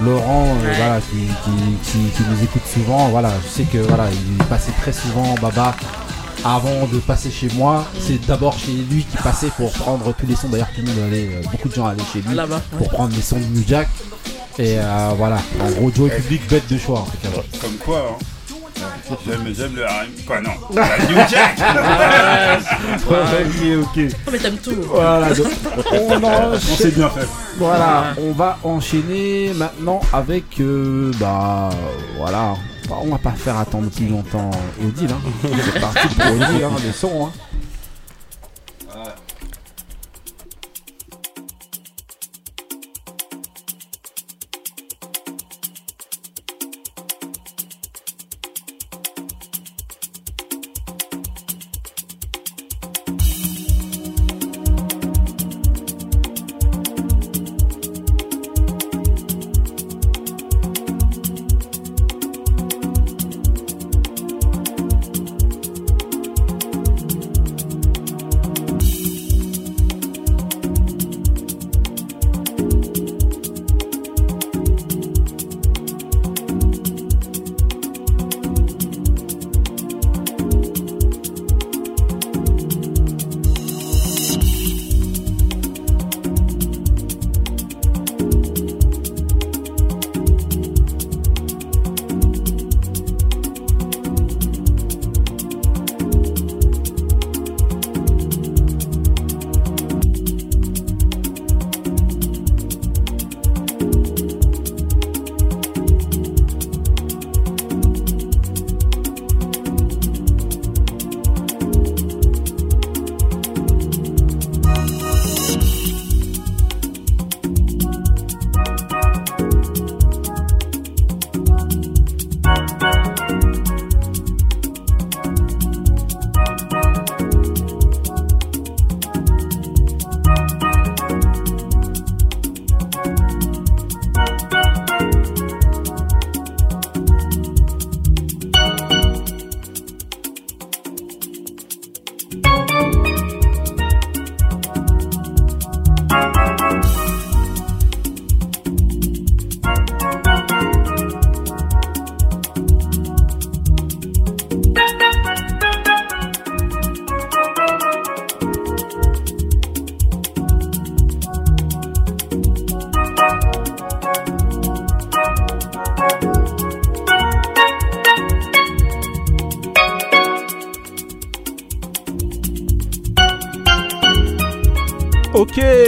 [0.00, 4.04] Laurent, euh, voilà, qui, qui- qui- qui nous écoute souvent, voilà, je sais que voilà,
[4.10, 5.74] il passait très souvent Baba
[6.44, 7.84] avant de passer chez moi.
[8.00, 10.48] C'est d'abord chez lui qui passait pour prendre tous les sons.
[10.48, 12.36] D'ailleurs, tout le monde allait, euh, beaucoup de gens allaient chez lui
[12.78, 13.88] pour prendre les sons de New Jack.
[14.60, 17.00] Et euh, voilà, en gros, Joe Public, bête de choix.
[17.00, 17.28] En tout cas.
[17.60, 18.24] Comme quoi, hein.
[19.26, 20.24] J'aime, j'aime le RM.
[20.26, 21.58] Quoi, non La New Jack
[23.08, 24.14] ok, ok.
[24.26, 24.74] Oh, mais t'aimes tout.
[24.88, 25.46] Voilà, donc,
[25.92, 26.60] on enchaîne.
[26.72, 27.26] On s'est bien fait.
[27.58, 31.70] Voilà, on va enchaîner maintenant avec euh, bah
[32.16, 32.54] voilà,
[32.88, 35.50] Bah, on va pas faire attendre plus longtemps Odile hein.
[35.72, 37.32] C'est parti pour Odile hein, le son hein.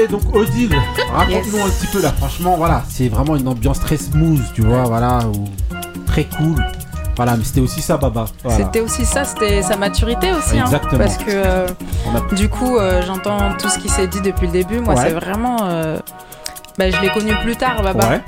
[0.09, 0.74] Donc Odile,
[1.12, 2.12] raconte-nous un petit peu là.
[2.12, 5.44] Franchement, voilà, c'est vraiment une ambiance très smooth, tu vois, voilà, ou
[6.06, 6.64] très cool.
[7.16, 8.27] Voilà, mais c'était aussi ça, Baba.
[8.43, 8.64] Voilà.
[8.64, 10.59] C'était aussi ça, c'était sa maturité aussi.
[10.59, 10.98] hein, Exactement.
[11.05, 11.66] parce que euh,
[12.14, 14.81] a- du coup, euh, j'entends tout ce qui s'est dit depuis le début.
[14.81, 15.02] Moi, Ouais.
[15.05, 15.59] c'est vraiment.
[15.64, 15.98] euh,
[16.78, 18.09] bah, je l'ai connu plus tard, Baba.
[18.09, 18.20] Ouais.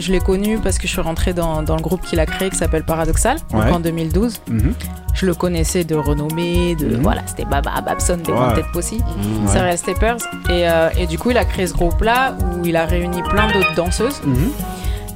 [0.00, 2.48] Je l'ai connu parce que je suis rentrée dans, dans le groupe qu'il a créé
[2.48, 4.40] qui s'appelle Paradoxal, donc en 2012.
[4.48, 4.72] Mhm.
[5.16, 7.02] Je le connaissais de renommée, de Mhm.
[7.02, 8.38] voilà, c'était Baba Babson des Ouais.
[8.38, 9.48] Wanted Posse, Mhm.
[9.48, 9.76] Serial Ouais.
[9.76, 10.16] Steppers.
[10.50, 13.46] Et, euh, et du coup, il a créé ce groupe-là où il a réuni plein
[13.50, 14.20] d'autres danseuses.
[14.24, 14.50] Mhm.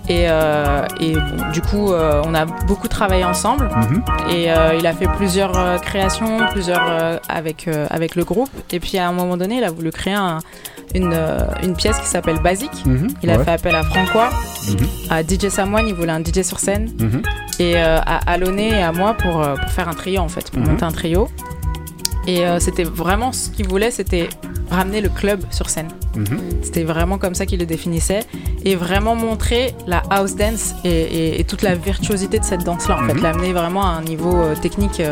[0.09, 3.68] Et, euh, et bon, du coup, euh, on a beaucoup travaillé ensemble.
[3.68, 4.02] Mhm.
[4.31, 8.51] Et euh, il a fait plusieurs créations, plusieurs avec, avec le groupe.
[8.72, 10.39] Et puis à un moment donné, il a voulu créer un-
[10.97, 11.14] une,
[11.62, 12.82] une pièce qui s'appelle Basique.
[13.22, 13.44] Il a ouais.
[13.44, 14.31] fait appel à Francois,
[15.10, 16.89] à DJ Samoine, il voulait un DJ sur scène.
[17.61, 20.51] Et euh, à Aloné et à moi pour, euh, pour faire un trio en fait,
[20.51, 20.70] pour Mhm.
[20.70, 21.28] monter un trio.
[22.27, 24.28] Et euh, c'était vraiment ce qu'il voulait, c'était
[24.70, 25.89] ramener le club sur scène.
[26.16, 26.41] Mhm.
[26.62, 28.20] C'était vraiment comme ça qu'il le définissait.
[28.65, 32.99] Et vraiment montrer la house dance et, et- et toute la virtuosité de cette danse-là.
[33.03, 33.23] En fait, Mhm.
[33.23, 35.03] l'amener vraiment à un niveau technique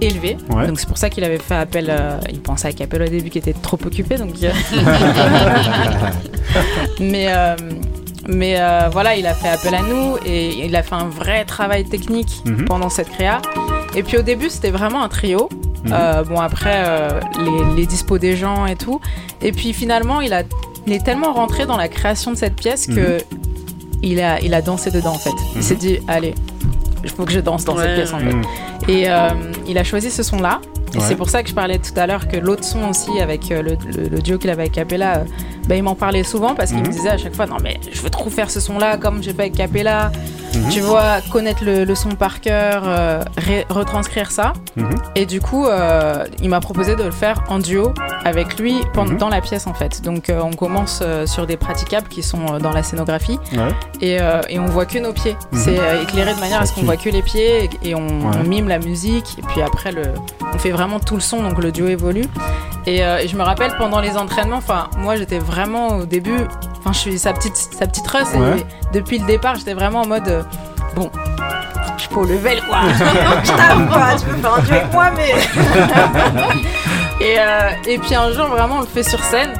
[0.00, 0.36] élevé.
[0.50, 0.66] Ouais.
[0.66, 1.88] Donc c'est pour ça qu'il avait fait appel.
[1.90, 4.16] euh, il pensait à Capel au début qui était trop occupé.
[4.16, 4.30] Donc,
[7.00, 7.56] mais euh,
[8.28, 11.44] mais euh, voilà, il a fait appel à nous et il a fait un vrai
[11.44, 12.64] travail technique Mhm.
[12.64, 13.40] pendant cette créa.
[13.94, 15.48] Et puis au début, c'était vraiment un trio.
[15.84, 15.92] Mhm.
[15.92, 19.00] Euh, bon, après, euh, les, les dispos des gens et tout.
[19.42, 20.42] Et puis finalement, il, a,
[20.86, 23.18] il est tellement rentré dans la création de cette pièce que
[24.02, 25.30] il, a, il a dansé dedans en fait.
[25.54, 25.62] Il Mhm.
[25.62, 26.34] s'est dit, allez,
[27.04, 28.32] il faut que je danse dans cette pièce en fait.
[28.34, 28.42] Mhm.
[28.88, 29.28] Et euh,
[29.68, 30.60] il a choisi ce son-là.
[30.94, 31.04] Et Ouais.
[31.08, 33.60] c'est pour ça que je parlais tout à l'heure que l'autre son aussi, avec le,
[33.62, 33.76] le-
[34.08, 35.24] le duo qu'il avait avec Capella, euh,
[35.66, 36.86] bah, il m'en parlait souvent parce qu'il Mhm.
[36.88, 39.32] me disait à chaque fois Non, mais je veux trop faire ce son-là comme j'ai
[39.32, 40.10] fait avec Capella.
[40.54, 40.68] Mhm.
[40.70, 43.22] Tu vois, connaître le, le son par cœur, euh,
[43.68, 44.52] retranscrire ça.
[44.76, 44.90] Mhm.
[45.14, 47.92] Et du coup, euh, il m'a proposé de le faire en duo
[48.24, 49.18] avec lui pendant, Mhm.
[49.18, 50.02] dans la pièce en fait.
[50.02, 53.68] Donc euh, on commence sur des praticables qui sont dans la scénographie Ouais.
[54.00, 54.18] et,
[54.48, 55.36] et on voit que nos pieds.
[55.52, 55.58] Mhm.
[55.58, 58.36] C'est éclairé de manière à ce qu'on voit que les pieds et, et on, Ouais.
[58.40, 60.02] on mime la musique et puis après le,
[60.54, 62.24] on fait vraiment tout le son donc le duo évolue.
[62.86, 66.36] Et, et je me rappelle pendant les entraînements, enfin moi j'étais vraiment au début,
[66.78, 68.04] enfin je suis sa petite sa petite
[68.34, 70.42] et depuis le départ j'étais vraiment en mode euh,
[70.94, 71.10] bon.
[71.96, 72.80] Je suis pas au level quoi.
[73.44, 74.06] Je t'avoue, quoi.
[74.18, 75.32] Tu peux faire un duo avec moi mais.
[77.20, 79.52] et, euh, et puis un jour vraiment on le fait sur scène.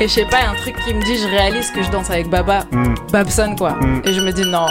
[0.00, 1.80] Et je sais pas, il y a un truc qui me dit, je réalise que
[1.82, 2.94] je danse avec Baba, Mhm.
[3.12, 3.72] Babson quoi.
[3.74, 4.02] Mm.
[4.04, 4.66] Et je me dis non,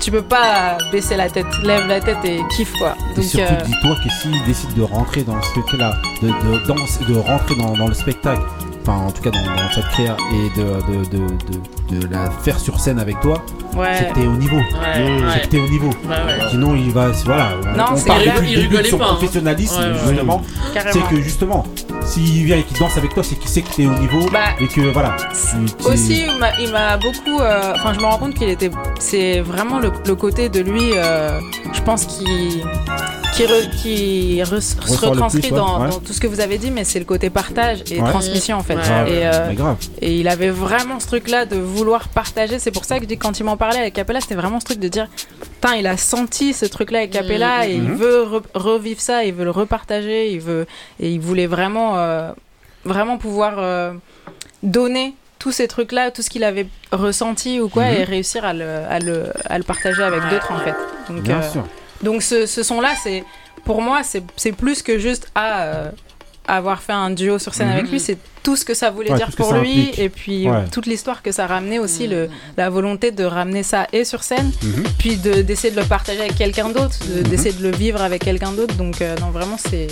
[0.00, 2.94] tu peux pas baisser la tête, lève la tête et kiffe quoi.
[3.10, 5.92] Et Donc surtout, euh, dis-toi que s'il décide de rentrer dans ce truc-là,
[6.22, 8.40] de, de, danser- de rentrer dans, dans le spectacle,
[8.82, 11.60] enfin en tout cas dans, dans cette créa, et de, de, de, de,
[12.00, 13.42] de la faire sur scène avec toi,
[13.76, 13.86] Ouais.
[13.98, 14.56] c'est que t'es au niveau.
[14.56, 14.64] Ouais,
[14.94, 15.40] C'est ouais.
[15.42, 15.88] que t'es au niveau.
[15.88, 16.48] Ouais.
[16.50, 17.08] Sinon, il va.
[17.24, 17.48] Voilà.
[17.62, 19.14] on- Non, on c'est parle depuis Il le début de rigolait son pas, hein.
[19.14, 20.42] professionnalisme, justement.
[20.92, 21.64] C'est que justement,
[22.04, 24.28] s'il vient et qu'il danse avec toi, c'est qu'il sait que t'es au niveau.
[24.32, 25.16] Bah, et que voilà.
[25.86, 26.24] Aussi,
[26.60, 27.40] il m'a- beaucoup.
[27.40, 28.70] euh, Enfin, je me rends compte qu'il était.
[29.00, 31.40] C'est vraiment le, le côté de lui, euh,
[31.72, 32.62] je pense, qui.
[33.34, 35.88] Qui, re- qui re- se retranscrit plus, ouais, dans, ouais.
[35.88, 38.10] dans tout ce que vous avez dit, mais c'est le côté partage et Ouais.
[38.10, 38.74] transmission en fait.
[38.74, 38.78] Et,
[39.24, 39.76] euh, grave.
[40.02, 42.58] et il avait vraiment ce truc-là de vouloir partager.
[42.58, 44.64] C'est pour ça que je dis quand il m'en parlait avec Capella, c'était vraiment ce
[44.66, 45.08] truc de dire,
[45.40, 47.96] putain, il a senti ce truc-là avec Capella et il Mhm.
[47.96, 50.66] veut re- revivre ça, il veut le repartager, il veut
[51.00, 52.30] et il voulait vraiment, euh,
[52.84, 53.92] vraiment pouvoir euh,
[54.62, 58.68] donner tous ces trucs-là, tout ce qu'il avait ressenti ou quoi, et réussir à le,
[58.88, 60.74] à le, à le partager avec d'autres en fait.
[61.08, 61.64] Donc, Bien euh, sûr.
[62.02, 63.24] donc ce, ce son-là, c'est
[63.64, 65.90] pour moi, c'est c'est plus que juste à euh,
[66.46, 67.72] avoir fait un duo sur scène Mhm.
[67.74, 69.98] avec lui, c'est tout ce que ça voulait Ouais, dire pour lui implique.
[70.00, 70.64] et puis Ouais.
[70.72, 74.50] toute l'histoire que ça ramenait aussi, le, la volonté de ramener ça et sur scène,
[74.62, 74.84] Mhm.
[74.98, 77.28] puis de- d'essayer de, le partager avec quelqu'un d'autre, de- Mhm.
[77.28, 78.74] d'essayer de le vivre avec quelqu'un d'autre.
[78.74, 79.86] Donc euh, non, vraiment c'est.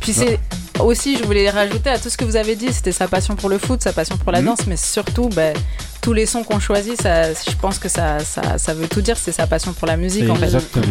[0.00, 0.38] Puis c'est
[0.78, 3.50] aussi, je voulais rajouter à tout ce que vous avez dit, c'était sa passion pour
[3.50, 4.46] le foot, sa passion pour la Mhm.
[4.46, 5.54] danse, mais surtout, ben,
[6.00, 9.16] tous les sons qu'on choisit, ça, je pense que ça, ça, ça veut tout dire,
[9.18, 10.50] c'est sa passion pour la musique en fait.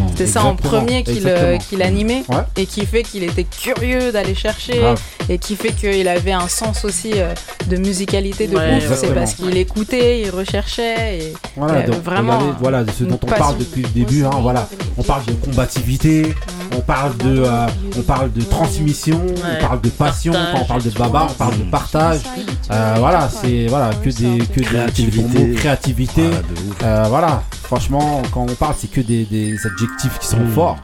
[0.10, 1.30] C'était ça en premier qu'il
[1.70, 2.38] qu'il animait Ouais.
[2.58, 5.00] et qui fait qu'il était curieux d'aller chercher Grave.
[5.30, 7.34] et qui fait qu'il avait un sens aussi euh,
[7.68, 8.98] de musicalité de Ouais, ouf.
[9.00, 12.38] C'est parce qu'il écoutait, il recherchait et Voilà, euh, donc, vraiment.
[12.38, 13.44] regardez, voilà de ce dont on passion.
[13.46, 14.26] parle depuis le début.
[14.26, 14.68] hein, voilà,
[14.98, 16.34] on parle de combativité,
[16.76, 17.68] on parle de, euh,
[17.98, 20.34] on parle de transmission, on parle de passion.
[20.34, 22.20] Partage Quand on parle de baba, on parle de partage.
[22.72, 25.22] Euh, voilà, c'est voilà que des que des- Créativité.
[25.22, 26.22] des bons mots, créativité.
[26.24, 26.78] Voilà, de ouf.
[26.84, 30.52] Euh, voilà, franchement, quand on parle, c'est que des, des adjectifs qui sont Mm.
[30.52, 30.78] forts.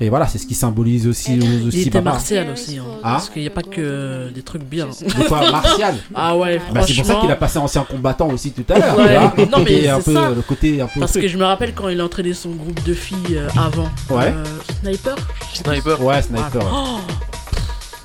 [0.00, 2.12] Et voilà, c'est ce qui symbolise aussi, Il aussi était Baba.
[2.12, 2.78] martial aussi.
[2.78, 4.86] hein, Ah parce qu'il n'y a pas que des trucs bien.
[5.00, 8.52] De quoi martial Ah ouais, Bah, c'est pour ça qu'il a passé ancien combattant aussi
[8.52, 8.96] tout à l'heure.
[8.96, 9.46] Ouais.
[9.50, 10.30] Non, mais un c'est peu ça.
[10.30, 11.22] le côté un peu Parce truc.
[11.24, 13.88] que je me rappelle quand il a entraîné son groupe de filles euh, avant.
[14.10, 14.32] Ouais.
[14.34, 14.44] Euh,
[14.82, 15.16] Sniper
[15.52, 16.02] Sniper.
[16.04, 16.62] Ouais, sniper.
[16.62, 16.70] ouais.
[16.72, 16.98] Oh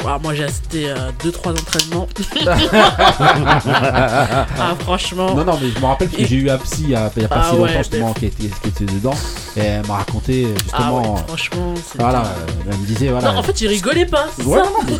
[0.03, 2.07] Ouais, moi j'ai assisté à 2-3 entraînements.
[3.65, 5.33] ah, franchement.
[5.33, 7.25] Non, non, mais je me rappelle que j'ai eu Apsi il y a, il y
[7.25, 9.13] a pas Ah si ouais, longtemps justement qui était, qui était dedans.
[9.55, 11.01] Et elle m'a raconté euh, Ah justement.
[11.01, 12.01] ouais, euh, franchement, c'est.
[12.01, 13.31] voilà, euh, elle me disait voilà.
[13.31, 14.25] Non, en fait, il rigolait pas.
[14.37, 14.65] c'est Ouais, ça.
[14.65, 14.97] non,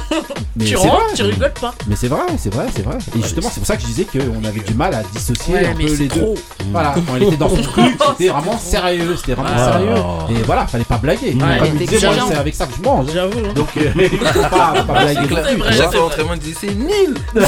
[0.55, 1.73] mais tu rentres, vrai, tu mais- rigoles pas.
[1.87, 2.97] Mais c'est vrai, c'est vrai, c'est vrai.
[3.17, 5.65] Et justement, c'est pour ça que je disais qu'on avait du mal à dissocier Ouais,
[5.67, 6.19] un peu les trop.
[6.19, 6.33] deux.
[6.71, 9.71] Voilà, quand elle était dans son truc, c'était vraiment sérieux, c'était vraiment Ah.
[9.73, 9.95] sérieux.
[10.39, 11.33] Et voilà, fallait pas blaguer.
[11.33, 13.07] Ouais, Comme disait, moi, c'est avec ça que je mange.
[13.13, 13.39] J'avoue.
[13.39, 13.53] hein.
[13.55, 13.91] Donc, euh,
[14.49, 15.35] pas, faut pas blaguer
[15.71, 17.15] C'est chaque disait nul.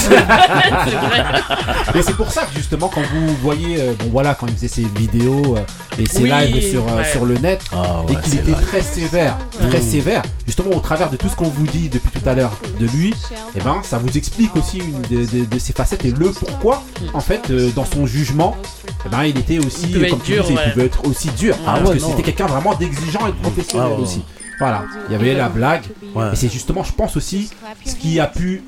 [1.95, 4.67] Et c'est pour ça que justement quand vous voyez, euh, bon voilà, quand il faisait
[4.67, 5.61] ses vidéos euh,
[6.01, 7.11] et ses Oui, lives sur, euh, ouais.
[7.11, 8.61] sur le net, Ah et qu'il était vrai.
[8.63, 9.37] très sévère,
[9.69, 12.51] très sévère, justement au travers de tout ce qu'on vous dit depuis tout à l'heure
[12.79, 13.13] de lui,
[13.55, 16.83] et ben ça vous explique aussi une de, de- de ses facettes et le pourquoi,
[17.13, 18.57] en fait, euh, dans son jugement,
[19.05, 21.55] et ben il était aussi, Il comme tu dur, disais, il pouvait être aussi dur,
[21.65, 24.03] Ah parce ouais, que c'était quelqu'un vraiment d'exigeant et de professionnel Ah ouais.
[24.03, 24.21] aussi.
[24.59, 25.83] Voilà, il y avait la blague,
[26.15, 26.31] Ouais.
[26.33, 27.49] et c'est justement, je pense aussi,
[27.85, 28.63] ce qui a pu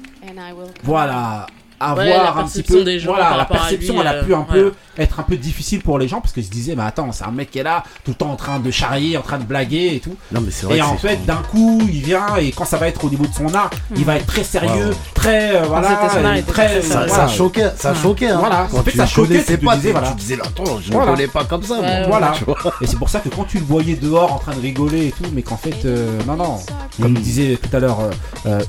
[0.83, 1.47] voilà
[1.79, 4.23] avoir Ouais, un petit peu des gens voilà la à perception lui, elle a euh,
[4.23, 4.45] pu un ouais.
[4.51, 7.23] peu être un peu difficile pour les gens parce que je disais mais attends c'est
[7.23, 9.43] un mec qui est là tout le temps en train de charrier en train de
[9.43, 12.51] blaguer et tout Non, mais c'est vrai et en fait d'un coup il vient et
[12.51, 15.55] quand ça va être au niveau de son art il va être très sérieux très
[15.55, 17.13] euh, voilà et très Ça, voilà.
[17.13, 18.29] ça choquait, ça choquait.
[18.29, 18.37] Hein.
[18.39, 20.09] Voilà, quand en fait, tu ça choquait, tu pas, disais, voilà.
[20.09, 21.11] tu disais attends, je Voilà.
[21.11, 21.79] ne connais pas comme ça.
[21.79, 22.33] Ouais, voilà
[22.81, 25.11] et c'est pour ça que quand tu le voyais dehors en train de rigoler et
[25.11, 26.57] tout mais qu'en fait euh, non non
[27.01, 27.19] comme Mm.
[27.19, 27.99] disait tout à l'heure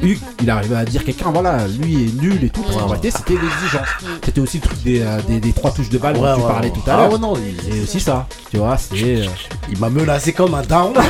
[0.03, 2.63] Hugues il arrivait à dire quelqu'un voilà lui est nul et tout
[2.99, 3.89] en c'était l'exigence
[4.25, 6.43] c'était aussi le truc des, euh, des, des trois touches de balle Ouais, dont tu
[6.43, 6.75] parlais ouais.
[6.75, 9.25] tout à Ah l'heure ouais, non, il- c'est aussi ça tu vois c'est euh,
[9.71, 10.93] Il m'a menacé comme un daron.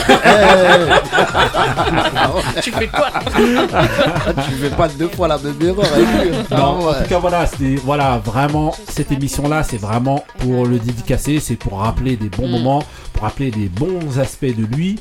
[2.54, 6.30] Eh, Tu fais quoi tu fais pas deux fois la même erreur avec lui.
[6.50, 7.02] Non, Ah en ouais.
[7.02, 11.56] tout cas voilà, c'était voilà vraiment cette émission là, c'est vraiment pour le dédicacer, c'est
[11.56, 12.52] pour rappeler des bons Mm.
[12.52, 12.82] moments,
[13.12, 14.98] pour rappeler des bons aspects de lui.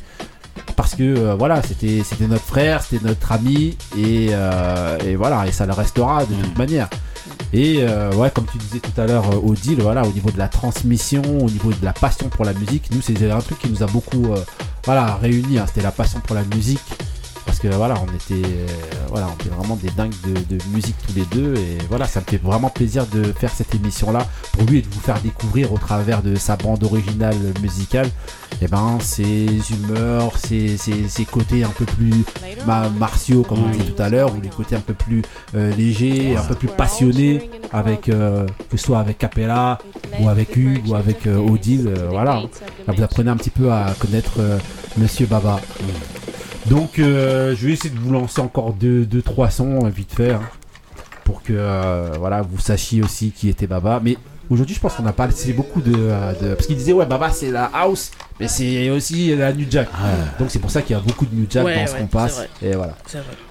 [0.77, 5.45] Parce que euh, voilà, c'était c'était notre frère, c'était notre ami et, euh, et voilà,
[5.47, 6.87] et ça le restera de toute manière.
[7.51, 10.47] Et euh, ouais, comme tu disais tout à l'heure, Odile, voilà, au niveau de la
[10.47, 13.81] transmission, au niveau de la passion pour la musique, nous c'est un truc qui nous
[13.81, 14.27] a beaucoup
[14.85, 15.57] voilà réunis.
[15.57, 16.79] hein, c'était la passion pour la musique
[17.47, 18.67] parce que voilà, on était euh,
[19.09, 22.19] voilà, on était vraiment des dingues de, de musique tous les deux et voilà, ça
[22.19, 25.19] me fait vraiment plaisir de faire cette émission là pour lui et de vous faire
[25.21, 28.09] découvrir au travers de sa bande originale musicale,
[28.61, 32.23] et ben ses humeurs, ses, ses, ses côtés un peu plus
[32.67, 35.21] ma- martiaux comme on disait tout à l'heure ou les côtés un peu plus
[35.55, 39.79] euh, légers, un peu plus passionnés avec euh, que ce soit avec Capella
[40.19, 42.43] ou avec Hugues ou avec Odile, voilà.
[42.87, 44.39] Là, vous apprenez un petit peu à connaître
[44.97, 45.59] Monsieur Baba.
[46.69, 50.13] Donc euh, je vais essayer de vous lancer encore deux, deux trois sons euh, vite
[50.13, 50.41] fait hein,
[51.23, 54.01] pour que euh, voilà vous sachiez aussi qui était Baba.
[54.03, 54.17] Mais
[54.49, 57.05] aujourd'hui je pense qu'on a pas laissé beaucoup de, euh, de- parce qu'il disait ouais
[57.05, 59.87] Baba c'est la house mais c'est aussi la New Jack.
[60.39, 61.99] Donc c'est pour ça qu'il y a beaucoup de New Jack Ouais, dans ce ouais,
[61.99, 62.35] qu'on passe.
[62.37, 62.49] vrai.
[62.61, 62.95] Et voilà.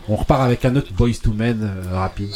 [0.09, 2.31] On repart avec un autre Boys to Men euh, rapide.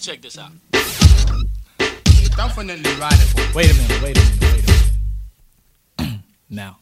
[0.00, 0.52] Check this out.
[2.36, 3.54] Definitely ride it.
[3.54, 5.01] Wait a minute, wait a minute, wait a minute.
[6.52, 6.78] Now.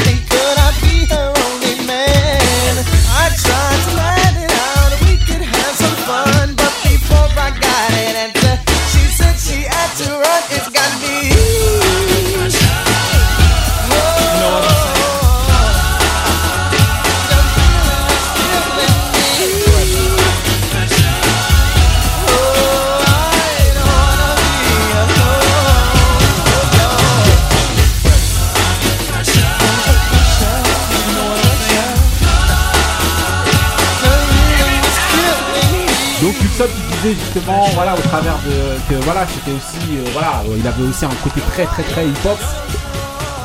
[0.00, 0.29] About
[37.74, 41.40] voilà au travers de que voilà c'était aussi euh, voilà il avait aussi un côté
[41.52, 42.38] très très très hip hop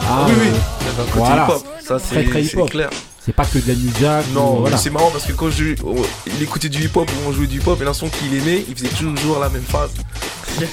[0.07, 0.48] Ah, oui, oui.
[0.49, 1.48] euh, côté voilà.
[1.86, 2.69] Ça, c'est Très, très c'est hip-hop.
[2.69, 2.90] clair.
[3.23, 4.26] C'est pas que de la New Jack.
[4.34, 4.77] Non, voilà.
[4.77, 5.95] c'est marrant parce que quand je, on-
[6.27, 8.88] il écoutait du hip-hop ou on jouait du hip-hop et l'instant qu'il aimait, il faisait
[8.90, 9.90] toujours la même phase.
[10.60, 10.68] il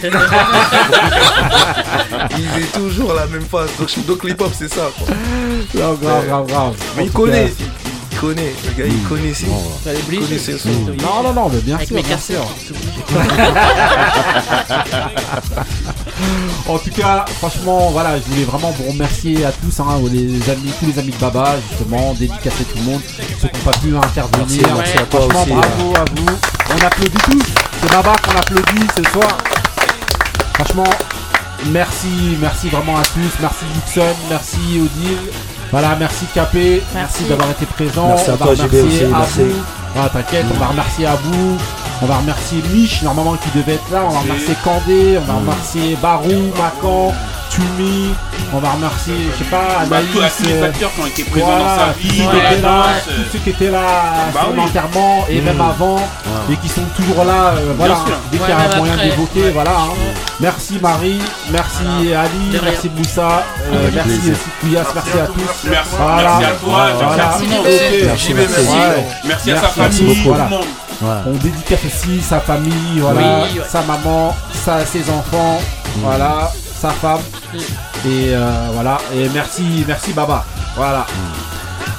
[2.48, 3.70] faisait toujours la même phase.
[3.78, 4.90] Donc, donc l'hip-hop, c'est ça.
[4.98, 5.14] Quoi.
[5.74, 6.74] Non, grave, grave, grave.
[6.96, 7.52] Mais il connaît,
[8.22, 8.54] connaît.
[8.64, 9.46] Le gars, il connaissait.
[9.84, 10.52] Fallait Il le son.
[11.02, 12.38] Non, non, non, mais bien Avec sûr, mes bien sûr.
[16.68, 20.72] en tout cas, franchement, voilà, je voulais vraiment vous remercier à tous, hein, les amis,
[20.78, 23.00] tous les amis de Baba, justement, dédicacer tout le monde,
[23.40, 24.46] ceux qui n'ont pas pu intervenir.
[24.46, 26.28] Merci, merci à toi Franchement, aussi, bravo à vous.
[26.70, 27.42] On applaudit tous.
[27.80, 29.36] C'est Baba qu'on applaudit ce soir.
[30.54, 30.90] Franchement,
[31.72, 33.32] merci, merci vraiment à tous.
[33.40, 35.18] Merci Dixon, merci Odile.
[35.72, 38.08] Voilà, merci Capé, merci, d'avoir été présent.
[38.08, 39.40] Merci à on va toi, JB remercier aussi, merci.
[39.40, 39.52] Abou.
[39.96, 41.56] Ah, t'inquiète, on va remercier Abou,
[42.02, 45.38] on va remercier Mich, normalement qui devait être là, on va remercier Candé, on va
[45.38, 47.14] remercier Barou, Macan,
[47.50, 48.08] Tumi,
[48.54, 50.08] on va remercier, je sais pas, Bah, Anaïs.
[50.12, 52.24] tous- tous les euh, facteurs qui ont été présents voilà, dans sa tous vie, ceux
[52.24, 53.80] dans qui la étaient là, danse, tous ceux qui étaient là
[54.34, 54.56] Bah sur oui.
[54.56, 55.44] l'enterrement et Mmh.
[55.44, 56.54] même avant, Ouais.
[56.54, 58.16] et qui sont toujours là, euh, voilà, sûr.
[58.32, 59.70] dès qu'il y Ouais, a un moyen d'évoquer, voilà.
[59.70, 59.92] hein.
[60.40, 61.20] Merci Marie,
[61.50, 61.84] merci
[62.14, 65.68] Ali, merci Moussa, euh, merci Kouyas, merci à tous.
[65.70, 66.16] Merci, Voilà.
[66.38, 67.16] merci à toi, Voilà.
[67.16, 67.66] merci Ok.
[67.66, 68.06] JB.
[68.06, 68.34] Merci, merci.
[68.34, 69.04] merci.
[69.24, 70.81] Merci à sa Merci famille, beaucoup.
[71.02, 71.22] Voilà.
[71.26, 73.64] On dédicace aussi sa famille, voilà, Oui, ouais.
[73.68, 74.34] sa maman,
[74.64, 75.60] sa, ses enfants,
[75.96, 76.50] voilà,
[76.80, 77.20] sa femme.
[78.06, 80.44] Et euh, voilà, et merci, merci Baba.
[80.76, 81.04] Voilà.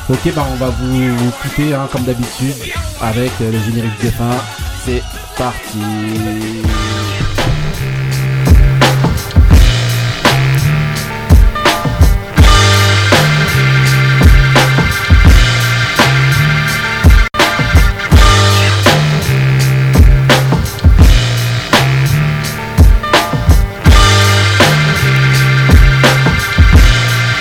[0.10, 2.56] Ok, bah on va vous, vous quitter hein, comme d'habitude
[3.02, 4.36] avec euh, le générique de fin.
[4.86, 5.02] C'est
[5.38, 5.80] parti.